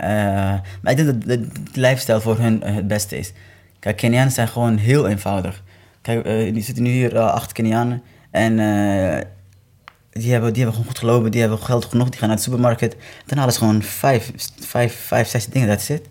maar 0.82 0.92
ik 0.92 0.96
denk 0.96 1.08
dat 1.08 1.22
de, 1.22 1.48
de 1.72 1.80
lifestyle 1.82 2.22
voor 2.22 2.38
hun 2.38 2.64
het 2.64 2.88
beste 2.88 3.18
is. 3.18 3.32
Kijk, 3.80 3.98
Kenianen 3.98 4.32
zijn 4.32 4.48
gewoon 4.48 4.78
heel 4.78 5.08
eenvoudig. 5.08 5.63
Kijk, 6.04 6.28
uh, 6.28 6.54
die 6.54 6.64
zitten 6.64 6.84
nu 6.84 6.90
hier 6.90 7.14
uh, 7.14 7.34
acht 7.34 7.52
Kenianen. 7.52 8.04
En 8.32 8.52
uh, 8.58 9.22
die, 10.10 10.32
hebben, 10.32 10.54
die 10.54 10.64
hebben 10.64 10.74
gewoon 10.74 10.86
goed 10.86 11.00
gelopen, 11.00 11.32
die 11.32 11.42
hebben 11.42 11.60
geld 11.60 11.86
genoeg, 11.86 12.10
die 12.10 12.20
gaan 12.20 12.28
naar 12.28 12.38
de 12.38 12.44
supermarkt. 12.44 12.96
Dan 13.26 13.38
halen 13.38 13.54
ze 13.54 13.60
gewoon 13.60 13.84
vijf, 13.84 14.32
vijf, 14.60 14.96
vijf 14.96 15.28
zes 15.28 15.46
dingen, 15.46 15.68
dat 15.68 15.82
zit. 15.82 16.08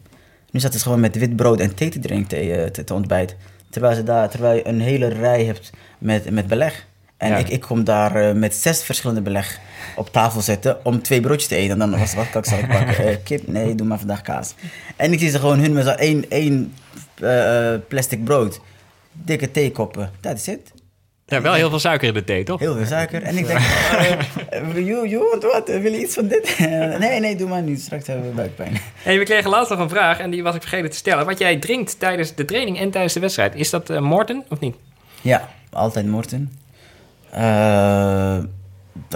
Nu 0.51 0.61
zaten 0.61 0.79
ze 0.79 0.85
gewoon 0.85 1.01
met 1.01 1.19
wit 1.19 1.37
brood 1.37 1.61
en 1.61 1.75
thee 1.75 1.89
te 1.89 1.99
drinken 1.99 2.29
te, 2.73 2.85
te. 2.85 3.27
Terwijl, 3.71 3.95
ze 3.95 4.03
daar, 4.03 4.29
terwijl 4.29 4.57
je 4.57 4.67
een 4.67 4.81
hele 4.81 5.09
rij 5.09 5.45
hebt 5.45 5.71
met, 5.99 6.31
met 6.31 6.47
beleg. 6.47 6.87
En 7.17 7.29
ja. 7.29 7.37
ik, 7.37 7.49
ik 7.49 7.61
kom 7.61 7.85
daar 7.85 8.37
met 8.37 8.55
zes 8.55 8.83
verschillende 8.83 9.23
beleg 9.23 9.59
op 9.97 10.13
tafel 10.13 10.41
zetten 10.41 10.85
om 10.85 11.03
twee 11.03 11.21
broodjes 11.21 11.49
te 11.49 11.57
eten. 11.57 11.81
En 11.83 11.91
dan 11.91 12.01
was 12.01 12.15
wat 12.15 12.31
kan 12.31 12.43
ik 12.43 12.49
zal 12.49 12.59
ik 12.65 12.69
pakken? 12.69 13.23
kip? 13.23 13.49
Nee, 13.49 13.75
doe 13.75 13.87
maar 13.87 13.99
vandaag 13.99 14.23
kaas. 14.23 14.55
En 14.97 15.13
ik 15.13 15.19
zie 15.19 15.31
ze 15.31 15.39
gewoon 15.39 15.59
hun 15.59 15.73
met 15.73 15.85
zo 15.85 15.91
één, 15.91 16.31
één 16.31 16.75
plastic 17.89 18.25
brood 18.25 18.61
dikke 19.13 19.51
theekoppen. 19.51 20.11
Dat 20.21 20.37
is 20.37 20.47
het. 20.47 20.73
Ja, 21.27 21.41
wel 21.41 21.53
heel 21.53 21.71
veel 21.71 21.79
suiker 21.79 22.09
in 22.09 22.15
de 22.15 22.25
thee, 22.25 22.45
toch? 22.45 22.61
Heel 22.61 22.77
veel 22.77 22.87
suiker. 22.87 23.23
En 23.23 23.37
ik 23.37 23.47
denk, 23.47 23.61
joh, 24.87 25.07
joh, 25.07 25.43
wat, 25.43 25.69
wil 25.69 25.93
je 25.93 26.01
iets 26.01 26.15
van 26.15 26.29
dit? 26.29 26.59
nee, 26.99 27.21
nee, 27.21 27.37
doe 27.37 27.49
maar 27.49 27.63
niet. 27.63 27.81
Straks 27.81 28.07
hebben 28.07 28.29
we 28.29 28.35
buikpijn. 28.35 28.73
Hey, 29.03 29.19
we 29.19 29.25
kregen 29.25 29.51
laatst 29.51 29.71
nog 29.71 29.79
een 29.79 29.89
vraag 29.89 30.19
en 30.19 30.31
die 30.31 30.43
was 30.43 30.55
ik 30.55 30.61
vergeten 30.61 30.91
te 30.91 30.97
stellen. 30.97 31.27
Wat 31.27 31.39
jij 31.39 31.59
drinkt 31.59 31.99
tijdens 31.99 32.35
de 32.35 32.45
training 32.45 32.79
en 32.79 32.91
tijdens 32.91 33.13
de 33.13 33.21
wedstrijd, 33.21 33.55
is 33.55 33.71
dat 33.71 33.91
uh, 33.91 34.01
Morten 34.01 34.45
of 34.49 34.61
niet? 34.61 34.77
Ja, 35.21 35.49
altijd 35.71 36.07
Morten. 36.07 36.53
Uh, 37.35 38.39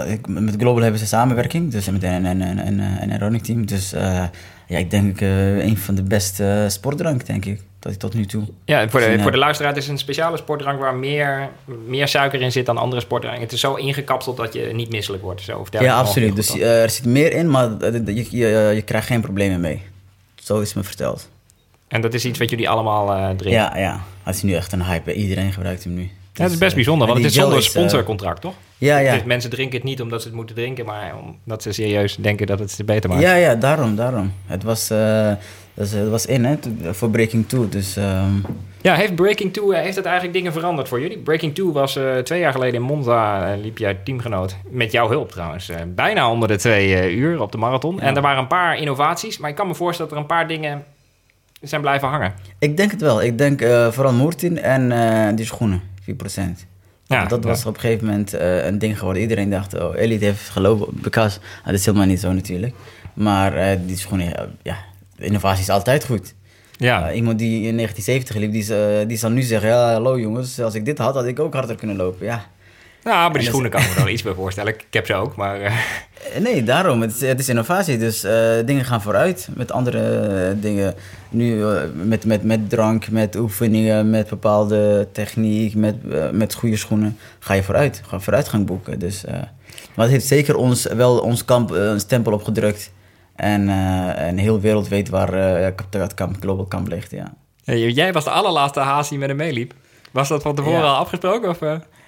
ik, 0.06 0.28
met 0.28 0.54
Global 0.58 0.82
hebben 0.82 1.00
ze 1.00 1.06
samenwerking, 1.06 1.70
dus 1.70 1.90
met 1.90 2.02
een, 2.02 2.24
een, 2.24 2.40
een, 2.40 2.66
een, 2.66 2.80
een 2.80 3.18
running 3.18 3.44
team. 3.44 3.66
Dus 3.66 3.94
uh, 3.94 4.24
ja, 4.66 4.78
ik 4.78 4.90
denk 4.90 5.20
een 5.20 5.76
van 5.76 5.94
de 5.94 6.02
beste 6.02 6.66
sportdrank, 6.68 7.26
denk 7.26 7.44
ik 7.44 7.60
dat 7.86 7.94
ik 7.94 8.00
tot 8.00 8.14
nu 8.14 8.26
toe. 8.26 8.44
Ja, 8.64 8.88
voor 8.88 9.00
de, 9.00 9.18
voor 9.20 9.30
de 9.30 9.38
luisteraar 9.38 9.76
is 9.76 9.82
het 9.82 9.92
een 9.92 9.98
speciale 9.98 10.36
sportdrank 10.36 10.80
waar 10.80 10.94
meer, 10.94 11.48
meer 11.86 12.08
suiker 12.08 12.42
in 12.42 12.52
zit 12.52 12.66
dan 12.66 12.76
andere 12.76 13.00
sportdranken. 13.00 13.42
Het 13.42 13.52
is 13.52 13.60
zo 13.60 13.74
ingekapseld 13.74 14.36
dat 14.36 14.52
je 14.52 14.60
niet 14.72 14.90
misselijk 14.90 15.22
wordt. 15.22 15.40
Zo, 15.40 15.66
ja, 15.70 15.98
absoluut. 15.98 16.36
Dus 16.36 16.56
uh, 16.56 16.82
er 16.82 16.90
zit 16.90 17.04
meer 17.04 17.32
in, 17.32 17.50
maar 17.50 17.70
je, 18.04 18.26
je, 18.30 18.72
je 18.74 18.82
krijgt 18.82 19.06
geen 19.06 19.20
problemen 19.20 19.60
mee. 19.60 19.82
Zo 20.34 20.60
is 20.60 20.74
me 20.74 20.82
verteld. 20.82 21.28
En 21.88 22.00
dat 22.00 22.14
is 22.14 22.24
iets 22.24 22.38
wat 22.38 22.50
jullie 22.50 22.68
allemaal 22.68 23.16
uh, 23.16 23.24
drinken? 23.24 23.50
Ja, 23.50 23.76
ja. 23.78 24.00
Het 24.22 24.34
is 24.34 24.42
nu 24.42 24.54
echt 24.54 24.72
een 24.72 24.84
hype. 24.84 25.14
Iedereen 25.14 25.52
gebruikt 25.52 25.84
hem 25.84 25.94
nu. 25.94 26.02
Ja, 26.02 26.08
het 26.32 26.44
is 26.44 26.50
dus, 26.50 26.58
best 26.58 26.74
bijzonder, 26.74 27.06
want 27.06 27.18
het 27.18 27.28
is 27.28 27.34
zonder 27.34 27.62
sponsorcontract, 27.62 28.40
toch? 28.40 28.54
Ja, 28.78 28.98
ja. 28.98 29.12
Dus 29.12 29.24
mensen 29.24 29.50
drinken 29.50 29.76
het 29.76 29.86
niet 29.86 30.00
omdat 30.00 30.20
ze 30.22 30.26
het 30.28 30.36
moeten 30.36 30.54
drinken, 30.54 30.86
maar 30.86 31.14
omdat 31.44 31.62
ze 31.62 31.72
serieus 31.72 32.16
denken 32.16 32.46
dat 32.46 32.58
het 32.58 32.80
beter 32.84 33.10
maakt. 33.10 33.22
Ja, 33.22 33.34
ja, 33.34 33.54
daarom, 33.54 33.96
daarom. 33.96 34.32
Het 34.46 34.62
was, 34.62 34.90
uh, 34.90 35.32
dus, 35.76 35.90
het 35.90 36.08
was 36.08 36.26
in, 36.26 36.44
hè, 36.44 36.56
voor 36.92 37.10
Breaking 37.10 37.48
2, 37.48 37.68
dus... 37.68 37.96
Um... 37.96 38.44
Ja, 38.80 38.94
heeft 38.94 39.14
Breaking 39.14 39.52
2, 39.52 39.80
heeft 39.80 39.96
het 39.96 40.04
eigenlijk 40.04 40.36
dingen 40.36 40.52
veranderd 40.52 40.88
voor 40.88 41.00
jullie? 41.00 41.18
Breaking 41.18 41.54
2 41.54 41.66
was 41.66 41.96
uh, 41.96 42.16
twee 42.16 42.40
jaar 42.40 42.52
geleden 42.52 42.74
in 42.74 42.82
Monza, 42.82 43.52
uh, 43.54 43.62
liep 43.62 43.78
jij 43.78 43.94
teamgenoot, 43.94 44.56
met 44.70 44.92
jouw 44.92 45.08
hulp 45.08 45.30
trouwens, 45.30 45.70
bijna 45.94 46.30
onder 46.30 46.48
de 46.48 46.56
twee 46.56 47.14
uur 47.14 47.40
op 47.40 47.52
de 47.52 47.58
marathon. 47.58 47.96
Ja. 47.96 48.02
En 48.02 48.16
er 48.16 48.22
waren 48.22 48.38
een 48.38 48.46
paar 48.46 48.78
innovaties, 48.78 49.38
maar 49.38 49.50
ik 49.50 49.56
kan 49.56 49.66
me 49.66 49.74
voorstellen 49.74 50.10
dat 50.10 50.18
er 50.18 50.24
een 50.24 50.36
paar 50.36 50.48
dingen 50.48 50.84
zijn 51.60 51.80
blijven 51.80 52.08
hangen. 52.08 52.32
Ik 52.58 52.76
denk 52.76 52.90
het 52.90 53.00
wel. 53.00 53.22
Ik 53.22 53.38
denk 53.38 53.60
vooral 53.90 54.12
Moertin 54.12 54.62
en 54.62 55.36
die 55.36 55.46
schoenen, 55.46 55.82
4%. 56.00 56.14
Ja, 57.06 57.24
dat 57.24 57.44
was 57.44 57.62
ja. 57.62 57.68
op 57.68 57.74
een 57.74 57.80
gegeven 57.80 58.06
moment 58.06 58.32
een 58.38 58.78
ding 58.78 58.98
geworden. 58.98 59.22
Iedereen 59.22 59.50
dacht, 59.50 59.80
oh, 59.80 59.96
Elite 59.96 60.24
heeft 60.24 60.48
gelopen. 60.48 60.88
Because, 61.02 61.38
nou, 61.38 61.64
dat 61.64 61.74
is 61.74 61.86
helemaal 61.86 62.06
niet 62.06 62.20
zo 62.20 62.32
natuurlijk. 62.32 62.74
Maar 63.14 63.78
die 63.86 63.96
gewoon, 63.96 64.32
ja, 64.62 64.76
innovatie 65.18 65.62
is 65.62 65.70
altijd 65.70 66.04
goed. 66.04 66.34
Ja. 66.76 67.10
Uh, 67.10 67.16
iemand 67.16 67.38
die 67.38 67.66
in 67.66 67.76
1970 67.76 68.36
liep, 68.36 68.52
die, 68.52 69.06
die 69.06 69.16
zal 69.16 69.30
nu 69.30 69.42
zeggen, 69.42 69.68
ja, 69.68 69.92
hallo 69.92 70.18
jongens, 70.20 70.60
als 70.60 70.74
ik 70.74 70.84
dit 70.84 70.98
had, 70.98 71.14
had 71.14 71.26
ik 71.26 71.40
ook 71.40 71.54
harder 71.54 71.76
kunnen 71.76 71.96
lopen. 71.96 72.26
Ja, 72.26 72.46
nou, 73.06 73.30
maar 73.30 73.38
die 73.38 73.48
schoenen 73.48 73.70
kan 73.70 73.80
ik 73.80 73.88
me 73.88 73.94
wel 74.04 74.08
iets 74.08 74.22
bij 74.22 74.34
voorstellen. 74.34 74.74
Ik 74.74 74.86
heb 74.90 75.06
ze 75.06 75.14
ook, 75.14 75.36
maar... 75.36 75.60
Uh... 75.60 75.72
Nee, 76.40 76.62
daarom. 76.62 77.00
Het 77.00 77.14
is, 77.14 77.20
het 77.20 77.38
is 77.38 77.48
innovatie. 77.48 77.98
Dus 77.98 78.24
uh, 78.24 78.32
dingen 78.64 78.84
gaan 78.84 79.02
vooruit 79.02 79.48
met 79.54 79.72
andere 79.72 80.28
uh, 80.52 80.62
dingen. 80.62 80.94
Nu 81.28 81.64
met, 81.94 82.24
met, 82.24 82.42
met 82.42 82.70
drank, 82.70 83.10
met 83.10 83.36
oefeningen, 83.36 84.10
met 84.10 84.28
bepaalde 84.28 85.08
techniek, 85.12 85.74
met, 85.74 85.96
met 86.32 86.54
goede 86.54 86.76
schoenen. 86.76 87.18
Ga 87.38 87.54
je 87.54 87.62
vooruit. 87.62 88.02
Ga 88.06 88.20
vooruitgang 88.20 88.66
boeken. 88.66 88.98
Dus, 88.98 89.24
maar 89.94 90.04
het 90.04 90.10
heeft 90.10 90.26
zeker 90.26 90.56
ons, 90.56 90.86
wel 90.86 91.18
ons 91.18 91.44
kamp 91.44 91.70
een 91.70 92.00
stempel 92.00 92.32
opgedrukt. 92.32 92.90
En, 93.36 93.68
en 94.16 94.36
heel 94.38 94.60
wereld 94.60 94.88
weet 94.88 95.08
waar 95.08 95.34
het 95.90 96.14
kamp, 96.14 96.36
Global 96.40 96.68
Camp 96.68 96.88
ligt, 96.88 97.10
ja. 97.10 97.32
Jij 97.74 98.12
was 98.12 98.24
de 98.24 98.30
allerlaatste 98.30 98.80
haas 98.80 99.08
die 99.08 99.18
met 99.18 99.28
hem 99.28 99.36
meeliep. 99.36 99.74
Was 100.10 100.28
dat 100.28 100.42
van 100.42 100.54
tevoren 100.54 100.78
ja. 100.78 100.84
al 100.84 100.96
afgesproken? 100.96 101.48
Of, 101.48 101.58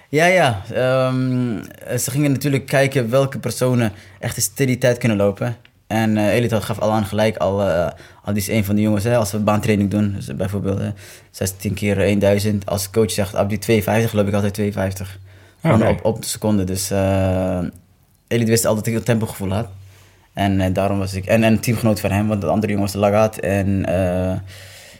ja, 0.09 0.25
ja. 0.25 0.61
Um, 1.07 1.63
ze 1.99 2.11
gingen 2.11 2.31
natuurlijk 2.31 2.65
kijken 2.65 3.09
welke 3.09 3.39
personen 3.39 3.91
echt 4.19 4.35
een 4.35 4.41
steady 4.41 4.77
tijd 4.77 4.97
kunnen 4.97 5.17
lopen. 5.17 5.57
En 5.87 6.15
uh, 6.15 6.33
Elite 6.33 6.61
gaf 6.61 6.79
al 6.79 6.91
aan 6.91 7.05
gelijk, 7.05 7.37
al, 7.37 7.67
uh, 7.67 7.87
al 8.23 8.33
die 8.33 8.41
is 8.41 8.47
een 8.47 8.65
van 8.65 8.75
de 8.75 8.81
jongens, 8.81 9.03
hè, 9.03 9.17
als 9.17 9.31
we 9.31 9.39
baantraining 9.39 9.89
doen, 9.89 10.13
dus 10.13 10.35
bijvoorbeeld 10.35 10.79
uh, 10.79 10.87
16 11.31 11.73
keer 11.73 12.19
1000. 12.19 12.65
Als 12.65 12.89
coach 12.89 13.11
zegt, 13.11 13.49
die 13.49 13.57
52 13.57 14.13
loop 14.13 14.27
ik 14.27 14.33
altijd 14.33 14.53
52. 14.53 15.19
Gewoon 15.61 15.81
Oké. 15.81 15.89
op, 15.89 16.05
op 16.05 16.21
de 16.21 16.27
seconde. 16.27 16.63
Dus 16.63 16.91
uh, 16.91 17.59
Elite 18.27 18.49
wist 18.51 18.65
altijd 18.65 18.85
dat 18.85 18.93
ik 18.93 18.99
een 18.99 19.05
tempogevoel 19.05 19.51
had. 19.51 19.67
En 20.39 20.59
uh, 20.59 20.65
daarom 20.73 20.97
was 20.99 21.13
ik, 21.13 21.25
en, 21.25 21.43
en 21.43 21.53
een 21.53 21.59
teamgenoot 21.59 21.99
van 21.99 22.11
hem, 22.11 22.27
want 22.27 22.41
de 22.41 22.47
andere 22.47 22.67
jongen 22.67 22.85
was 22.85 22.91
de 22.93 22.99
Lagat 22.99 23.37
en 23.37 23.67
uh, 23.89 24.31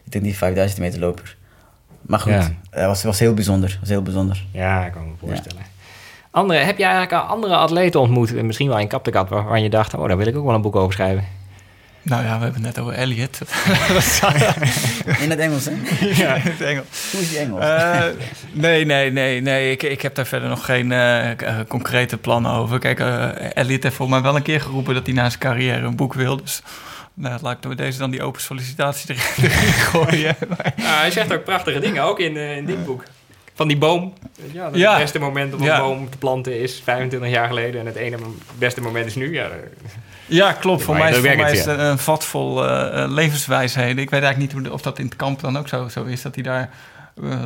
ik 0.04 0.12
denk 0.12 0.24
die 0.24 0.38
5000 0.38 0.80
meter 0.80 1.00
loper. 1.00 1.36
Maar 2.02 2.20
goed, 2.20 2.32
Ja. 2.32 2.50
het 2.70 2.86
was, 2.86 3.04
was 3.04 3.20
heel 3.20 3.34
bijzonder. 3.34 3.78
Was 3.80 3.90
heel 3.90 4.02
bijzonder. 4.02 4.46
Ja, 4.52 4.86
ik 4.86 4.92
kan 4.92 5.08
me 5.08 5.28
voorstellen. 5.28 5.62
Andere, 6.32 6.60
heb 6.60 6.78
je 6.78 6.84
eigenlijk 6.84 7.28
andere 7.30 7.56
atleten 7.56 8.00
ontmoet, 8.00 8.36
eh, 8.36 8.44
misschien 8.44 8.68
wel 8.68 8.80
in 8.80 8.88
Kaptekat, 8.88 9.30
waarvan 9.30 9.62
je 9.64 9.70
dacht, 9.70 9.94
oh, 9.94 10.08
daar 10.08 10.18
wil 10.18 10.28
ik 10.28 10.38
ook 10.38 10.46
wel 10.46 10.56
een 10.56 10.62
boek 10.62 10.76
over 10.76 10.94
schrijven? 10.94 11.24
Nou 12.10 12.24
ja, 12.24 12.38
we 12.38 12.44
hebben 12.44 12.64
het 12.64 12.76
net 12.76 12.80
over 12.80 12.94
Elliot. 12.94 13.40
In 15.22 15.30
het 15.30 15.40
Engels, 15.40 15.66
hè? 15.66 15.72
ja, 16.24 16.36
in 16.36 16.42
het 16.44 16.62
Engels. 16.62 16.86
Hoe 17.12 17.22
is 17.22 17.30
die 17.30 17.38
Engels? 17.40 17.64
Uh, 17.64 18.04
nee, 18.52 18.86
nee, 18.86 19.12
nee, 19.12 19.42
nee. 19.42 19.72
Ik, 19.72 19.84
ik 19.84 20.02
heb 20.02 20.16
daar 20.16 20.26
verder 20.26 20.50
nog 20.50 20.66
geen 20.66 20.92
uh, 20.92 21.30
concrete 21.68 22.18
plannen 22.18 22.52
over. 22.52 22.80
Kijk, 22.80 23.00
uh, 23.00 23.30
Elliot 23.58 23.84
heeft 23.84 23.96
volgens 23.96 24.18
mij 24.20 24.22
wel 24.28 24.36
een 24.36 24.44
keer 24.44 24.62
geroepen 24.62 24.94
dat 24.94 25.06
hij 25.06 25.16
na 25.16 25.28
zijn 25.30 25.40
carrière 25.42 25.86
een 25.86 25.96
boek 25.96 26.14
wil. 26.14 26.38
Dus 26.38 26.62
nou, 27.14 27.40
laat 27.42 27.56
ik 27.56 27.62
door 27.62 27.76
deze 27.76 27.98
dan 28.00 28.12
die 28.12 28.24
open 28.24 28.42
sollicitatie 28.42 29.10
erin 29.10 29.74
gooien. 29.92 30.36
hij 30.82 31.12
zegt 31.12 31.34
ook 31.34 31.44
prachtige 31.44 31.80
dingen, 31.80 32.04
ook 32.04 32.20
in, 32.20 32.38
in 32.38 32.66
dit 32.66 32.86
boek. 32.86 33.04
Van 33.54 33.68
die 33.68 33.78
boom. 33.78 34.14
Ja, 34.52 34.70
dat 34.70 34.76
Ja. 34.80 34.92
Het 34.92 35.02
beste 35.02 35.20
moment 35.20 35.54
om 35.54 35.60
een 35.60 35.66
Ja. 35.66 35.80
boom 35.80 36.10
te 36.10 36.18
planten 36.18 36.60
is 36.62 36.82
25 36.84 37.30
jaar 37.30 37.48
geleden. 37.48 37.80
En 37.80 37.86
het 37.86 37.96
ene 37.96 38.18
beste 38.58 38.82
moment 38.82 39.06
is 39.06 39.16
nu. 39.16 39.34
Ja, 39.34 39.48
Ja, 40.30 40.52
klopt. 40.54 40.84
Voor 40.84 40.96
mij, 40.96 41.10
is- 41.10 41.18
voor 41.18 41.36
mij 41.36 41.52
is 41.52 41.66
het 41.66 41.80
een 41.80 41.98
vat 41.98 42.26
vol 42.26 42.68
eh, 42.68 43.04
eh, 43.04 43.12
levenswijsheden. 43.12 43.98
Ik 43.98 44.10
weet 44.10 44.24
eigenlijk 44.24 44.54
niet 44.56 44.70
of 44.70 44.82
dat 44.82 45.00
in 45.00 45.06
het 45.06 45.16
kamp 45.16 45.40
dan 45.40 45.58
ook 45.58 45.68
zo, 45.68 45.88
zo 45.88 46.04
is. 46.04 46.22
Dat 46.22 46.36
hij 46.36 46.44
daar... 46.44 46.70
eh, 47.24 47.40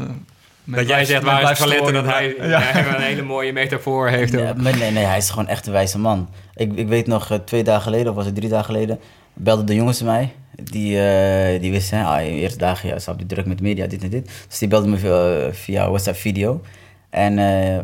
mee 0.64 0.80
dat 0.80 0.88
jij 0.88 1.06
zegt, 1.06 1.24
waar 1.24 1.52
is 1.52 1.58
dat 1.94 2.06
hij, 2.06 2.36
Ja. 2.42 2.60
hij 2.64 2.96
een 2.96 3.02
hele 3.02 3.22
mooie 3.22 3.54
metafoor 3.54 4.08
heeft. 4.10 4.32
Nee, 4.34 4.74
nee, 4.74 4.92
nee, 4.92 5.04
hij 5.06 5.18
is 5.18 5.30
gewoon 5.30 5.48
echt 5.48 5.66
een 5.66 5.74
wijze 5.74 6.00
man. 6.00 6.30
Ik, 6.56 6.72
ik 6.76 6.88
weet 6.88 7.08
nog, 7.08 7.32
eh, 7.32 7.38
twee 7.46 7.64
dagen 7.64 7.82
geleden, 7.82 8.10
of 8.10 8.16
was 8.16 8.26
het 8.26 8.36
drie 8.36 8.50
dagen 8.50 8.66
geleden, 8.66 9.00
belden 9.34 9.66
de 9.66 9.76
jongens 9.76 10.02
mij. 10.02 10.34
Die, 10.64 11.00
eh, 11.08 11.62
die 11.62 11.72
wisten, 11.72 12.06
ah, 12.06 12.22
eerste 12.22 12.58
dagen, 12.58 12.90
ja, 12.90 13.00
ze 13.00 13.10
hadden 13.10 13.28
druk 13.28 13.46
met 13.46 13.62
media, 13.62 13.88
dit 13.88 14.04
en 14.04 14.10
dit. 14.10 14.30
Dus 14.50 14.58
die 14.60 14.68
belden 14.68 14.90
me 14.90 14.98
via, 14.98 15.54
via 15.54 15.88
WhatsApp 15.88 16.18
video. 16.18 16.62
En 17.10 17.38
eh, 17.40 17.80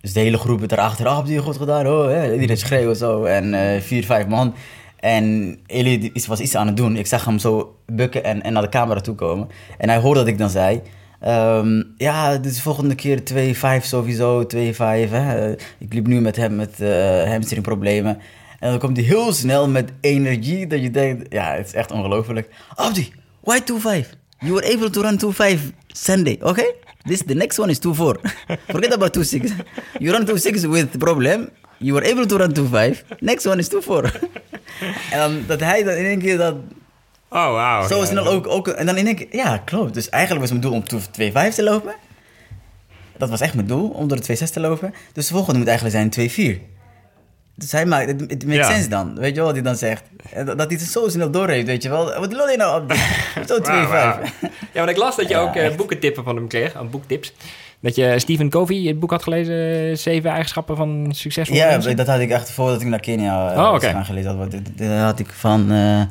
dus 0.00 0.12
de 0.12 0.20
hele 0.20 0.38
groep 0.38 0.70
erachter, 0.70 1.06
ah, 1.06 1.16
heb 1.16 1.26
je 1.26 1.38
goed 1.38 1.56
gedaan? 1.56 1.86
Oh, 1.86 2.06
hè? 2.06 2.32
Iedereen 2.34 2.56
schreeuwen 2.56 2.96
zo. 2.96 3.24
En 3.24 3.54
eh, 3.54 3.80
vier, 3.80 4.04
vijf 4.04 4.26
man. 4.26 4.54
En 4.96 5.56
Eli 5.66 6.12
was 6.26 6.40
iets 6.40 6.54
aan 6.56 6.66
het 6.66 6.76
doen. 6.76 6.96
Ik 6.96 7.06
zag 7.06 7.24
hem 7.24 7.38
zo 7.38 7.76
bukken 7.86 8.24
en, 8.24 8.42
en 8.42 8.52
naar 8.52 8.62
de 8.62 8.68
camera 8.68 9.00
toe 9.00 9.14
komen. 9.14 9.48
En 9.78 9.88
hij 9.88 9.98
hoorde 9.98 10.20
dat 10.20 10.28
ik 10.28 10.38
dan 10.38 10.50
zei... 10.50 10.80
ehm, 11.20 11.82
ja, 11.96 12.36
de 12.38 12.54
volgende 12.54 12.94
keer 12.94 13.20
2-5 13.80 13.84
sowieso, 13.84 14.42
2-5. 14.42 14.46
Hè? 15.10 15.48
Eh, 15.50 15.56
Ik 15.78 15.92
liep 15.92 16.06
nu 16.06 16.20
met 16.20 16.36
hem 16.36 16.56
met 16.56 16.80
eh 16.80 17.24
hamstringproblemen. 17.30 18.18
En 18.58 18.70
dan 18.70 18.78
komt 18.78 18.96
hij 18.96 19.06
heel 19.06 19.32
snel 19.32 19.68
met 19.68 19.92
energie 20.00 20.66
dat 20.66 20.80
je 20.82 20.90
denkt... 20.90 21.32
Ja, 21.32 21.54
het 21.54 21.66
is 21.66 21.74
echt 21.74 21.90
ongelooflijk. 21.90 22.48
Abdi, 22.74 23.12
why 23.40 23.58
2-5? 24.04 24.08
You 24.42 24.54
were 24.54 24.64
able 24.64 24.90
to 24.90 25.02
run 25.02 25.18
2-5 25.18 25.72
Sunday, 25.92 26.38
okay? 26.42 26.74
This, 27.04 27.22
the 27.22 27.34
next 27.34 27.58
one 27.58 27.70
is 27.70 27.78
2-4. 27.78 27.90
Forget 28.68 28.92
about 28.92 29.12
2-6. 29.16 29.52
You 29.98 30.12
run 30.12 30.26
2-6 30.26 30.68
with 30.68 30.98
problem. 30.98 31.50
You 31.78 31.94
were 31.94 32.04
able 32.12 32.26
to 32.26 32.36
run 32.36 32.52
2-5. 32.52 33.20
Next 33.20 33.46
one 33.46 33.58
is 33.58 33.68
2-4. 33.68 33.78
en 35.10 35.18
dan, 35.18 35.44
dat 35.46 35.60
hij 35.60 35.82
dan 35.82 35.94
in 35.94 36.04
één 36.04 36.18
keer 36.18 36.36
dat 36.36 36.54
Oh, 37.32 37.52
wauw. 37.52 37.88
zo 37.88 38.04
snel 38.04 38.26
ook, 38.26 38.46
ook... 38.46 38.68
En 38.68 38.86
dan 38.86 38.96
in 38.96 39.06
één 39.06 39.14
keer... 39.14 39.26
Ja, 39.30 39.58
klopt. 39.58 39.94
Dus 39.94 40.08
eigenlijk 40.08 40.40
was 40.40 40.50
mijn 40.50 40.62
doel 40.62 40.72
om 40.72 40.82
2-5 41.52 41.54
te 41.54 41.62
lopen. 41.62 41.94
Dat 43.16 43.30
was 43.30 43.40
echt 43.40 43.54
mijn 43.54 43.66
doel, 43.66 43.88
om 43.88 44.08
door 44.08 44.20
de 44.20 44.36
2-6 44.38 44.50
te 44.52 44.60
lopen. 44.60 44.94
Dus 45.12 45.26
de 45.26 45.32
volgende 45.34 45.58
moet 45.58 45.68
eigenlijk 45.68 46.12
zijn 46.12 46.58
2-4. 46.58 46.79
Dus 47.54 47.72
hij 47.72 47.86
maakt... 47.86 48.06
Het, 48.06 48.20
het 48.20 48.46
makes 48.46 48.66
Ja. 48.66 48.72
sense 48.72 48.88
dan. 48.88 49.14
Weet 49.18 49.28
je 49.30 49.34
wel 49.36 49.44
wat 49.44 49.54
hij 49.54 49.62
dan 49.64 49.76
zegt? 49.76 50.02
Dat, 50.34 50.46
dat 50.46 50.70
hij 50.70 50.78
het 50.80 50.80
zo 50.80 51.08
snel 51.08 51.30
doorheeft, 51.30 51.66
weet 51.66 51.82
je 51.82 51.88
wel. 51.88 52.04
Wat 52.18 52.32
wil 52.32 52.46
je 52.48 52.56
nou 52.56 52.82
op? 52.82 52.92
Zo 53.48 53.58
2-5. 53.58 53.62
Wauw, 53.62 53.88
wauw. 53.88 54.18
Ja, 54.40 54.50
want 54.72 54.90
ik 54.90 54.96
las 54.96 55.16
dat 55.16 55.28
je 55.28 55.34
Ja, 55.34 55.40
ook 55.40 55.54
eh, 55.54 55.64
echt. 55.66 55.76
boekentippen 55.76 56.24
van 56.24 56.36
hem 56.36 56.48
kreeg, 56.48 56.74
aan 56.74 56.90
boektips. 56.90 57.32
Dat 57.80 57.94
je 57.94 58.18
Stephen 58.18 58.48
Covey 58.48 58.76
het 58.76 58.98
boek 59.00 59.10
had 59.10 59.22
gelezen, 59.22 59.88
eh, 59.90 59.96
Zeven 59.96 60.30
eigenschappen 60.30 60.76
van 60.76 61.06
succesvolle 61.10 61.60
Ja, 61.60 61.68
mensen. 61.70 61.96
dat 61.96 62.06
had 62.06 62.20
ik 62.20 62.30
echt 62.30 62.50
voordat 62.50 62.80
ik 62.80 62.86
naar 62.86 63.00
Kenia 63.00 63.52
eh, 63.52 63.58
Oh, 63.58 63.80
gaan 63.80 64.04
gelezen 64.04 64.36
had. 64.38 64.50
Dit- 64.50 64.78
dit 64.78 64.90
had 64.98 65.18
ik 65.18 65.28
van... 65.30 65.72
eh, 65.72 66.02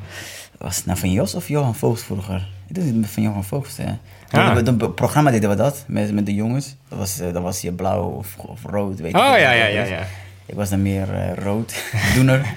was 0.57 0.75
het 0.75 0.85
nou 0.85 0.97
van 0.97 1.11
Jos 1.11 1.35
of 1.35 1.47
Johan 1.47 1.75
Voogd 1.75 2.03
vroeger? 2.03 2.47
Ik 2.67 2.75
denk 2.75 2.87
het 3.03 3.11
van 3.11 3.23
Johan 3.23 3.43
Voogd, 3.43 3.75
ja. 3.75 3.97
Ah. 4.31 4.55
Toen- 4.57 4.81
Een 4.81 4.93
programma 4.93 5.31
deden 5.31 5.49
we 5.49 5.55
dat, 5.55 5.83
met, 5.87 6.13
met 6.13 6.25
de 6.25 6.33
jongens. 6.33 6.75
Dat 6.89 6.99
was, 6.99 7.19
eh, 7.19 7.33
dan 7.33 7.43
was 7.43 7.61
je 7.61 7.71
blauw 7.73 8.03
of, 8.03 8.35
of 8.37 8.59
rood, 8.65 8.99
weet 8.99 9.09
ik 9.09 9.15
Oh, 9.17 9.21
ja, 9.23 9.37
ja, 9.51 9.63
dat 9.65 9.73
ja, 9.73 9.83
ja. 9.95 10.03
Ik 10.49 10.55
was 10.55 10.69
dan 10.69 10.81
meer 10.81 11.13
eh, 11.13 11.43
rood, 11.43 11.83
doener. 12.15 12.53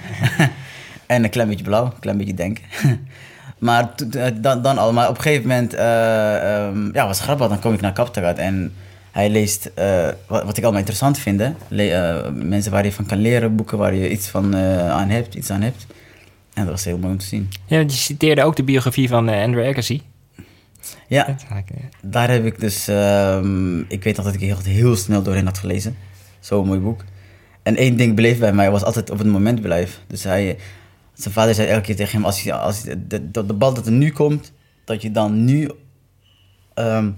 en 1.05 1.23
een 1.23 1.29
klein 1.29 1.47
beetje 1.47 1.63
blauw, 1.63 1.85
een 1.85 1.99
klein 1.99 2.17
beetje 2.17 2.33
denken. 2.33 2.63
maar 3.57 3.95
to- 3.95 4.39
dan, 4.41 4.61
dan 4.61 4.77
al, 4.77 4.93
maar 4.93 5.09
op 5.09 5.15
een 5.15 5.21
gegeven 5.21 5.47
moment, 5.47 5.73
eh, 5.73 6.65
ehm, 6.65 6.89
ja, 6.93 7.07
was 7.07 7.19
grappig. 7.19 7.47
Dan 7.47 7.59
kom 7.59 7.73
ik 7.73 7.81
naar 7.81 7.93
Kaptagat 7.93 8.37
en 8.37 8.73
hij 9.11 9.29
leest, 9.29 9.65
eh, 9.75 10.07
wat, 10.27 10.43
wat 10.43 10.57
ik 10.57 10.61
allemaal 10.63 10.79
interessant 10.79 11.17
vind, 11.19 11.39
hè. 11.39 11.51
Le- 11.67 11.87
eh, 11.89 12.31
mensen 12.33 12.71
waar 12.71 12.85
je 12.85 12.91
van 12.91 13.05
kan 13.05 13.17
leren, 13.17 13.55
boeken 13.55 13.77
waar 13.77 13.93
je 13.93 14.09
iets 14.11 14.27
van 14.27 14.53
eh, 14.53 14.89
aan 14.89 15.09
hebt, 15.09 15.33
iets 15.35 15.49
aan 15.49 15.61
hebt. 15.61 15.85
En 16.53 16.63
dat 16.63 16.71
was 16.73 16.83
heel 16.83 16.97
mooi 16.97 17.11
om 17.13 17.19
te 17.19 17.25
zien. 17.25 17.49
Ja, 17.65 17.79
je 17.79 17.89
citeerde 17.89 18.43
ook 18.43 18.55
de 18.55 18.63
biografie 18.63 19.07
van 19.07 19.29
eh, 19.29 19.43
Andrew 19.43 19.67
Agassi. 19.67 20.01
Ja, 21.07 21.27
eh, 21.27 21.35
daar 22.01 22.29
heb 22.31 22.45
ik 22.45 22.59
dus, 22.59 22.87
ehm, 22.87 23.79
ik 23.79 24.03
weet 24.03 24.15
nog 24.15 24.25
dat 24.25 24.33
ik 24.33 24.39
heel, 24.39 24.57
heel 24.63 24.95
snel 24.95 25.21
doorheen 25.21 25.45
had 25.45 25.57
gelezen. 25.57 25.95
Zo'n 26.39 26.67
mooi 26.67 26.79
boek. 26.79 27.03
En 27.63 27.75
één 27.75 27.95
ding 27.95 28.15
bleef 28.15 28.39
bij 28.39 28.53
mij, 28.53 28.71
was 28.71 28.83
altijd 28.83 29.09
op 29.09 29.17
het 29.17 29.27
moment 29.27 29.61
blijven. 29.61 30.01
Dus 30.07 30.23
hij, 30.23 30.57
zijn 31.13 31.33
vader 31.33 31.55
zei 31.55 31.67
elke 31.67 31.81
keer 31.81 31.95
tegen 31.95 32.13
hem, 32.13 32.25
als, 32.25 32.43
je, 32.43 32.53
als 32.53 32.83
de, 32.83 33.31
de, 33.31 33.43
bal 33.43 33.73
dat 33.73 33.85
er 33.85 33.91
nu 33.91 34.11
komt, 34.11 34.51
dat 34.83 35.01
je 35.01 35.11
dan 35.11 35.45
nu, 35.45 35.71
ehm, 36.73 37.11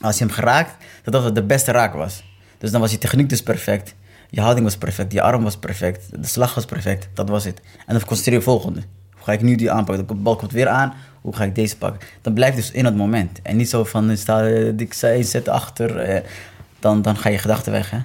als 0.00 0.18
je 0.18 0.24
hem 0.24 0.32
geraakt, 0.32 0.84
dat 1.02 1.12
dat 1.12 1.34
de 1.34 1.42
beste 1.42 1.72
raak 1.72 1.94
was. 1.94 2.22
Dus 2.58 2.70
dan 2.70 2.80
was 2.80 2.90
je 2.90 2.98
techniek 2.98 3.28
dus 3.28 3.42
perfect. 3.42 3.94
Je 4.30 4.40
houding 4.40 4.64
was 4.64 4.76
perfect, 4.76 5.12
je 5.12 5.22
arm 5.22 5.42
was 5.42 5.56
perfect, 5.56 6.22
de 6.22 6.26
slag 6.26 6.54
was 6.54 6.64
perfect, 6.64 7.08
dat 7.14 7.28
was 7.28 7.44
het. 7.44 7.60
En 7.86 7.94
dan 7.94 8.04
concentreer 8.04 8.36
je 8.38 8.42
volgende. 8.42 8.80
Hoe 9.12 9.24
ga 9.24 9.32
ik 9.32 9.42
nu 9.42 9.54
die 9.54 9.70
aanpakken? 9.70 10.06
De 10.06 10.14
bal 10.14 10.36
komt 10.36 10.52
weer 10.52 10.68
aan, 10.68 10.94
hoe 11.20 11.36
ga 11.36 11.44
ik 11.44 11.54
deze 11.54 11.76
pakken? 11.76 12.08
Dan 12.20 12.34
blijf 12.34 12.54
dus 12.54 12.70
in 12.70 12.84
het 12.84 12.96
moment. 12.96 13.42
En 13.42 13.56
niet 13.56 13.68
zo 13.68 13.84
van, 13.84 14.16
sta 14.16 14.46
eh, 14.46 14.78
ik 14.78 14.94
zet 15.24 15.48
achter, 15.48 15.96
eh, 15.96 16.22
dan, 16.78 17.02
dan 17.02 17.16
ga 17.16 17.28
je 17.28 17.38
gedachten 17.38 17.72
weg. 17.72 17.90
Hè? 17.90 17.98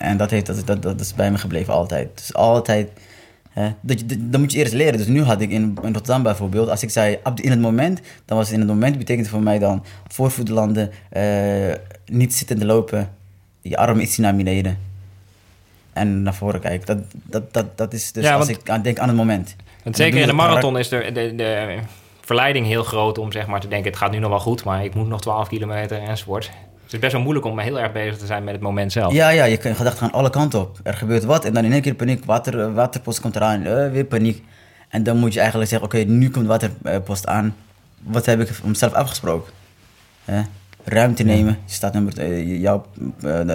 En 0.00 0.16
dat, 0.16 0.30
heeft, 0.30 0.46
dat, 0.46 0.66
dat, 0.66 0.82
dat 0.82 1.00
is 1.00 1.14
bij 1.14 1.30
me 1.30 1.38
gebleven 1.38 1.74
altijd. 1.74 2.08
Dus 2.14 2.34
altijd, 2.34 2.90
hè, 3.50 3.70
dat 3.80 3.98
dat- 4.06 4.18
dan 4.20 4.40
moet 4.40 4.52
je 4.52 4.58
eerst 4.58 4.72
leren. 4.72 4.98
Dus 4.98 5.06
nu 5.06 5.22
had 5.22 5.40
ik 5.40 5.50
in, 5.50 5.62
in 5.62 5.92
Rotterdam 5.92 6.22
bijvoorbeeld, 6.22 6.68
als 6.68 6.82
ik 6.82 6.90
zei 6.90 7.18
Abdi, 7.22 7.42
in 7.42 7.50
het 7.50 7.60
moment, 7.60 8.00
dan 8.24 8.36
was 8.36 8.46
het 8.46 8.54
in 8.54 8.60
het 8.60 8.68
moment, 8.68 8.98
betekent 8.98 9.28
voor 9.28 9.42
mij 9.42 9.58
dan 9.58 9.84
voorvoet 10.08 10.48
landen, 10.48 10.90
eh, 11.10 11.22
niet 12.06 12.34
zittende 12.34 12.64
lopen, 12.64 13.10
je 13.60 13.76
arm 13.76 14.00
iets 14.00 14.16
naar 14.18 14.36
beneden. 14.36 14.78
En 15.92 16.22
naar 16.22 16.34
voren 16.34 16.60
kijken. 16.60 16.86
Dat, 16.86 16.98
dat, 17.12 17.52
dat, 17.52 17.78
dat 17.78 17.92
is 17.92 18.12
dus 18.12 18.24
Ja, 18.24 18.34
als 18.34 18.46
want- 18.46 18.60
ik 18.60 18.70
aan 18.70 18.82
denk 18.82 18.98
aan 18.98 19.08
het 19.08 19.16
moment. 19.16 19.56
Want 19.84 19.96
zeker 19.96 20.20
in 20.20 20.26
de 20.26 20.32
marathon 20.32 20.78
is 20.78 20.88
de, 20.88 21.10
de, 21.12 21.32
de 21.36 21.78
verleiding 22.20 22.66
heel 22.66 22.82
groot 22.84 23.18
om 23.18 23.32
zeg 23.32 23.46
maar 23.46 23.60
te 23.60 23.68
denken... 23.68 23.90
het 23.90 23.98
gaat 24.00 24.10
nu 24.10 24.18
nog 24.18 24.30
wel 24.30 24.40
goed, 24.40 24.64
maar 24.64 24.84
ik 24.84 24.94
moet 24.94 25.08
nog 25.08 25.20
12 25.20 25.48
kilometer 25.48 25.98
enzovoort. 26.02 26.50
Het 26.90 26.98
is 26.98 27.04
best 27.04 27.12
wel 27.12 27.22
moeilijk 27.22 27.46
om 27.46 27.58
heel 27.58 27.80
erg 27.80 27.92
bezig 27.92 28.18
te 28.18 28.26
zijn 28.26 28.44
met 28.44 28.52
het 28.54 28.62
moment 28.62 28.92
zelf. 28.92 29.12
Ja, 29.12 29.28
ja, 29.28 29.44
je 29.44 29.56
kan- 29.56 29.74
gedachten 29.74 30.00
gaan 30.00 30.12
alle 30.12 30.30
kanten 30.30 30.60
op. 30.60 30.78
Er 30.82 30.94
gebeurt 30.94 31.24
wat 31.24 31.44
en 31.44 31.54
dan 31.54 31.64
in 31.64 31.72
één 31.72 31.82
keer 31.82 31.94
paniek. 31.94 32.24
Water, 32.24 32.60
eh, 32.60 32.72
waterpost 32.74 33.20
komt 33.20 33.36
eraan, 33.36 33.64
eh, 33.64 33.90
weer 33.90 34.04
paniek. 34.04 34.44
En 34.88 35.02
dan 35.02 35.16
moet 35.16 35.32
je 35.32 35.38
eigenlijk 35.40 35.70
zeggen, 35.70 35.88
oké, 35.88 35.98
nu 35.98 36.30
komt 36.30 36.46
waterpost 36.46 37.26
aan. 37.26 37.54
Wat 38.02 38.26
heb 38.26 38.40
ik 38.40 38.64
mezelf 38.64 38.92
afgesproken? 38.92 39.52
Ruimte 40.84 41.22
nemen. 41.22 41.58
Je 41.64 41.72
staat 41.72 41.92
nummer, 41.92 42.18
eh, 42.18 42.60
jouw 42.60 42.86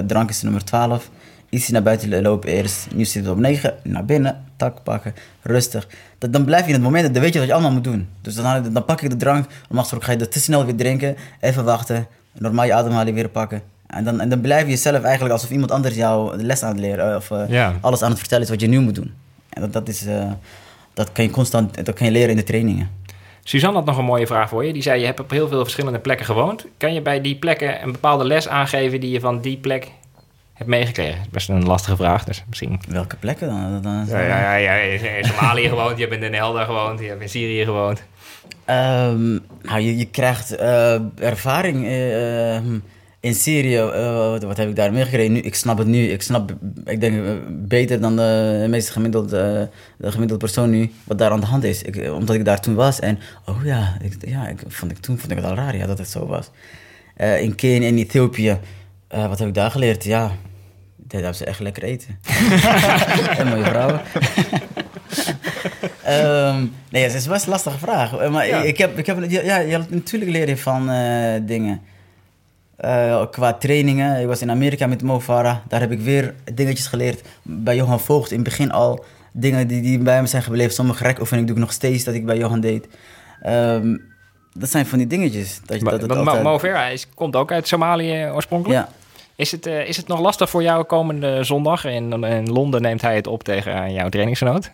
drank 0.08 0.30
is 0.30 0.42
nummer 0.42 0.64
12. 0.64 1.10
Iets 1.50 1.70
naar 1.70 1.84
buiten 1.84 2.22
lopen 2.22 2.50
eerst. 2.50 2.88
Nu 2.94 3.06
zit 3.06 3.24
het 3.24 3.34
op 3.34 3.40
9. 3.40 3.74
Naar 3.84 4.06
binnen. 4.06 4.44
Tak 4.56 4.84
pakken. 4.84 5.14
Rustig. 5.42 5.88
Dat, 6.18 6.34
dan 6.34 6.46
blijf 6.46 6.62
je 6.62 6.68
in 6.68 6.74
het 6.74 6.84
moment. 6.84 7.14
Dan 7.14 7.24
weet 7.24 7.34
je 7.34 7.40
wat 7.40 7.48
je 7.48 7.54
allemaal 7.54 7.72
moet 7.72 7.84
doen. 7.84 8.08
Dus 8.22 8.36
dan, 8.36 8.74
dan 8.74 8.86
pak 8.86 9.02
ik 9.02 9.10
de 9.10 9.16
drank. 9.16 9.46
Normaal 9.62 9.80
gesproken 9.82 10.06
ga 10.08 10.12
je 10.14 10.18
dat 10.18 10.32
te 10.32 10.40
snel 10.40 10.66
weer 10.66 10.76
drinken. 10.76 11.16
Even 11.40 11.64
wachten. 11.64 12.08
Normaal 12.38 12.66
je 12.66 12.74
ademhaling 12.74 13.16
weer 13.16 13.30
pakken. 13.30 13.62
En 13.88 14.04
dan, 14.04 14.20
en 14.22 14.30
dan 14.30 14.42
blijf 14.42 14.64
je 14.64 14.70
jezelf 14.70 15.02
eigenlijk 15.04 15.34
alsof 15.34 15.50
iemand 15.50 15.72
anders 15.72 15.96
jou 15.96 16.38
de 16.38 16.44
les 16.44 16.64
aan 16.64 16.70
het 16.72 16.80
leren. 16.80 17.10
eh, 17.10 17.16
Of 17.16 17.32
eh, 17.32 17.50
Ja. 17.50 17.74
alles 17.82 18.02
aan 18.02 18.10
het 18.10 18.20
vertellen 18.20 18.44
is 18.44 18.50
wat 18.50 18.62
je 18.62 18.68
nu 18.68 18.80
moet 18.80 18.96
doen. 18.96 19.14
En 19.50 19.62
dat, 19.62 19.74
dat 19.74 19.88
is... 19.88 20.06
eh, 20.06 20.32
dat 20.94 21.12
kan 21.12 21.24
je 21.24 21.30
constant... 21.30 21.86
Dat 21.86 21.96
kan 21.96 22.06
je 22.08 22.12
leren 22.14 22.30
in 22.30 22.36
de 22.36 22.44
trainingen. 22.44 22.90
Suzanne 23.44 23.78
had 23.78 23.86
nog 23.86 23.98
een 23.98 24.06
mooie 24.06 24.28
vraag 24.28 24.50
voor 24.50 24.66
je. 24.66 24.74
Die 24.74 24.82
zei, 24.82 25.00
je 25.00 25.06
hebt 25.06 25.20
op 25.20 25.30
heel 25.30 25.48
veel 25.48 25.62
verschillende 25.64 26.00
plekken 26.00 26.26
gewoond. 26.26 26.66
Kan 26.78 26.94
je 26.94 27.02
bij 27.02 27.22
die 27.22 27.36
plekken 27.36 27.84
een 27.84 27.92
bepaalde 27.92 28.24
les 28.26 28.48
aangeven 28.48 29.00
die 29.00 29.12
je 29.12 29.20
van 29.20 29.42
die 29.42 29.58
plek 29.58 29.92
hebt 30.54 30.70
meegekregen? 30.70 31.16
Dat 31.18 31.26
is 31.26 31.32
best 31.32 31.50
een 31.50 31.66
lastige 31.66 31.96
vraag, 31.96 32.24
dus 32.24 32.44
misschien... 32.48 32.80
Welke 32.88 33.16
plekken 33.16 33.48
dan? 33.48 33.82
dan 33.82 34.06
Ja, 34.08 34.20
ja, 34.20 34.28
ja, 34.40 34.56
ja, 34.56 34.74
je 34.74 34.98
hebt 35.00 35.26
in 35.26 35.34
Somalië 35.34 35.68
gewoond, 35.76 35.96
je 35.98 36.02
hebt 36.02 36.14
in 36.16 36.20
Den 36.22 36.34
Helder 36.34 36.66
gewoond, 36.66 37.00
je 37.00 37.06
hebt 37.08 37.22
in 37.22 37.30
Syrië 37.30 37.64
gewoond. 37.64 38.04
Ehm, 38.66 39.32
nou, 39.62 39.80
je, 39.80 39.98
je 39.98 40.06
krijgt 40.06 40.56
eh, 40.56 41.00
ervaring 41.20 41.86
eh, 41.86 42.56
ehm, 42.56 42.80
in 43.20 43.34
Syrië. 43.34 43.76
eh, 43.78 44.30
wat, 44.30 44.44
wat 44.44 44.58
heb 44.58 44.70
ik 44.70 44.76
daar 44.76 44.94
meegekregen? 44.94 45.32
Nu, 45.32 45.40
ik 45.40 45.56
snap 45.56 45.78
het 45.78 45.88
nu. 45.88 46.08
Ik 46.08 46.22
snap, 46.22 46.56
ik 46.86 47.00
denk, 47.02 47.26
eh, 47.26 47.32
beter 47.50 48.02
dan 48.02 48.16
de 48.16 48.66
meeste 48.70 48.92
gemiddelde, 48.92 49.70
de 49.98 50.12
gemiddelde 50.12 50.46
persoon 50.46 50.70
nu 50.70 50.92
wat 51.04 51.18
daar 51.18 51.32
aan 51.32 51.40
de 51.40 51.46
hand 51.46 51.64
is. 51.64 51.82
Ik, 51.82 52.12
omdat 52.12 52.36
ik 52.36 52.46
daar 52.46 52.62
toen 52.62 52.76
was. 52.76 53.00
En, 53.00 53.20
oh 53.46 53.64
ja, 53.64 53.98
ik, 54.02 54.16
ja 54.28 54.48
ik, 54.48 54.60
vond 54.68 54.92
ik, 54.92 54.98
toen 54.98 55.18
vond 55.18 55.32
ik 55.32 55.38
het 55.38 55.46
al 55.46 55.56
raar 55.56 55.78
ja, 55.78 55.86
dat 55.86 55.98
het 55.98 56.10
zo 56.10 56.26
was. 56.28 56.50
In 57.40 57.56
Kenia 57.56 57.88
en 57.88 57.98
Ethiopië, 57.98 58.60
wat 59.10 59.40
heb 59.40 59.48
ik 59.48 59.54
daar 59.54 59.72
geleerd? 59.72 60.04
Ja, 60.04 60.32
daar 60.96 61.22
hebben 61.22 61.36
ze 61.36 61.46
echt 61.46 61.60
lekker 61.60 61.84
eten. 61.84 62.20
en 63.38 63.48
mooie 63.48 63.64
vrouwen. 63.64 64.02
Ehm, 66.06 66.66
nee, 66.90 67.04
het 67.04 67.14
is 67.14 67.28
best 67.28 67.46
een 67.46 67.52
lastige 67.52 67.78
vraag. 67.78 68.18
Eh, 68.18 68.30
Maar 68.32 68.48
Ja. 68.48 68.62
ik 68.62 68.78
heb, 68.78 68.98
ik 68.98 69.06
heb, 69.06 69.30
ja, 69.30 69.82
natuurlijk 69.90 70.32
leer 70.32 70.48
je 70.48 70.58
van 70.58 70.90
eh, 70.90 71.42
dingen. 71.42 71.82
Eh, 72.78 73.24
qua 73.32 73.54
trainingen. 73.54 74.22
Ik 74.22 74.28
was 74.28 74.42
in 74.42 74.50
Amerika 74.52 74.88
met 74.88 75.02
Mo 75.04 75.20
Farah. 75.20 75.56
Daar 75.68 75.80
heb 75.80 75.92
ik 75.92 76.00
weer 76.00 76.34
dingetjes 76.54 76.88
geleerd. 76.88 77.22
Bij 77.42 77.76
Johan 77.76 78.00
Voogd 78.00 78.30
in 78.32 78.36
het 78.40 78.46
begin 78.46 78.72
al. 78.72 79.06
Dingen 79.32 79.68
die, 79.68 79.82
die 79.82 79.98
bij 80.00 80.22
me 80.22 80.28
zijn 80.28 80.44
gebleven. 80.44 80.74
Sommige 80.74 81.04
rekoefeningen 81.04 81.48
doe 81.48 81.56
ik 81.56 81.62
nog 81.62 81.72
steeds 81.74 82.04
dat 82.04 82.14
ik 82.14 82.26
bij 82.26 82.38
Johan 82.38 82.60
deed. 82.60 82.88
Ehm, 83.42 83.98
dat 84.54 84.70
zijn 84.70 84.86
van 84.86 84.98
die 84.98 85.08
dingetjes. 85.08 85.60
Dat, 85.66 85.82
Maar, 85.82 85.92
dat 85.92 86.02
het 86.02 86.10
want 86.12 86.24
Mo, 86.24 86.30
altijd- 86.32 86.44
Mo 86.48 86.60
Farah 86.60 86.92
is, 86.92 87.08
komt 87.14 87.36
ook 87.36 87.52
uit 87.52 87.68
Somalië 87.68 88.30
oorspronkelijk. 88.32 88.80
ja. 88.80 88.90
Is, 89.38 89.52
het, 89.52 89.66
is 89.66 89.98
het 89.98 90.08
nog 90.08 90.20
lastig 90.20 90.50
voor 90.50 90.64
jou 90.64 90.84
komende 90.84 91.44
zondag? 91.44 91.86
In, 91.86 92.24
in 92.24 92.52
Londen 92.52 92.82
neemt 92.82 93.02
hij 93.02 93.16
het 93.16 93.28
op 93.28 93.44
tegen 93.44 93.94
jouw 93.94 94.10
trainingsgenoot. 94.10 94.70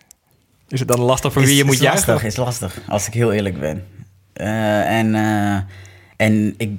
Is 0.72 0.80
het 0.80 0.88
dan 0.88 1.00
lastig 1.00 1.34
voor 1.34 1.42
wie 1.42 1.56
je 1.56 1.64
moet 1.64 1.74
is 1.74 1.80
juichen? 1.80 2.08
lastig, 2.14 2.28
is 2.30 2.36
lastig, 2.38 2.80
als 2.88 3.08
ik 3.08 3.14
heel 3.14 3.32
eerlijk 3.32 3.60
ben. 3.60 3.86
Eh, 4.34 4.98
en 5.00 5.16
eh, 5.16 5.58
en 6.16 6.54
ik, 6.58 6.72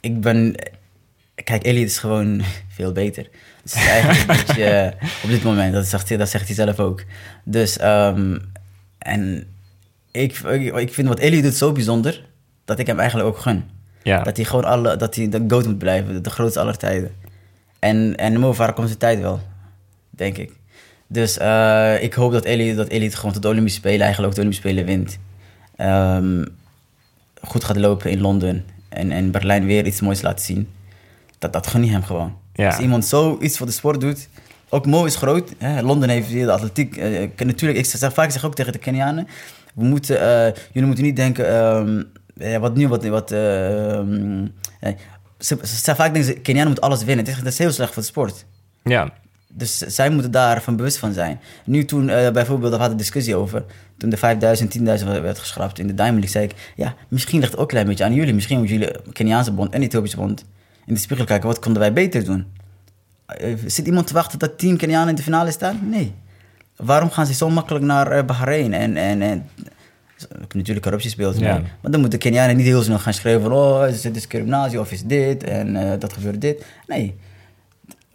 ik 0.00 0.20
ben... 0.20 0.54
Kijk, 1.44 1.62
Elliot 1.64 1.88
is 1.88 1.98
gewoon 1.98 2.42
veel 2.76 2.92
beter. 2.92 3.28
Dus 3.62 3.72
het 3.74 3.82
is 3.82 3.88
eigenlijk 3.88 4.20
een 4.20 4.26
beetje, 4.46 4.94
op 5.24 5.28
dit 5.30 5.42
moment, 5.42 5.72
dat 5.72 5.86
zegt, 5.86 6.08
hij- 6.08 6.18
dat 6.18 6.28
zegt 6.28 6.46
hij 6.46 6.54
zelf 6.54 6.78
ook. 6.80 7.04
Dus, 7.44 7.78
ehm, 7.78 8.38
en 8.98 9.46
ik, 10.10 10.38
ik, 10.74 10.94
vind 10.94 11.08
wat 11.08 11.18
Elliot 11.18 11.42
doet 11.42 11.54
zo 11.54 11.72
bijzonder, 11.72 12.24
dat 12.64 12.78
ik 12.78 12.86
hem 12.86 12.98
eigenlijk 12.98 13.28
ook 13.28 13.38
gun. 13.38 13.64
Ja. 14.02 14.22
Dat 14.22 14.36
hij 14.36 14.44
gewoon 14.46 14.64
alle, 14.64 14.96
dat 14.96 15.14
hij 15.14 15.28
de 15.28 15.44
GOAT 15.48 15.66
moet 15.66 15.78
blijven, 15.78 16.22
de 16.22 16.30
grootste 16.30 16.60
aller 16.60 16.76
tijden. 16.76 17.14
En, 17.78 18.16
en 18.16 18.38
Mo 18.40 18.52
komt 18.74 18.86
zijn 18.88 18.98
tijd 18.98 19.20
wel, 19.20 19.40
denk 20.10 20.36
ik. 20.38 20.52
Dus 21.06 21.38
eh, 21.38 22.02
ik 22.02 22.14
hoop 22.14 22.32
dat 22.32 22.44
Elliot, 22.44 22.76
dat 22.76 22.88
Elliot 22.88 23.14
gewoon 23.14 23.32
tot 23.32 23.42
de 23.42 23.48
Olympische 23.48 23.78
Spelen, 23.78 24.00
eigenlijk 24.00 24.28
ook 24.28 24.34
de 24.34 24.40
Olympische 24.40 24.68
Spelen 24.68 24.84
wint. 24.86 25.18
Ehm, 25.76 26.44
goed 27.42 27.64
gaat 27.64 27.76
lopen 27.76 28.10
in 28.10 28.20
Londen 28.20 28.64
en, 28.88 29.10
en 29.10 29.30
Berlijn 29.30 29.66
weer 29.66 29.86
iets 29.86 30.00
moois 30.00 30.22
laten 30.22 30.44
zien. 30.44 30.68
Dat, 31.38 31.52
dat 31.52 31.66
gun 31.66 31.84
je 31.84 31.90
hem 31.90 32.02
gewoon. 32.02 32.36
Ja. 32.54 32.66
Als 32.66 32.78
iemand 32.78 33.04
zoiets 33.04 33.56
voor 33.56 33.66
de 33.66 33.72
sport 33.72 34.00
doet, 34.00 34.28
ook 34.68 34.86
Mo 34.86 35.04
is 35.04 35.16
groot. 35.16 35.54
Hè? 35.58 35.82
Londen 35.82 36.08
heeft 36.08 36.30
weer 36.30 36.46
de 36.46 36.52
atletiek. 36.52 36.96
eh, 36.96 37.22
eh, 37.22 37.30
natuurlijk, 37.38 37.78
ik 37.78 37.86
zeg 37.86 38.12
vaak 38.12 38.26
ik 38.26 38.32
zeg 38.32 38.44
ook 38.44 38.54
tegen 38.54 38.72
de 38.72 38.78
Kenianen, 38.78 39.26
we 39.74 39.84
moeten, 39.84 40.16
jullie 40.72 40.86
moeten 40.86 41.04
niet 41.04 41.16
denken, 41.16 41.48
ehm, 41.48 42.02
ja, 42.34 42.58
wat 42.60 42.76
nu, 42.76 42.88
wat, 42.88 43.06
wat 43.06 43.32
ehm, 43.32 44.46
eh, 44.80 44.92
ze, 45.38 45.58
ze 45.62 45.94
vaak 45.94 46.12
denken 46.12 46.24
ze, 46.24 46.32
Kenianen 46.32 46.66
moeten 46.66 46.84
alles 46.84 47.04
winnen. 47.04 47.24
Dat 47.24 47.46
is 47.46 47.58
heel 47.58 47.72
slecht 47.72 47.92
voor 47.92 48.02
de 48.02 48.08
sport. 48.08 48.44
ja. 48.84 49.12
Dus 49.56 49.78
zij 49.78 50.10
moeten 50.10 50.30
daarvan 50.30 50.76
bewust 50.76 50.96
van 50.96 51.12
zijn. 51.12 51.40
Nu 51.64 51.84
toen 51.84 52.08
eh, 52.08 52.30
bijvoorbeeld, 52.30 52.70
daar 52.70 52.80
hadden 52.80 52.98
discussie 52.98 53.36
over. 53.36 53.64
Toen 53.96 54.10
de 54.10 54.16
5000, 54.16 54.78
10.000 54.78 54.84
werd 55.06 55.38
geschrapt 55.38 55.78
in 55.78 55.86
de 55.86 55.94
Diamond 55.94 56.24
League, 56.24 56.30
zei 56.30 56.44
ik... 56.44 56.72
Ja, 56.76 56.94
misschien 57.08 57.38
ligt 57.38 57.50
het 57.50 57.60
ook 57.60 57.66
een 57.66 57.72
klein 57.72 57.86
beetje 57.86 58.04
aan 58.04 58.14
jullie. 58.14 58.34
Misschien 58.34 58.58
moeten 58.58 58.78
jullie 58.78 59.12
Keniaanse 59.12 59.52
bond 59.52 59.72
en 59.72 59.82
Ethiopische 59.82 60.16
bond 60.16 60.44
in 60.86 60.94
de 60.94 61.00
spiegel 61.00 61.24
kijken. 61.24 61.48
Wat 61.48 61.58
konden 61.58 61.80
wij 61.80 61.92
beter 61.92 62.24
doen? 62.24 62.46
Eh, 63.26 63.54
zit 63.66 63.86
iemand 63.86 64.06
te 64.06 64.12
wachten 64.12 64.38
dat 64.38 64.58
10 64.58 64.76
Kenianen 64.76 65.08
in 65.08 65.14
de 65.14 65.22
finale 65.22 65.50
staan? 65.50 65.80
Nee. 65.90 66.14
Waarom 66.76 67.10
gaan 67.10 67.26
ze 67.26 67.34
zo 67.34 67.50
makkelijk 67.50 67.84
naar 67.84 68.10
eh, 68.10 68.24
Bahrein? 68.24 68.72
En, 68.72 68.96
en, 68.96 69.22
en 69.22 69.48
natuurlijk 70.54 70.82
corruptie 70.82 71.10
speelt. 71.10 71.38
Ja. 71.38 71.62
Maar 71.80 71.90
dan 71.90 72.00
moeten 72.00 72.18
Kenianen 72.18 72.56
niet 72.56 72.66
heel 72.66 72.82
snel 72.82 72.98
gaan 72.98 73.14
schrijven 73.14 73.42
van... 73.42 73.52
Oh, 73.52 73.88
is 73.88 74.04
het 74.04 74.14
discriminatie 74.14 74.80
of 74.80 74.92
is 74.92 75.02
dit 75.02 75.42
en 75.42 75.76
eh, 75.76 75.98
dat 75.98 76.12
gebeurt 76.12 76.40
dit. 76.40 76.64
Nee, 76.86 77.14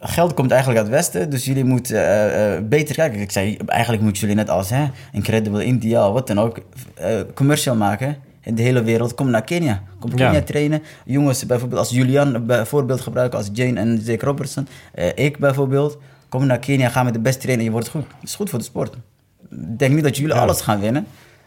geld 0.00 0.34
komt 0.34 0.50
eigenlijk 0.50 0.80
uit 0.80 0.90
het 0.90 0.96
Westen, 0.96 1.30
dus 1.30 1.44
jullie 1.44 1.64
moeten 1.64 1.96
eh, 1.96 2.56
eh, 2.56 2.64
beter 2.64 2.94
kijken. 2.94 3.20
Ik 3.20 3.30
zei, 3.30 3.56
eigenlijk 3.66 4.02
moeten 4.02 4.20
jullie 4.20 4.36
net 4.36 4.50
als 4.50 4.70
hè, 4.70 4.86
Incredible 5.12 5.64
India, 5.64 6.12
wat 6.12 6.26
dan 6.26 6.38
ook, 6.40 6.60
eh 6.94 7.20
commercial 7.34 7.76
maken 7.76 8.16
in 8.42 8.54
de 8.54 8.62
hele 8.62 8.82
wereld. 8.82 9.14
Kom 9.14 9.30
naar 9.30 9.44
Kenia. 9.44 9.82
Kom 9.98 10.10
Ja. 10.10 10.26
Kenia 10.26 10.42
trainen. 10.42 10.82
Jongens, 11.04 11.46
bijvoorbeeld 11.46 11.80
als 11.80 11.90
Julian 11.90 12.46
bijvoorbeeld 12.46 13.00
gebruiken, 13.00 13.38
als 13.38 13.48
Jane 13.52 13.80
en 13.80 13.96
Jake 13.96 14.24
Robertson. 14.24 14.68
ik 15.14 15.38
bijvoorbeeld. 15.38 15.98
Kom 16.28 16.46
naar 16.46 16.58
Kenia, 16.58 16.88
ga 16.88 17.02
met 17.02 17.14
de 17.14 17.20
best 17.20 17.40
trainen 17.40 17.58
en 17.60 17.66
je 17.66 17.72
wordt 17.72 17.88
goed. 17.88 18.02
Dat 18.02 18.28
is 18.28 18.34
goed 18.34 18.50
voor 18.50 18.58
de 18.58 18.64
sport. 18.64 18.94
Ik 19.50 19.78
denk 19.78 19.94
niet 19.94 20.04
dat 20.04 20.16
jullie 20.16 20.34
Ja. 20.34 20.40
alles 20.40 20.60
gaan 20.60 20.80
winnen. 20.80 21.06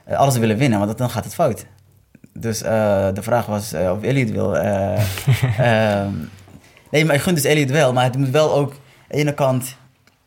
alles 0.10 0.38
willen 0.38 0.58
winnen, 0.58 0.80
want 0.80 0.98
dan 0.98 1.10
gaat 1.10 1.24
het 1.24 1.34
fout. 1.34 1.66
Dus 2.34 2.60
de 2.60 3.22
vraag 3.22 3.46
was 3.46 3.74
of 3.74 4.04
Elliot 4.04 4.32
wil. 4.32 4.56
nee, 6.94 7.06
maar 7.06 7.16
ik 7.16 7.22
gun 7.22 7.34
dus 7.34 7.44
Elliot 7.44 7.72
wel. 7.72 7.94
Maar 7.94 8.04
het 8.04 8.18
moet 8.18 8.30
wel 8.30 8.54
ook... 8.54 8.72
Aan 8.72 8.78
de 9.08 9.18
ene 9.18 9.34
kant... 9.34 9.76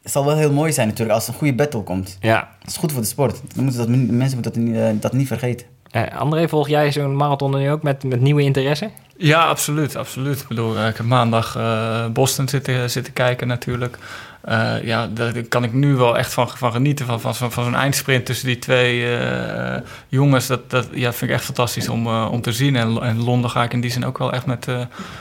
Het 0.03 0.15
zal 0.15 0.25
wel 0.25 0.37
heel 0.37 0.53
mooi 0.53 0.73
zijn 0.73 0.89
natuurlijk 0.89 1.15
als 1.15 1.27
er 1.27 1.33
een 1.33 1.39
goede 1.39 1.55
battle 1.55 1.83
komt. 1.83 2.17
ja. 2.21 2.49
Dat 2.59 2.71
is 2.71 2.77
goed 2.77 2.93
voor 2.93 3.01
de 3.01 3.07
sport. 3.07 3.41
Dan 3.55 3.65
moeten 3.65 3.81
dat, 3.81 3.89
mensen 3.89 4.41
moeten 4.41 4.43
dat, 4.43 4.57
niet, 4.57 4.77
eh, 4.77 4.89
dat 5.01 5.13
niet 5.13 5.27
vergeten. 5.27 5.67
Eh, 5.91 6.19
André, 6.19 6.49
volg 6.49 6.69
jij 6.69 6.93
zo'n 6.93 7.17
marathon 7.17 7.59
nu 7.59 7.71
ook 7.71 7.83
met, 7.83 8.05
met 8.05 8.21
nieuwe 8.21 8.43
interesse? 8.43 8.91
Ja, 9.17 9.47
absoluut, 9.47 9.97
absoluut. 9.97 10.41
Ik 10.41 10.49
bedoel, 10.49 10.87
ik 10.87 10.97
heb 10.97 11.07
maandag 11.07 11.57
eh, 11.57 12.07
Boston 12.07 12.49
zitten, 12.49 12.91
zitten 12.91 13.13
kijken 13.13 13.47
natuurlijk. 13.47 13.99
Eh, 14.47 14.83
ja, 14.83 15.07
daar 15.07 15.43
kan 15.43 15.65
ik 15.65 15.73
nu 15.73 15.95
wel 15.95 16.19
echt 16.19 16.33
van, 16.33 16.49
van 16.49 16.73
genieten, 16.73 17.07
van, 17.07 17.21
van, 17.21 17.35
van, 17.35 17.65
zo'n 17.65 17.75
eindsprint 17.75 18.27
tussen 18.27 18.47
die 18.47 18.59
twee 18.59 19.17
eh, 19.17 19.81
jongens. 20.09 20.47
Dat, 20.47 20.71
dat 20.71 20.89
ja, 20.93 21.13
vind 21.13 21.31
ik 21.31 21.37
echt 21.37 21.45
fantastisch 21.45 21.89
om, 21.89 22.07
eh, 22.07 22.29
om 22.31 22.41
te 22.41 22.53
zien. 22.53 22.77
En, 22.77 23.03
en 23.03 23.23
Londen 23.23 23.51
ga 23.51 23.63
ik 23.63 23.73
in 23.73 23.81
die 23.81 23.91
zin 23.91 24.05
ook 24.05 24.19
wel 24.19 24.33
echt 24.33 24.47
met, 24.47 24.67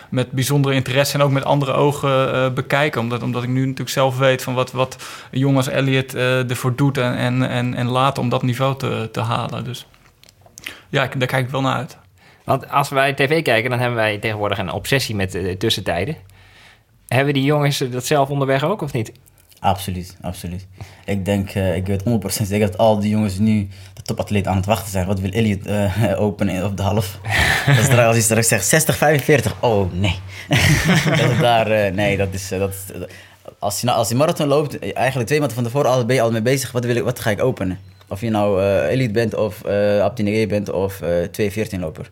met 0.09 0.31
bijzondere 0.31 0.75
interesse 0.75 1.17
en 1.17 1.23
ook 1.23 1.31
met 1.31 1.43
andere 1.43 1.71
ogen 1.71 2.53
bekijken. 2.53 3.01
Omdat, 3.01 3.23
omdat 3.23 3.43
ik 3.43 3.49
nu 3.49 3.59
natuurlijk 3.59 3.89
zelf 3.89 4.17
weet 4.17 4.43
van 4.43 4.53
wat, 4.53 4.71
wat 4.71 4.97
een 5.31 5.39
jongen 5.39 5.57
als 5.57 5.67
Elliot 5.67 6.13
eh, 6.13 6.49
ervoor 6.49 6.75
doet 6.75 6.97
en, 6.97 7.15
en, 7.15 7.49
en, 7.49 7.75
en 7.75 7.87
laat 7.87 8.17
om 8.17 8.29
dat 8.29 8.43
niveau 8.43 8.77
te, 8.77 9.09
te 9.11 9.21
halen. 9.21 9.63
Dus 9.63 9.87
ja, 10.89 11.09
daar 11.17 11.27
kijk 11.27 11.45
ik 11.45 11.51
wel 11.51 11.61
naar 11.61 11.75
uit. 11.75 11.97
Want 12.43 12.69
als 12.69 12.89
wij 12.89 13.13
tv 13.13 13.41
kijken, 13.41 13.69
dan 13.69 13.79
hebben 13.79 13.97
wij 13.97 14.17
tegenwoordig 14.17 14.57
een 14.57 14.71
obsessie 14.71 15.15
met 15.15 15.31
de 15.31 15.57
tussentijden. 15.57 16.15
Hebben 17.07 17.33
die 17.33 17.43
jongens 17.43 17.77
dat 17.77 18.05
zelf 18.05 18.29
onderweg 18.29 18.63
ook 18.63 18.81
of 18.81 18.93
niet? 18.93 19.11
Absoluut, 19.59 20.17
absoluut. 20.21 20.67
Ik 21.05 21.25
denk, 21.25 21.49
eh, 21.49 21.75
ik 21.75 21.87
weet 21.87 22.03
100% 22.03 22.47
zeker 22.47 22.67
dat 22.67 22.77
al 22.77 22.99
die 22.99 23.09
jongens 23.09 23.37
nu 23.37 23.67
de 23.93 24.01
topatleet 24.01 24.47
aan 24.47 24.55
het 24.55 24.65
wachten 24.65 24.91
zijn. 24.91 25.05
Wat 25.07 25.19
wil 25.19 25.31
Elliot 25.31 25.65
eh 25.65 26.19
openen 26.25 26.65
op 26.65 26.77
de 26.77 26.83
half? 26.83 27.19
als 27.67 27.87
hij 27.87 28.21
straks 28.21 28.47
zegt 28.47 28.65
60, 28.67 28.97
45. 28.97 29.55
Oh 29.61 29.91
nee. 29.93 30.19
dat 31.19 31.39
daar, 31.39 31.71
eh, 31.71 31.93
nee, 31.93 32.17
dat 32.17 32.27
is. 32.31 32.47
dat 32.47 32.73
als, 33.59 33.79
je, 33.79 33.85
nou- 33.85 33.97
als 33.97 34.07
die 34.07 34.17
marathon 34.17 34.47
loopt, 34.47 34.93
eigenlijk 34.93 35.27
twee 35.27 35.39
maanden 35.39 35.57
van 35.57 35.65
tevoren 35.65 36.07
ben 36.07 36.15
je 36.15 36.21
al 36.21 36.31
mee 36.31 36.41
bezig. 36.41 36.71
Wat, 36.71 36.85
wil 36.85 36.95
ik, 36.95 37.03
wat 37.03 37.19
ga 37.19 37.29
ik 37.29 37.43
openen? 37.43 37.79
Of 38.07 38.21
je 38.21 38.29
nou 38.29 38.61
Elliot 38.63 39.11
bent 39.11 39.35
of 39.35 39.63
Negé 40.15 40.47
bent 40.47 40.71
of 40.71 41.01
eh 41.01 41.23
214 41.23 41.79
loper. 41.79 42.11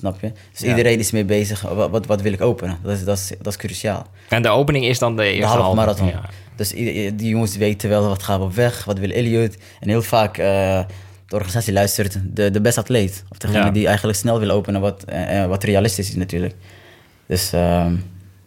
Snap 0.00 0.20
je? 0.20 0.32
Dus 0.52 0.60
Ja. 0.60 0.68
iedereen 0.68 0.98
is 0.98 1.10
mee 1.10 1.24
bezig. 1.24 1.60
Wat, 1.60 1.90
wat, 1.90 2.06
wat 2.06 2.20
wil 2.22 2.32
ik 2.32 2.40
openen? 2.40 2.78
Dat 2.82 2.92
is, 2.92 3.04
dat 3.04 3.16
is, 3.16 3.28
dat 3.38 3.46
is 3.46 3.56
cruciaal. 3.56 4.06
En 4.28 4.42
de 4.42 4.48
opening 4.48 4.84
is 4.84 4.98
dan 4.98 5.16
de 5.16 5.22
eerste 5.24 5.40
De 5.40 5.46
halve 5.46 5.62
halve. 5.62 5.76
marathon. 5.76 6.08
Ja. 6.08 6.22
Dus 6.56 6.68
die 7.14 7.28
jongens 7.28 7.56
weten 7.56 7.88
wel 7.88 8.08
wat 8.08 8.22
gaan 8.22 8.38
we 8.38 8.44
op 8.44 8.54
weg, 8.54 8.84
wat 8.84 8.98
wil 8.98 9.10
Elliot. 9.10 9.56
En 9.80 9.88
heel 9.88 10.02
vaak, 10.02 10.38
eh, 10.38 10.80
de 11.26 11.34
organisatie 11.34 11.72
luistert 11.72 12.18
de, 12.36 12.50
de 12.50 12.60
beste 12.60 12.80
atleet. 12.80 13.24
Of 13.28 13.38
degene 13.38 13.58
Ja. 13.64 13.70
die 13.70 13.86
eigenlijk 13.86 14.18
snel 14.18 14.38
wil 14.40 14.50
openen, 14.50 14.80
wat, 14.80 15.04
eh, 15.04 15.42
eh, 15.42 15.48
wat 15.48 15.64
realistisch 15.64 16.08
is 16.08 16.16
natuurlijk. 16.16 16.54
Dus 17.26 17.52
ehm, 17.52 17.94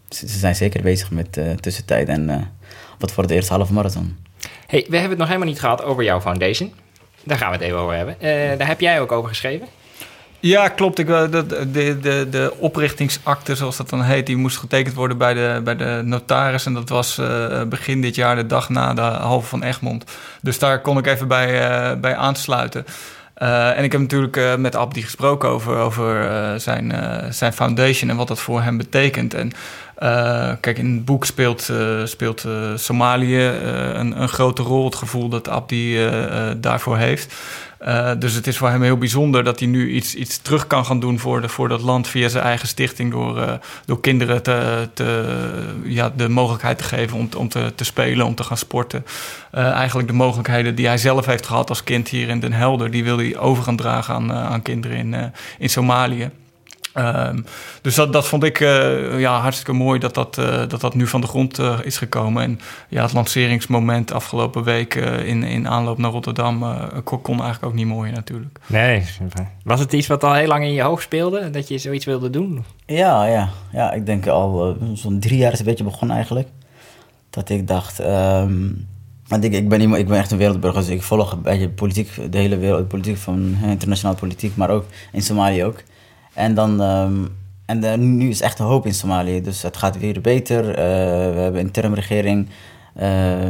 ze, 0.10 0.28
ze 0.28 0.38
zijn 0.38 0.56
zeker 0.56 0.82
bezig 0.82 1.12
met 1.12 1.40
tussentijd 1.60 2.08
en 2.08 2.52
wat 3.00 3.12
voor 3.12 3.28
de 3.28 3.34
eerste 3.34 3.54
halve 3.54 3.74
marathon. 3.74 4.18
Hey, 4.68 4.80
we 4.90 4.92
hebben 4.94 5.10
het 5.10 5.20
nog 5.20 5.28
helemaal 5.28 5.48
niet 5.50 5.60
gehad 5.60 5.84
over 5.84 6.04
jouw 6.04 6.22
foundation. 6.22 6.74
Daar 7.24 7.38
gaan 7.38 7.50
we 7.52 7.56
het 7.58 7.66
even 7.66 7.78
over 7.78 7.96
hebben. 7.96 8.16
Daar 8.58 8.68
heb 8.68 8.80
jij 8.82 9.02
ook 9.02 9.12
over 9.12 9.30
geschreven. 9.30 9.68
Ja, 10.46 10.68
klopt. 10.68 11.00
Ik, 11.00 11.10
eh, 11.10 11.32
de, 11.32 11.46
de, 11.72 12.00
de, 12.00 12.28
de 12.30 12.54
oprichtingsakte, 12.58 13.56
zoals 13.56 13.78
dat 13.78 13.90
dan 13.90 14.02
heet, 14.02 14.26
die 14.26 14.38
moest 14.38 14.58
getekend 14.58 14.96
worden 14.96 15.18
bij 15.18 15.34
de, 15.34 15.62
bij 15.64 15.76
de 15.76 16.02
notaris. 16.06 16.66
En 16.66 16.74
dat 16.74 16.90
was 16.90 17.18
eh, 17.18 17.62
begin 17.64 18.02
dit 18.02 18.16
jaar, 18.16 18.36
de 18.36 18.46
dag 18.46 18.70
na 18.70 18.94
de 18.94 19.02
halve 19.02 19.48
van 19.48 19.64
Egmond. 19.64 20.04
Dus 20.42 20.60
daar 20.60 20.82
kon 20.82 20.98
ik 20.98 21.08
even 21.08 21.28
bij, 21.28 21.70
eh, 21.70 22.00
bij 22.00 22.16
aansluiten. 22.16 22.86
En 23.34 23.84
ik 23.84 23.92
heb 23.92 24.02
natuurlijk 24.02 24.58
met 24.58 24.76
Abdi 24.76 25.02
gesproken 25.02 25.50
over, 25.50 25.78
over 25.78 26.30
zijn, 26.60 26.94
zijn 27.30 27.54
foundation 27.54 28.10
en 28.10 28.16
wat 28.16 28.28
dat 28.28 28.40
voor 28.40 28.62
hem 28.62 28.78
betekent. 28.78 29.34
En 29.34 29.52
kijk, 30.60 30.78
in 30.78 30.94
het 30.96 31.06
boek 31.06 31.26
speelt, 31.26 31.70
speelt 32.04 32.46
Somalië 32.76 33.46
een, 33.94 34.22
een, 34.22 34.30
grote 34.30 34.62
rol. 34.62 34.86
Het 34.86 34.96
gevoel 34.96 35.30
dat 35.30 35.50
Abdi 35.50 36.10
daarvoor 36.58 36.98
heeft. 36.98 37.34
Uh, 37.88 38.12
dus 38.20 38.34
het 38.34 38.48
is 38.48 38.58
voor 38.58 38.70
hem 38.70 38.82
heel 38.82 38.98
bijzonder 38.98 39.44
dat 39.44 39.60
hij 39.60 39.68
nu 39.68 39.92
iets, 39.92 40.16
iets 40.16 40.38
terug 40.38 40.68
kan 40.68 40.86
gaan 40.86 41.00
doen 41.00 41.20
voor, 41.20 41.42
de, 41.42 41.50
voor 41.50 41.70
dat 41.70 41.82
land 41.82 42.08
via 42.08 42.28
zijn 42.28 42.44
eigen 42.44 42.68
stichting. 42.68 43.12
Door, 43.12 43.38
uh, 43.38 43.54
door 43.86 44.00
kinderen 44.00 44.44
te, 44.44 44.90
te, 44.94 45.26
ja, 45.84 46.14
de 46.16 46.30
mogelijkheid 46.30 46.78
te 46.78 46.84
geven 46.84 47.18
om, 47.18 47.30
om 47.38 47.50
te, 47.50 47.72
te 47.76 47.84
spelen, 47.84 48.26
om 48.26 48.36
te 48.36 48.44
gaan 48.44 48.58
sporten. 48.58 49.06
Uh, 49.56 49.72
eigenlijk 49.72 50.08
de 50.08 50.14
mogelijkheden 50.14 50.76
die 50.76 50.88
hij 50.88 50.98
zelf 50.98 51.26
heeft 51.26 51.46
gehad 51.46 51.70
als 51.70 51.84
kind 51.84 52.10
hier 52.10 52.30
in 52.30 52.40
Den 52.40 52.54
Helder, 52.54 52.92
die 52.92 53.04
wil 53.04 53.18
hij 53.18 53.38
over 53.38 53.64
gaan 53.64 53.76
dragen 53.76 54.14
aan, 54.14 54.34
aan 54.34 54.62
kinderen 54.62 54.98
in, 54.98 55.32
in 55.58 55.70
Somalië. 55.70 56.30
Um, 56.98 57.46
dus 57.82 57.96
dat, 57.96 58.14
dat 58.14 58.28
vond 58.28 58.44
ik 58.44 58.60
uh, 58.60 59.20
ja, 59.20 59.40
hartstikke 59.40 59.74
mooi 59.74 60.00
dat 60.00 60.14
dat, 60.14 60.38
uh, 60.38 60.68
dat 60.68 60.82
dat 60.82 60.96
nu 60.96 61.08
van 61.08 61.22
de 61.22 61.28
grond 61.28 61.60
uh, 61.60 61.80
is 61.84 61.98
gekomen. 61.98 62.44
En 62.44 62.60
ja, 62.90 63.02
het 63.02 63.14
lanceringsmoment 63.14 64.12
afgelopen 64.12 64.64
week 64.64 64.96
in, 65.26 65.44
in 65.44 65.68
aanloop 65.68 65.98
naar 65.98 66.12
Rotterdam 66.12 66.60
kon, 67.04 67.22
kon, 67.22 67.42
eigenlijk 67.42 67.66
ook 67.66 67.74
niet 67.74 67.88
mooier 67.88 68.14
natuurlijk. 68.14 68.60
Nee, 68.66 69.04
was 69.64 69.80
het 69.80 69.94
iets 69.94 70.08
wat 70.08 70.24
al 70.24 70.34
heel 70.34 70.48
lang 70.48 70.64
in 70.64 70.74
je 70.74 70.82
hoofd 70.82 71.04
speelde, 71.04 71.50
dat 71.50 71.68
je 71.68 71.78
zoiets 71.78 72.06
wilde 72.06 72.30
doen? 72.30 72.64
Ja, 72.86 73.26
ja, 73.26 73.50
ja 73.72 73.92
ik 73.92 74.06
denk 74.06 74.28
al 74.28 74.78
zo'n 74.94 75.20
drie 75.20 75.38
jaar 75.38 75.52
is 75.52 75.60
een 75.60 75.66
beetje 75.66 75.84
begonnen 75.84 76.16
eigenlijk. 76.16 76.48
Dat 77.30 77.50
ik 77.50 77.68
dacht, 77.68 78.00
um, 78.00 78.88
want 79.28 79.44
ik, 79.44 79.54
ik, 79.54 79.70
ben 79.70 79.82
iemand, 79.82 80.02
ik 80.02 80.08
ben 80.08 80.18
echt 80.18 80.32
een 80.32 80.38
wereldburger, 80.38 80.82
dus 80.82 80.90
ik 80.90 81.02
volg 81.02 81.32
een 81.32 81.42
beetje 81.42 81.70
politiek, 81.70 82.32
de 82.32 82.38
hele 82.38 82.58
wereld, 82.58 82.88
politiek 82.88 83.18
van 83.18 83.58
internationale 83.64 84.18
politiek, 84.18 84.56
maar 84.56 84.70
ook 84.70 84.86
in 85.12 85.22
Somalië 85.22 85.64
ook. 85.64 85.84
En 86.34 86.54
dan... 86.54 86.82
Um, 86.82 87.42
en 87.66 88.18
nu 88.18 88.30
is 88.30 88.42
echt 88.42 88.58
hoop 88.58 88.86
in 88.86 88.94
Somalië. 88.94 89.42
Dus 89.42 89.62
het 89.62 89.78
gaat 89.78 89.98
weer 89.98 90.22
beter. 90.22 90.70
Uh, 90.70 90.76
we 91.34 91.40
hebben 91.40 91.62
een 91.62 91.72
termregering. 91.72 92.50
Uh, 93.02 93.50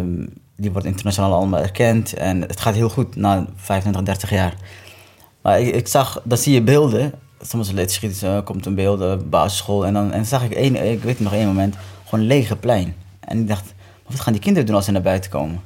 die 0.56 0.72
wordt 0.72 0.88
internationaal 0.88 1.34
allemaal 1.34 1.60
erkend. 1.60 2.14
En 2.14 2.42
het 2.42 2.60
gaat 2.60 2.76
heel 2.76 2.90
goed 2.90 3.16
na 3.16 3.46
25, 3.56 4.04
30 4.04 4.30
jaar. 4.30 4.54
Maar 5.42 5.62
ik, 5.62 5.76
ik 5.76 5.88
zag, 5.88 6.22
dan 6.24 6.38
zie 6.38 6.54
je 6.54 6.62
beelden. 6.62 7.14
Soms 7.42 7.72
leedschieten, 7.72 8.36
uh, 8.36 8.44
komt 8.44 8.66
een 8.66 8.76
beeld, 8.76 9.30
basisschool. 9.30 9.86
En 9.86 9.94
dan 9.94 10.12
en 10.12 10.26
zag 10.26 10.44
ik 10.44 10.52
één, 10.52 10.92
ik 10.92 11.04
weet 11.04 11.20
nog 11.20 11.34
één 11.34 11.48
moment, 11.48 11.76
gewoon 12.06 12.26
lege 12.26 12.56
plein. 12.56 12.96
En 13.20 13.40
ik 13.40 13.48
dacht, 13.48 13.74
wat 14.08 14.20
gaan 14.20 14.34
die 14.34 14.42
kinderen 14.42 14.68
doen 14.68 14.76
als 14.76 14.86
ze 14.86 14.92
naar 14.92 15.02
buiten 15.02 15.32
komen? 15.32 15.62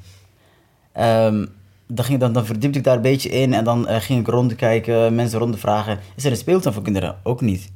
Um, 1.00 1.50
dan, 1.88 2.06
ging, 2.06 2.20
dan, 2.20 2.34
dan 2.34 2.46
verdiepte 2.46 2.78
ik 2.78 2.84
daar 2.84 2.96
een 2.96 3.02
beetje 3.02 3.30
in 3.30 3.54
en 3.54 3.64
dan 3.64 3.90
uh, 3.90 3.96
ging 4.00 4.20
ik 4.20 4.28
rondkijken, 4.28 5.16
mensen 5.16 5.40
rondvragen. 5.40 6.00
Is 6.16 6.26
er 6.26 6.32
een 6.32 6.38
speeltuin 6.38 6.74
voor 6.74 6.84
kinderen? 6.84 7.16
Ook 7.24 7.42
niet. 7.42 7.72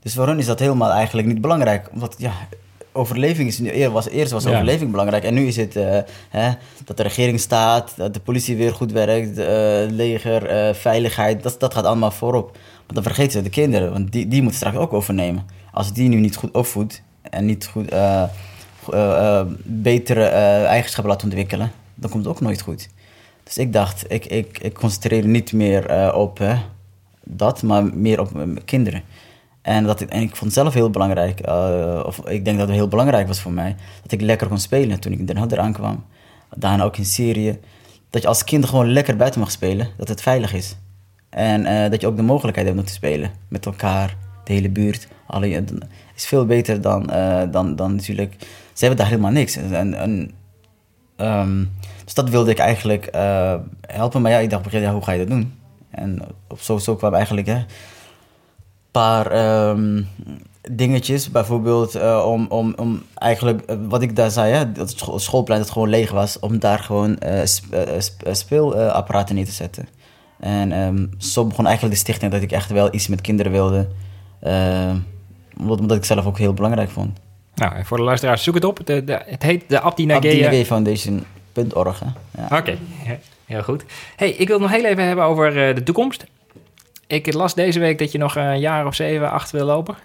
Dus 0.00 0.14
voor 0.14 0.26
hen 0.26 0.38
is 0.38 0.46
dat 0.46 0.58
helemaal 0.58 0.90
eigenlijk 0.90 1.28
niet 1.28 1.40
belangrijk. 1.40 1.88
Omdat 1.92 2.14
ja, 2.18 2.32
overleving 2.92 3.48
is 3.48 3.58
nu, 3.58 3.88
was, 3.88 4.08
eerst 4.08 4.32
was 4.32 4.46
overleving 4.46 4.90
belangrijk. 4.90 5.24
En 5.24 5.34
nu 5.34 5.46
is 5.46 5.56
het 5.56 5.76
uh, 5.76 5.98
hè, 6.28 6.50
dat 6.84 6.96
de 6.96 7.02
regering 7.02 7.40
staat, 7.40 7.92
dat 7.96 8.14
de 8.14 8.20
politie 8.20 8.56
weer 8.56 8.74
goed 8.74 8.92
werkt, 8.92 9.38
uh, 9.38 9.46
leger, 9.90 10.74
veiligheid. 10.74 11.42
Dat, 11.42 11.60
dat 11.60 11.74
gaat 11.74 11.84
allemaal 11.84 12.10
voorop. 12.10 12.52
Maar 12.52 12.94
dan 12.94 13.02
vergeten 13.02 13.32
ze 13.32 13.42
de 13.42 13.50
kinderen, 13.50 13.92
want 13.92 14.12
die, 14.12 14.28
die 14.28 14.40
moeten 14.40 14.58
straks 14.58 14.76
ook 14.76 14.92
overnemen. 14.92 15.46
Als 15.72 15.92
die 15.92 16.08
nu 16.08 16.16
niet 16.16 16.36
goed 16.36 16.50
opvoedt 16.50 17.02
en 17.22 17.44
niet 17.44 17.66
goed 17.66 17.94
betere 19.62 20.24
eigenschappen 20.64 21.12
laat 21.12 21.24
ontwikkelen, 21.24 21.72
dan 21.94 22.10
komt 22.10 22.24
het 22.24 22.34
ook 22.34 22.40
nooit 22.40 22.60
goed. 22.60 22.88
Dus 23.46 23.58
ik 23.58 23.72
dacht, 23.72 24.04
ik, 24.12 24.24
ik, 24.24 24.58
ik 24.58 24.74
concentreer 24.74 25.26
niet 25.26 25.52
meer 25.52 25.90
uh, 25.90 26.14
op 26.16 26.40
uh, 26.40 26.60
dat, 27.24 27.62
maar 27.62 27.84
meer 27.84 28.20
op 28.20 28.32
mijn 28.32 28.64
kinderen. 28.64 29.02
En, 29.62 29.84
dat 29.84 30.00
ik, 30.00 30.08
en 30.08 30.22
ik 30.22 30.36
vond 30.36 30.52
zelf 30.52 30.74
heel 30.74 30.90
belangrijk, 30.90 31.48
uh, 31.48 32.02
of 32.06 32.18
ik 32.18 32.44
denk 32.44 32.58
dat 32.58 32.66
het 32.66 32.76
heel 32.76 32.88
belangrijk 32.88 33.26
was 33.26 33.40
voor 33.40 33.52
mij, 33.52 33.76
dat 34.02 34.12
ik 34.12 34.20
lekker 34.20 34.48
kon 34.48 34.58
spelen 34.58 35.00
toen 35.00 35.12
ik 35.12 35.18
in 35.18 35.26
Den 35.26 35.36
Haag 35.36 35.52
aankwam. 35.52 36.04
Daarna 36.56 36.84
ook 36.84 36.96
in 36.96 37.04
Syrië. 37.04 37.58
Dat 38.10 38.22
je 38.22 38.28
als 38.28 38.44
kind 38.44 38.66
gewoon 38.66 38.92
lekker 38.92 39.16
buiten 39.16 39.40
mag 39.40 39.50
spelen, 39.50 39.88
dat 39.96 40.08
het 40.08 40.22
veilig 40.22 40.54
is. 40.54 40.76
En 41.30 41.90
dat 41.90 42.00
je 42.00 42.06
ook 42.06 42.16
de 42.16 42.22
mogelijkheid 42.22 42.66
hebt 42.66 42.80
om 42.80 42.86
te 42.86 42.92
spelen 42.92 43.30
met 43.48 43.66
elkaar, 43.66 44.16
de 44.44 44.52
hele 44.52 44.68
buurt. 44.68 45.08
Alle, 45.26 45.64
is 46.14 46.26
veel 46.26 46.46
beter 46.46 46.80
dan, 46.80 47.06
dan, 47.50 47.76
dan 47.76 47.94
natuurlijk. 47.94 48.34
Ze 48.72 48.84
hebben 48.84 48.96
daar 48.96 49.08
helemaal 49.08 49.30
niks. 49.30 49.56
En, 49.56 50.32
um, 51.16 51.70
dus 52.06 52.14
dat 52.14 52.28
wilde 52.28 52.50
ik 52.50 52.58
eigenlijk 52.58 53.08
uh, 53.14 53.54
helpen. 53.80 54.22
Maar 54.22 54.30
ja, 54.30 54.38
ik 54.38 54.50
dacht, 54.50 54.72
ja, 54.72 54.92
hoe 54.92 55.04
ga 55.04 55.12
je 55.12 55.18
dat 55.18 55.28
doen? 55.28 55.54
En 55.90 56.18
op 56.48 56.60
zo, 56.60 56.78
zo 56.78 56.96
kwam 56.96 57.14
eigenlijk 57.14 57.46
een 57.46 57.64
paar 58.90 59.68
um, 59.68 60.08
dingetjes. 60.70 61.30
Bijvoorbeeld 61.30 61.96
uh, 61.96 62.24
om, 62.26 62.46
om, 62.48 62.74
om 62.76 63.02
eigenlijk, 63.14 63.70
uh, 63.70 63.76
wat 63.88 64.02
ik 64.02 64.16
daar 64.16 64.30
zei, 64.30 64.52
hè, 64.52 64.72
dat 64.72 64.90
het 64.90 65.22
schoolplein 65.22 65.60
dat 65.60 65.70
gewoon 65.70 65.88
leeg 65.88 66.10
was, 66.10 66.38
om 66.38 66.58
daar 66.58 66.78
gewoon 66.78 67.18
sp 67.54 67.64
sp 68.06 68.28
speelapparaten 68.30 69.34
neer 69.34 69.44
te 69.44 69.50
zetten. 69.50 69.88
En 70.40 70.72
um, 70.72 71.10
zo 71.18 71.46
begon 71.46 71.66
eigenlijk 71.66 71.94
de 71.94 72.00
stichting 72.00 72.32
dat 72.32 72.42
ik 72.42 72.52
echt 72.52 72.70
wel 72.70 72.94
iets 72.94 73.08
met 73.08 73.20
kinderen 73.20 73.52
wilde. 73.52 73.88
omdat, 75.60 75.80
omdat 75.80 75.96
ik 75.96 76.04
zelf 76.04 76.26
ook 76.26 76.38
heel 76.38 76.54
belangrijk 76.54 76.90
vond. 76.90 77.18
Nou, 77.54 77.84
voor 77.84 77.96
de 77.96 78.02
luisteraars, 78.02 78.42
zoek 78.42 78.54
het 78.54 78.64
op. 78.64 78.80
De, 78.84 79.04
de, 79.04 79.22
het 79.26 79.42
heet 79.42 79.64
de 79.68 79.80
Abdi 79.80 80.06
Nagea 80.06 80.64
Foundation. 80.64 81.24
.org, 81.56 82.02
Ja. 82.36 82.58
Oké, 82.58 82.78
heel 83.44 83.62
goed. 83.62 83.84
Hey, 84.16 84.30
ik 84.30 84.48
wil 84.48 84.60
het 84.60 84.70
nog 84.70 84.76
heel 84.76 84.84
even 84.84 85.04
hebben 85.06 85.24
over 85.24 85.68
uh, 85.68 85.74
de 85.74 85.82
toekomst. 85.82 86.24
Ik 87.06 87.32
las 87.32 87.54
deze 87.54 87.78
week 87.78 87.98
dat 87.98 88.12
je 88.12 88.18
nog 88.18 88.36
een 88.36 88.60
jaar 88.60 88.86
of 88.86 88.94
zeven, 88.94 89.30
acht 89.30 89.50
wil 89.50 89.64
lopen. 89.64 89.96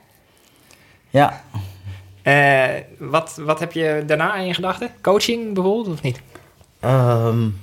Ja. 1.10 1.41
Uh, 2.24 2.66
wat, 2.97 3.39
wat 3.45 3.60
heb 3.60 3.72
je 3.72 4.04
daarna 4.06 4.36
in 4.36 4.47
je 4.47 4.54
gedachten? 4.54 4.89
Coaching 5.02 5.54
bijvoorbeeld, 5.54 5.88
of 5.88 6.02
niet? 6.02 6.22
Um, 6.86 7.60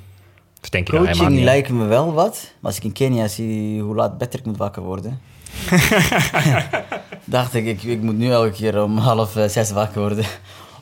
denk 0.71 0.91
je 0.91 0.97
coaching 0.97 1.41
lijkt 1.41 1.69
me 1.69 1.85
wel 1.85 2.13
wat. 2.13 2.53
Maar 2.61 2.71
als 2.71 2.77
ik 2.77 2.85
in 2.85 2.93
Kenia 2.93 3.29
zie 3.29 3.83
hoe 3.83 3.95
laat 3.95 4.19
Patrick 4.19 4.45
moet 4.45 4.57
wakker 4.57 4.83
worden... 4.83 5.21
dacht 7.25 7.55
ik, 7.55 7.67
ik, 7.67 7.83
ik 7.83 8.03
moet 8.03 8.19
nu 8.19 8.31
elke 8.31 8.51
keer 8.51 8.83
om 8.83 8.97
half 8.97 9.37
uh, 9.37 9.45
zes 9.45 9.71
wakker 9.71 10.01
worden. 10.01 10.25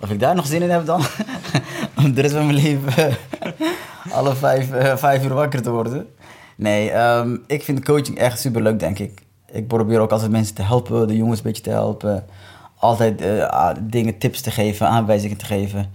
Of 0.00 0.10
ik 0.10 0.20
daar 0.20 0.34
nog 0.34 0.46
zin 0.46 0.62
in 0.62 0.70
heb 0.70 0.86
dan. 0.86 1.02
om 1.98 2.14
de 2.14 2.20
rest 2.20 2.34
van 2.34 2.46
mijn 2.46 2.58
leven 2.58 3.16
alle 4.16 4.34
vijf, 4.34 4.72
uh, 4.72 4.96
vijf 4.96 5.24
uur 5.24 5.34
wakker 5.34 5.62
te 5.62 5.70
worden. 5.70 6.06
Nee, 6.56 6.94
um, 6.94 7.44
ik 7.46 7.62
vind 7.62 7.84
coaching 7.84 8.18
echt 8.18 8.40
super 8.40 8.62
leuk, 8.62 8.78
denk 8.78 8.98
ik. 8.98 9.22
Ik 9.52 9.66
probeer 9.66 10.00
ook 10.00 10.10
altijd 10.10 10.30
mensen 10.30 10.54
te 10.54 10.62
helpen, 10.62 11.08
de 11.08 11.16
jongens 11.16 11.38
een 11.38 11.44
beetje 11.44 11.62
te 11.62 11.70
helpen. 11.70 12.24
Altijd 12.78 13.22
uh, 13.22 13.70
dingen, 13.80 14.18
tips 14.18 14.40
te 14.40 14.50
geven, 14.50 14.88
aanwijzingen 14.88 15.36
te 15.36 15.44
geven. 15.44 15.90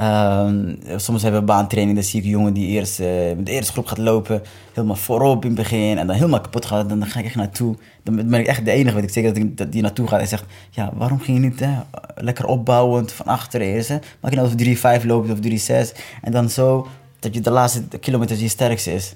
Um, 0.00 0.78
soms 0.96 1.22
hebben 1.22 1.40
we 1.40 1.46
baantraining, 1.46 1.96
dan 1.96 2.06
zie 2.06 2.18
ik 2.18 2.24
een 2.24 2.30
jongen 2.30 2.52
die 2.52 2.66
eerst 2.66 2.98
met 3.36 3.46
de 3.46 3.52
eerste 3.52 3.72
groep 3.72 3.86
gaat 3.86 3.98
lopen, 3.98 4.42
helemaal 4.72 4.96
voorop 4.96 5.42
in 5.44 5.50
het 5.50 5.58
begin 5.58 5.98
en 5.98 6.06
dan 6.06 6.16
helemaal 6.16 6.40
kapot 6.40 6.66
gaat. 6.66 6.88
Dan, 6.88 7.06
ga 7.06 7.18
ik 7.18 7.24
echt 7.24 7.34
naartoe. 7.34 7.76
Dan 8.02 8.16
ben 8.16 8.40
ik 8.40 8.46
echt 8.46 8.64
de 8.64 8.70
enige, 8.70 8.94
weet 8.94 9.04
ik 9.04 9.10
zeker, 9.10 9.34
dat, 9.34 9.66
ik, 9.66 9.72
die 9.72 9.82
naartoe 9.82 10.06
gaat 10.06 10.20
en 10.20 10.28
zegt: 10.28 10.44
Ja, 10.70 10.92
waarom 10.94 11.20
ging 11.20 11.36
je 11.36 11.48
niet 11.48 11.60
hè, 11.60 11.72
lekker 12.14 12.46
opbouwend 12.46 13.12
van 13.12 13.26
achter 13.26 13.60
eerst? 13.60 13.90
Maak 14.20 14.32
je 14.32 14.36
nou 14.36 14.48
of 14.48 15.00
3-5 15.00 15.06
loopt 15.06 15.30
of 15.30 15.38
3-6 15.38 15.98
en 16.22 16.32
dan 16.32 16.50
zo 16.50 16.86
dat 17.18 17.34
je 17.34 17.40
de 17.40 17.50
laatste 17.50 17.82
kilometers 18.00 18.40
je 18.40 18.48
sterkste 18.48 18.94
is. 18.94 19.14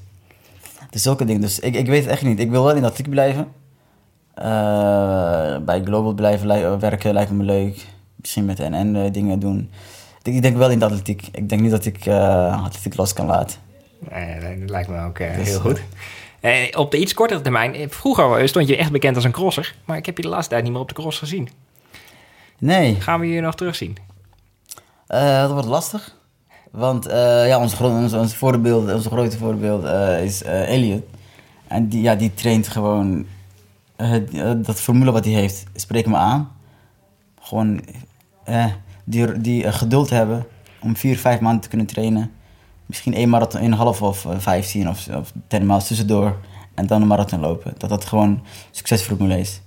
Dus 0.90 1.02
zulke 1.02 1.24
dingen. 1.24 1.40
Dus 1.40 1.58
ik, 1.58 1.74
ik 1.74 1.86
weet 1.86 2.02
het 2.02 2.10
echt 2.10 2.22
niet. 2.22 2.40
Ik 2.40 2.50
wil 2.50 2.64
wel 2.64 2.76
in 2.76 2.82
dat 2.82 3.02
blijven. 3.10 3.46
Uh, 4.38 4.44
bij 5.58 5.82
Global 5.84 6.12
blijven 6.12 6.78
werken 6.78 7.12
lijkt 7.12 7.30
me 7.30 7.44
leuk. 7.44 7.86
Misschien 8.16 8.44
met 8.44 8.58
NN 8.58 8.94
uh, 8.94 9.12
dingen 9.12 9.38
doen 9.38 9.70
ik 10.34 10.42
denk 10.42 10.56
wel 10.56 10.70
in 10.70 10.78
de 10.78 10.84
atletiek. 10.84 11.28
Ik 11.32 11.48
denk 11.48 11.60
niet 11.60 11.70
dat 11.70 11.84
ik 11.84 12.06
uh, 12.06 12.64
atletiek 12.64 12.96
los 12.96 13.12
kan 13.12 13.26
laten. 13.26 13.58
Nee, 14.10 14.58
dat 14.60 14.70
lijkt 14.70 14.88
me 14.88 15.04
ook 15.04 15.18
uh, 15.18 15.30
heel 15.30 15.60
goed. 15.60 15.82
Uh, 16.40 16.52
op 16.72 16.90
de 16.90 16.98
iets 16.98 17.14
kortere 17.14 17.40
termijn, 17.40 17.90
vroeger 17.90 18.48
stond 18.48 18.68
je 18.68 18.76
echt 18.76 18.92
bekend 18.92 19.16
als 19.16 19.24
een 19.24 19.32
crosser, 19.32 19.74
maar 19.84 19.96
ik 19.96 20.06
heb 20.06 20.16
je 20.16 20.22
de 20.22 20.28
laatste 20.28 20.50
tijd 20.50 20.62
niet 20.62 20.72
meer 20.72 20.80
op 20.80 20.88
de 20.88 20.94
cross 20.94 21.18
gezien. 21.18 21.48
Nee. 22.58 22.94
Gaan 23.00 23.20
we 23.20 23.28
je 23.28 23.40
nog 23.40 23.54
terugzien? 23.54 23.96
dat 25.06 25.50
wordt 25.50 25.66
lastig. 25.66 26.16
Want 26.70 27.04
ja, 27.10 27.58
ons, 27.58 27.80
ons, 27.80 28.12
ons, 28.12 28.34
voorbeeld, 28.34 28.92
onze 28.92 29.08
grote 29.08 29.38
voorbeeld 29.38 29.84
is 30.22 30.42
Elliot. 30.42 31.04
En 31.66 31.88
die, 31.88 32.02
ja, 32.02 32.14
die 32.14 32.34
traint 32.34 32.68
gewoon 32.68 33.26
dat 34.56 34.80
formule 34.80 35.12
wat 35.12 35.24
hij 35.24 35.34
heeft, 35.34 35.64
spreekt 35.74 36.08
me 36.08 36.16
aan. 36.16 36.52
Gewoon 37.40 37.80
die, 39.08 39.40
die 39.40 39.64
uh, 39.64 39.72
geduld 39.72 40.10
hebben 40.10 40.46
om 40.80 40.96
vier, 40.96 41.18
vijf 41.18 41.40
maanden 41.40 41.60
te 41.60 41.68
kunnen 41.68 41.86
trainen. 41.86 42.30
Misschien 42.86 43.14
één 43.14 43.28
marathon, 43.28 43.62
een 43.62 43.72
half 43.72 44.02
of 44.02 44.24
uh, 44.24 44.38
vijftien 44.38 44.88
of, 44.88 45.08
of 45.08 45.32
ten 45.46 45.66
maal 45.66 45.82
tussendoor. 45.82 46.36
En 46.74 46.86
dan 46.86 47.02
een 47.02 47.08
marathon 47.08 47.40
lopen. 47.40 47.74
Dat 47.78 47.90
dat 47.90 48.04
gewoon 48.04 48.42
succesformule 48.70 49.38
is. 49.38 49.60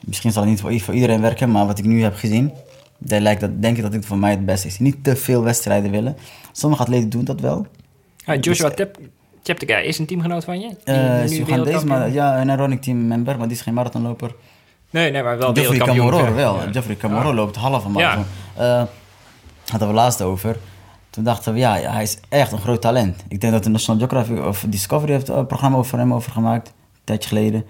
Misschien 0.00 0.32
zal 0.32 0.42
het 0.42 0.50
niet 0.50 0.60
voor, 0.60 0.80
voor 0.80 0.94
iedereen 0.94 1.20
werken, 1.20 1.50
maar 1.50 1.66
wat 1.66 1.78
ik 1.78 1.84
nu 1.84 2.02
heb 2.02 2.14
gezien, 2.14 2.52
lijkt 2.98 3.40
dat, 3.40 3.62
denk 3.62 3.76
ik 3.76 3.82
dat 3.82 3.92
het 3.92 4.06
voor 4.06 4.18
mij 4.18 4.30
het 4.30 4.46
beste 4.46 4.66
is. 4.66 4.78
Niet 4.78 5.04
te 5.04 5.16
veel 5.16 5.42
wedstrijden 5.42 5.90
willen. 5.90 6.16
Sommige 6.52 6.82
atleten 6.82 7.08
doen 7.08 7.24
dat 7.24 7.40
wel. 7.40 7.66
Ah, 8.24 8.36
Joshua 8.40 8.68
dus, 8.68 8.86
Tep, 9.42 9.62
is 9.62 9.98
een 9.98 10.06
teamgenoot 10.06 10.44
van 10.44 10.60
je? 10.60 10.68
Die 10.84 11.40
uh, 11.40 11.56
nu 11.56 11.64
deze, 11.64 11.86
maar, 11.86 12.10
ja, 12.10 12.40
een 12.40 12.50
aerobic 12.50 12.82
team 12.82 13.06
member, 13.06 13.38
maar 13.38 13.48
die 13.48 13.56
is 13.56 13.62
geen 13.62 13.74
marathonloper. 13.74 14.34
Nee, 14.90 15.10
nee, 15.10 15.22
maar 15.22 15.38
wel. 15.38 15.52
Camorro 15.52 16.18
ver. 16.18 16.34
wel. 16.34 16.54
Ja. 16.54 16.72
Geoffrey 16.72 16.96
Camorro 16.96 17.34
loopt 17.34 17.56
half 17.56 17.84
een 17.84 17.92
marathon. 17.92 18.24
Eh, 18.56 18.82
hadden 19.66 19.88
we 19.88 19.94
laatst 19.94 20.22
over. 20.22 20.56
Toen 21.10 21.24
dachten 21.24 21.52
we, 21.52 21.58
ja, 21.58 21.72
hij 21.74 22.02
is 22.02 22.18
echt 22.28 22.52
een 22.52 22.58
groot 22.58 22.80
talent. 22.80 23.24
Ik 23.28 23.40
denk 23.40 23.52
dat 23.52 23.64
de 23.64 23.70
National 23.70 24.00
Geographic 24.00 24.44
of 24.44 24.64
Discovery 24.68 25.12
heeft 25.12 25.28
een 25.28 25.46
programma 25.46 25.76
over 25.76 25.98
hem 25.98 26.14
over 26.14 26.32
gemaakt. 26.32 26.68
Een 26.68 27.00
tijdje 27.04 27.28
geleden. 27.28 27.64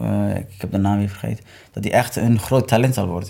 Eh, 0.00 0.36
ik 0.36 0.60
heb 0.60 0.70
de 0.70 0.78
naam 0.78 0.98
weer 0.98 1.08
vergeten. 1.08 1.44
Dat 1.72 1.84
hij 1.84 1.92
echt 1.92 2.16
een 2.16 2.38
groot 2.38 2.68
talent 2.68 2.94
zal 2.94 3.06
worden. 3.06 3.28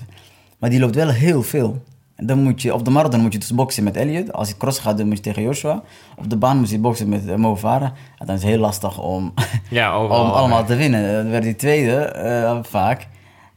Maar 0.58 0.70
die 0.70 0.80
loopt 0.80 0.94
wel 0.94 1.08
heel 1.08 1.42
veel. 1.42 1.82
En 2.16 2.26
dan 2.26 2.42
moet 2.42 2.62
je, 2.62 2.74
op 2.74 2.84
de 2.84 2.90
marathon 2.90 3.20
moet 3.20 3.32
je 3.32 3.38
dus 3.38 3.54
boksen 3.54 3.84
met 3.84 3.96
Elliot. 3.96 4.32
Als 4.32 4.48
hij 4.48 4.56
cross 4.56 4.78
gaat, 4.78 4.98
dan 4.98 5.06
moet 5.06 5.16
je 5.16 5.22
tegen 5.22 5.42
Joshua. 5.42 5.82
Op 6.16 6.30
de 6.30 6.36
baan 6.36 6.58
moet 6.58 6.70
je 6.70 6.78
boksen 6.78 7.08
met 7.08 7.26
uh, 7.26 7.34
Mo. 7.34 7.58
En 7.62 7.92
dan 8.18 8.36
is 8.36 8.42
het 8.42 8.42
heel 8.42 8.58
lastig 8.58 8.98
om, 8.98 9.34
Ja, 9.70 9.92
overal. 9.94 10.24
om 10.24 10.30
allemaal 10.30 10.64
te 10.64 10.76
winnen. 10.76 11.22
Dan 11.22 11.30
werd 11.30 11.44
hij 11.44 11.54
tweede 11.54 11.96
eh, 12.04 12.58
vaak. 12.62 13.06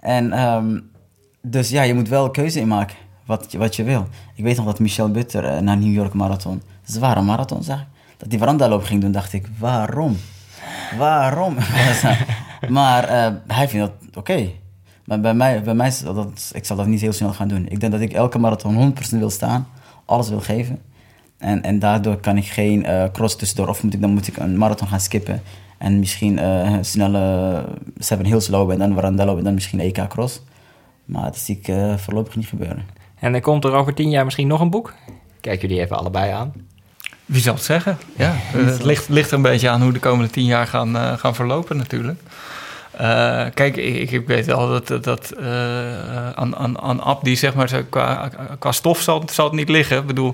En 0.05 0.31
ehm, 0.31 0.79
dus 1.41 1.69
ja, 1.69 1.81
je 1.81 1.93
moet 1.93 2.09
wel 2.09 2.25
een 2.25 2.31
keuze 2.31 2.59
in 2.59 2.67
maken 2.67 2.95
wat, 3.25 3.51
je- 3.51 3.57
wat 3.57 3.75
je 3.75 3.83
wil. 3.83 4.07
Ik 4.35 4.43
weet 4.43 4.55
nog 4.57 4.65
dat 4.65 4.79
Michel 4.79 5.11
Butter 5.11 5.45
eh, 5.45 5.59
naar 5.61 5.77
New 5.77 5.93
York 5.93 6.13
Marathon, 6.13 6.61
zware 6.83 7.21
marathon 7.21 7.63
zag 7.63 7.85
dat 8.17 8.29
hij 8.29 8.37
verandaaloop 8.37 8.83
ging 8.83 9.01
doen, 9.01 9.11
dacht 9.11 9.33
ik, 9.33 9.47
waarom? 9.59 10.17
Waarom? 10.97 11.55
maar 12.69 13.03
eh, 13.03 13.33
hij 13.47 13.67
vindt 13.69 13.85
dat 13.85 14.17
oké. 14.17 14.49
Maar 15.05 15.19
bij 15.19 15.33
mij, 15.33 15.63
bij 15.63 15.73
mij 15.73 15.91
dat, 16.03 16.51
ik 16.53 16.65
zal 16.65 16.75
dat 16.77 16.85
niet 16.87 17.01
heel 17.01 17.13
snel 17.13 17.33
gaan 17.33 17.47
doen. 17.47 17.65
Ik 17.69 17.79
denk 17.79 17.91
dat 17.91 18.01
ik 18.01 18.13
elke 18.13 18.39
marathon 18.39 18.93
100% 18.95 19.09
wil 19.19 19.29
staan, 19.29 19.67
alles 20.05 20.29
wil 20.29 20.39
geven. 20.41 20.81
En, 21.37 21.63
en 21.63 21.79
daardoor 21.79 22.17
kan 22.17 22.37
ik 22.37 22.45
geen 22.45 22.85
eh, 22.85 23.03
cross 23.11 23.35
tussendoor. 23.35 23.67
Of 23.67 23.83
moet 23.83 23.93
ik, 23.93 24.01
dan 24.01 24.09
moet 24.13 24.27
ik 24.27 24.37
een 24.37 24.57
marathon 24.57 24.87
gaan 24.87 24.99
skippen. 24.99 25.41
En 25.77 25.99
misschien 25.99 26.39
eh, 26.39 26.71
een 26.73 26.85
snelle 26.85 27.63
Seven 27.97 28.25
Hills 28.25 28.47
lopen 28.47 28.73
en 28.73 28.79
dan 28.79 28.93
Warandello 28.93 29.37
en 29.37 29.43
dan 29.43 29.53
misschien 29.53 29.79
EK 29.79 30.07
cross. 30.07 30.41
Maar 31.05 31.23
dat 31.23 31.37
zie 31.37 31.57
ik 31.57 31.67
eh, 31.67 31.97
voorlopig 31.97 32.35
niet 32.35 32.47
gebeuren. 32.47 32.85
En 33.19 33.31
dan 33.31 33.41
komt 33.41 33.63
er 33.63 33.73
over 33.73 33.93
tien 33.93 34.09
jaar 34.09 34.25
misschien 34.25 34.47
nog 34.47 34.59
een 34.61 34.69
boek. 34.69 34.93
Kijk 35.41 35.61
jullie 35.61 35.79
even 35.79 35.97
allebei 35.97 36.31
aan. 36.31 36.53
Wie 37.25 37.41
zal 37.41 37.53
het 37.53 37.63
zeggen? 37.63 37.97
Ja, 38.17 38.33
eh, 38.53 38.65
het 38.65 38.83
ligt, 38.83 39.09
ligt 39.09 39.29
er 39.31 39.35
een 39.35 39.41
beetje 39.41 39.69
aan 39.69 39.81
hoe 39.81 39.91
de 39.93 39.99
komende 39.99 40.31
tien 40.31 40.45
jaar 40.45 40.67
gaan, 40.67 40.95
eh, 40.97 41.13
gaan 41.17 41.35
verlopen 41.35 41.77
natuurlijk. 41.77 42.19
Eh, 42.91 43.45
kijk, 43.53 43.75
ik, 43.77 44.11
ik 44.11 44.27
weet 44.27 44.45
wel 44.45 44.67
dat, 44.67 45.03
dat, 45.03 45.31
eh, 45.31 46.29
aan, 46.31 46.55
aan, 46.55 46.79
aan 46.81 47.01
Abdi, 47.03 47.35
zeg 47.35 47.53
maar, 47.53 47.69
zo 47.69 47.81
qua, 47.89 48.29
qua 48.59 48.71
stof 48.71 48.99
zal, 49.01 49.19
het- 49.19 49.31
zal 49.31 49.45
het 49.45 49.53
niet 49.55 49.69
liggen. 49.69 49.97
Ik 49.97 50.05
bedoel, 50.05 50.33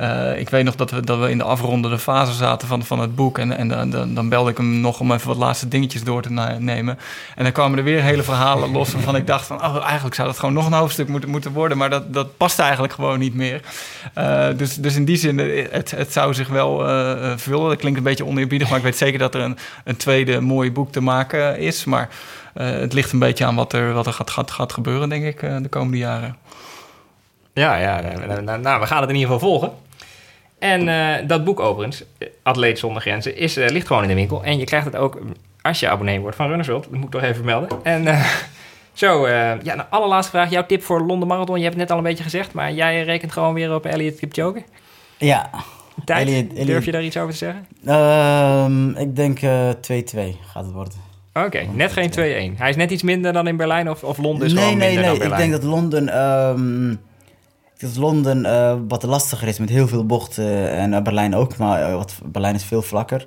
eh, 0.00 0.38
ik 0.38 0.48
weet 0.48 0.64
nog 0.64 0.74
dat 0.74 0.90
we, 0.90 1.00
dat 1.00 1.18
we 1.18 1.30
in 1.30 1.38
de 1.38 1.44
afrondende 1.44 1.98
fase 1.98 2.32
zaten 2.32 2.68
van, 2.68 2.84
van 2.84 3.00
het 3.00 3.14
boek. 3.14 3.38
En, 3.38 3.56
en 3.56 3.68
dan, 3.68 3.90
dan, 3.90 4.14
dan 4.14 4.28
belde 4.28 4.50
ik 4.50 4.56
hem 4.56 4.80
nog 4.80 5.00
om 5.00 5.12
even 5.12 5.28
wat 5.28 5.36
laatste 5.36 5.68
dingetjes 5.68 6.04
door 6.04 6.22
te 6.22 6.30
nemen. 6.58 6.98
En 7.36 7.42
dan 7.42 7.52
kwamen 7.52 7.78
er 7.78 7.84
weer 7.84 8.02
hele 8.02 8.22
verhalen 8.22 8.70
los 8.78 8.92
waarvan 8.92 9.16
ik 9.16 9.26
dacht 9.26 9.46
van... 9.46 9.64
Oh, 9.64 9.84
eigenlijk 9.84 10.14
zou 10.14 10.28
dat 10.28 10.38
gewoon 10.38 10.54
nog 10.54 10.66
een 10.66 10.72
hoofdstuk 10.72 11.08
moeten, 11.08 11.30
moeten 11.30 11.52
worden. 11.52 11.78
Maar 11.78 11.90
dat, 11.90 12.14
dat 12.14 12.36
past 12.36 12.58
eigenlijk 12.58 12.92
gewoon 12.92 13.18
niet 13.18 13.34
meer. 13.34 13.60
Eh, 14.14 14.48
dus, 14.56 14.74
dus 14.74 14.96
in 14.96 15.04
die 15.04 15.16
zin, 15.16 15.40
eh, 15.40 15.66
het, 15.70 15.90
het 15.90 16.12
zou 16.12 16.34
zich 16.34 16.48
wel 16.48 16.78
vullen. 17.36 17.68
Dat 17.68 17.78
klinkt 17.78 17.98
een 17.98 18.04
beetje 18.04 18.26
oneerbiedig, 18.26 18.68
maar 18.68 18.78
ik 18.78 18.84
weet 18.84 18.96
zeker 18.96 19.18
dat 19.18 19.34
er 19.34 19.40
een, 19.40 19.58
een 19.84 19.96
tweede 19.96 20.40
mooi 20.40 20.72
boek 20.72 20.92
te 20.92 21.00
maken 21.00 21.58
is. 21.58 21.84
Maar 21.84 22.08
het 22.54 22.92
ligt 22.92 23.12
een 23.12 23.18
beetje 23.18 23.44
aan 23.44 23.54
wat 23.54 23.72
er, 23.72 23.92
wat 23.92 24.06
er 24.06 24.12
gaat, 24.12 24.30
gaat, 24.30 24.50
gaat 24.50 24.72
gebeuren, 24.72 25.08
denk 25.08 25.24
ik, 25.24 25.40
de 25.40 25.68
komende 25.68 25.98
jaren. 25.98 26.36
Ja, 27.52 27.76
ja. 27.76 28.00
nou, 28.26 28.42
nou, 28.42 28.60
nou, 28.60 28.80
we 28.80 28.86
gaan 28.86 29.00
het 29.00 29.10
in 29.10 29.16
ieder 29.16 29.32
geval 29.32 29.48
volgen. 29.48 29.88
En 30.60 30.88
eh, 30.88 31.26
dat 31.28 31.44
boek 31.44 31.60
overigens, 31.60 32.04
Atleet 32.42 32.78
zonder 32.78 33.02
grenzen, 33.02 33.36
is, 33.36 33.56
eh, 33.56 33.68
ligt 33.68 33.86
gewoon 33.86 34.02
in 34.02 34.08
de 34.08 34.14
winkel. 34.14 34.44
En 34.44 34.58
je 34.58 34.64
krijgt 34.64 34.86
het 34.86 34.96
ook 34.96 35.20
als 35.62 35.80
je 35.80 35.88
abonnee 35.88 36.20
wordt 36.20 36.36
van 36.36 36.46
Runners 36.48 36.68
World. 36.68 36.82
Dat 36.84 36.92
moet 36.92 37.04
ik 37.04 37.10
toch 37.10 37.22
even 37.22 37.34
vermelden. 37.34 37.68
En 37.82 38.06
eh, 38.06 38.24
zo, 38.92 39.28
ja, 39.28 39.56
de 39.62 39.86
allerlaatste 39.90 40.30
vraag. 40.32 40.50
Jouw 40.50 40.66
tip 40.66 40.82
voor 40.82 41.00
Londen 41.00 41.28
Marathon. 41.28 41.56
Je 41.56 41.62
hebt 41.62 41.74
het 41.74 41.82
net 41.82 41.90
al 41.90 41.98
een 41.98 42.08
beetje 42.08 42.22
gezegd, 42.24 42.52
maar 42.52 42.72
jij 42.72 43.02
rekent 43.02 43.32
gewoon 43.32 43.54
weer 43.54 43.74
op 43.74 43.86
Elliot 43.86 44.16
Kipchoge. 44.18 44.62
Ja, 45.18 45.50
Tijd? 46.04 46.28
Elliot- 46.28 46.50
Elliot- 46.52 46.66
Durf 46.66 46.84
je 46.84 46.92
daar 46.92 47.02
iets 47.04 47.16
over 47.16 47.30
te 47.32 47.36
zeggen? 47.36 47.66
ehm, 47.86 48.90
ik 48.90 49.16
denk 49.16 49.42
eh 49.42 49.68
2-2 49.80 50.36
gaat 50.46 50.64
het 50.64 50.72
worden. 50.72 50.92
Oké, 51.34 51.60
net 51.72 51.92
geen 51.92 52.10
2-1. 52.10 52.56
Hij 52.58 52.68
is 52.70 52.76
net 52.76 52.90
iets 52.90 53.02
minder 53.02 53.32
dan 53.32 53.46
in 53.46 53.56
Berlijn 53.56 53.90
of, 53.90 54.04
of 54.04 54.18
Londen 54.18 54.46
is 54.46 54.52
nee, 54.52 54.62
gewoon 54.62 54.78
nee, 54.78 54.86
minder 54.94 55.10
nee. 55.10 55.18
dan 55.18 55.22
Ik 55.26 55.30
Berlijn? 55.30 55.50
denk 55.50 55.62
dat 55.62 55.70
Londen, 55.70 56.08
ehm, 56.08 56.94
dat 57.80 57.96
Londen 57.96 58.44
eh, 58.44 58.76
wat 58.88 59.02
lastiger 59.02 59.48
is 59.48 59.58
met 59.58 59.68
heel 59.68 59.88
veel 59.88 60.06
bochten. 60.06 60.70
En 60.70 60.94
eh, 60.94 61.02
Berlijn 61.02 61.34
ook, 61.34 61.56
maar 61.56 61.82
eh, 61.82 61.94
wat, 61.94 62.14
Berlijn 62.24 62.54
is 62.54 62.64
veel 62.64 62.82
vlakker. 62.82 63.26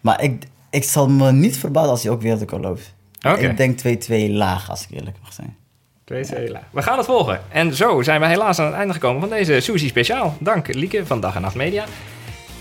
Maar 0.00 0.22
ik, 0.22 0.44
ik 0.70 0.84
zal 0.84 1.08
me 1.08 1.32
niet 1.32 1.58
verbazen 1.58 1.90
als 1.90 2.02
hij 2.02 2.12
ook 2.12 2.22
wereldrecord 2.22 2.62
loopt. 2.62 2.94
Oké. 3.26 3.48
Ik 3.48 3.56
denk 3.56 4.04
2-2 4.28 4.30
laag, 4.30 4.70
als 4.70 4.82
ik 4.82 4.96
eerlijk 4.96 5.16
mag 5.22 5.32
zijn. 5.32 5.56
2 6.04 6.24
2 6.24 6.52
We 6.70 6.82
gaan 6.82 6.96
het 6.96 7.06
volgen. 7.06 7.40
En 7.48 7.74
zo 7.74 8.02
zijn 8.02 8.20
we 8.20 8.26
helaas 8.26 8.58
aan 8.58 8.66
het 8.66 8.74
einde 8.74 8.92
gekomen 8.92 9.20
van 9.20 9.30
deze 9.30 9.60
Suzy 9.60 9.88
Speciaal. 9.88 10.36
Dank 10.38 10.74
Lieke 10.74 11.06
van 11.06 11.20
Dag 11.20 11.34
en 11.34 11.42
Nacht 11.42 11.54
Media 11.54 11.84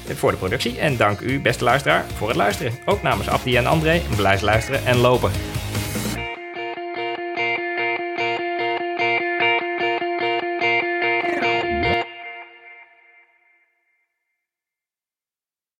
voor 0.05 0.31
de 0.31 0.37
productie. 0.37 0.79
En 0.79 0.97
dank 0.97 1.19
u, 1.19 1.41
beste 1.41 1.63
luisteraar, 1.63 2.05
voor 2.15 2.27
het 2.27 2.37
luisteren. 2.37 2.73
Ook 2.85 3.01
namens 3.01 3.29
Abdi 3.29 3.55
en 3.55 3.65
André, 3.65 4.01
blijf 4.15 4.41
luisteren 4.41 4.85
en 4.85 4.97
lopen. 4.97 5.31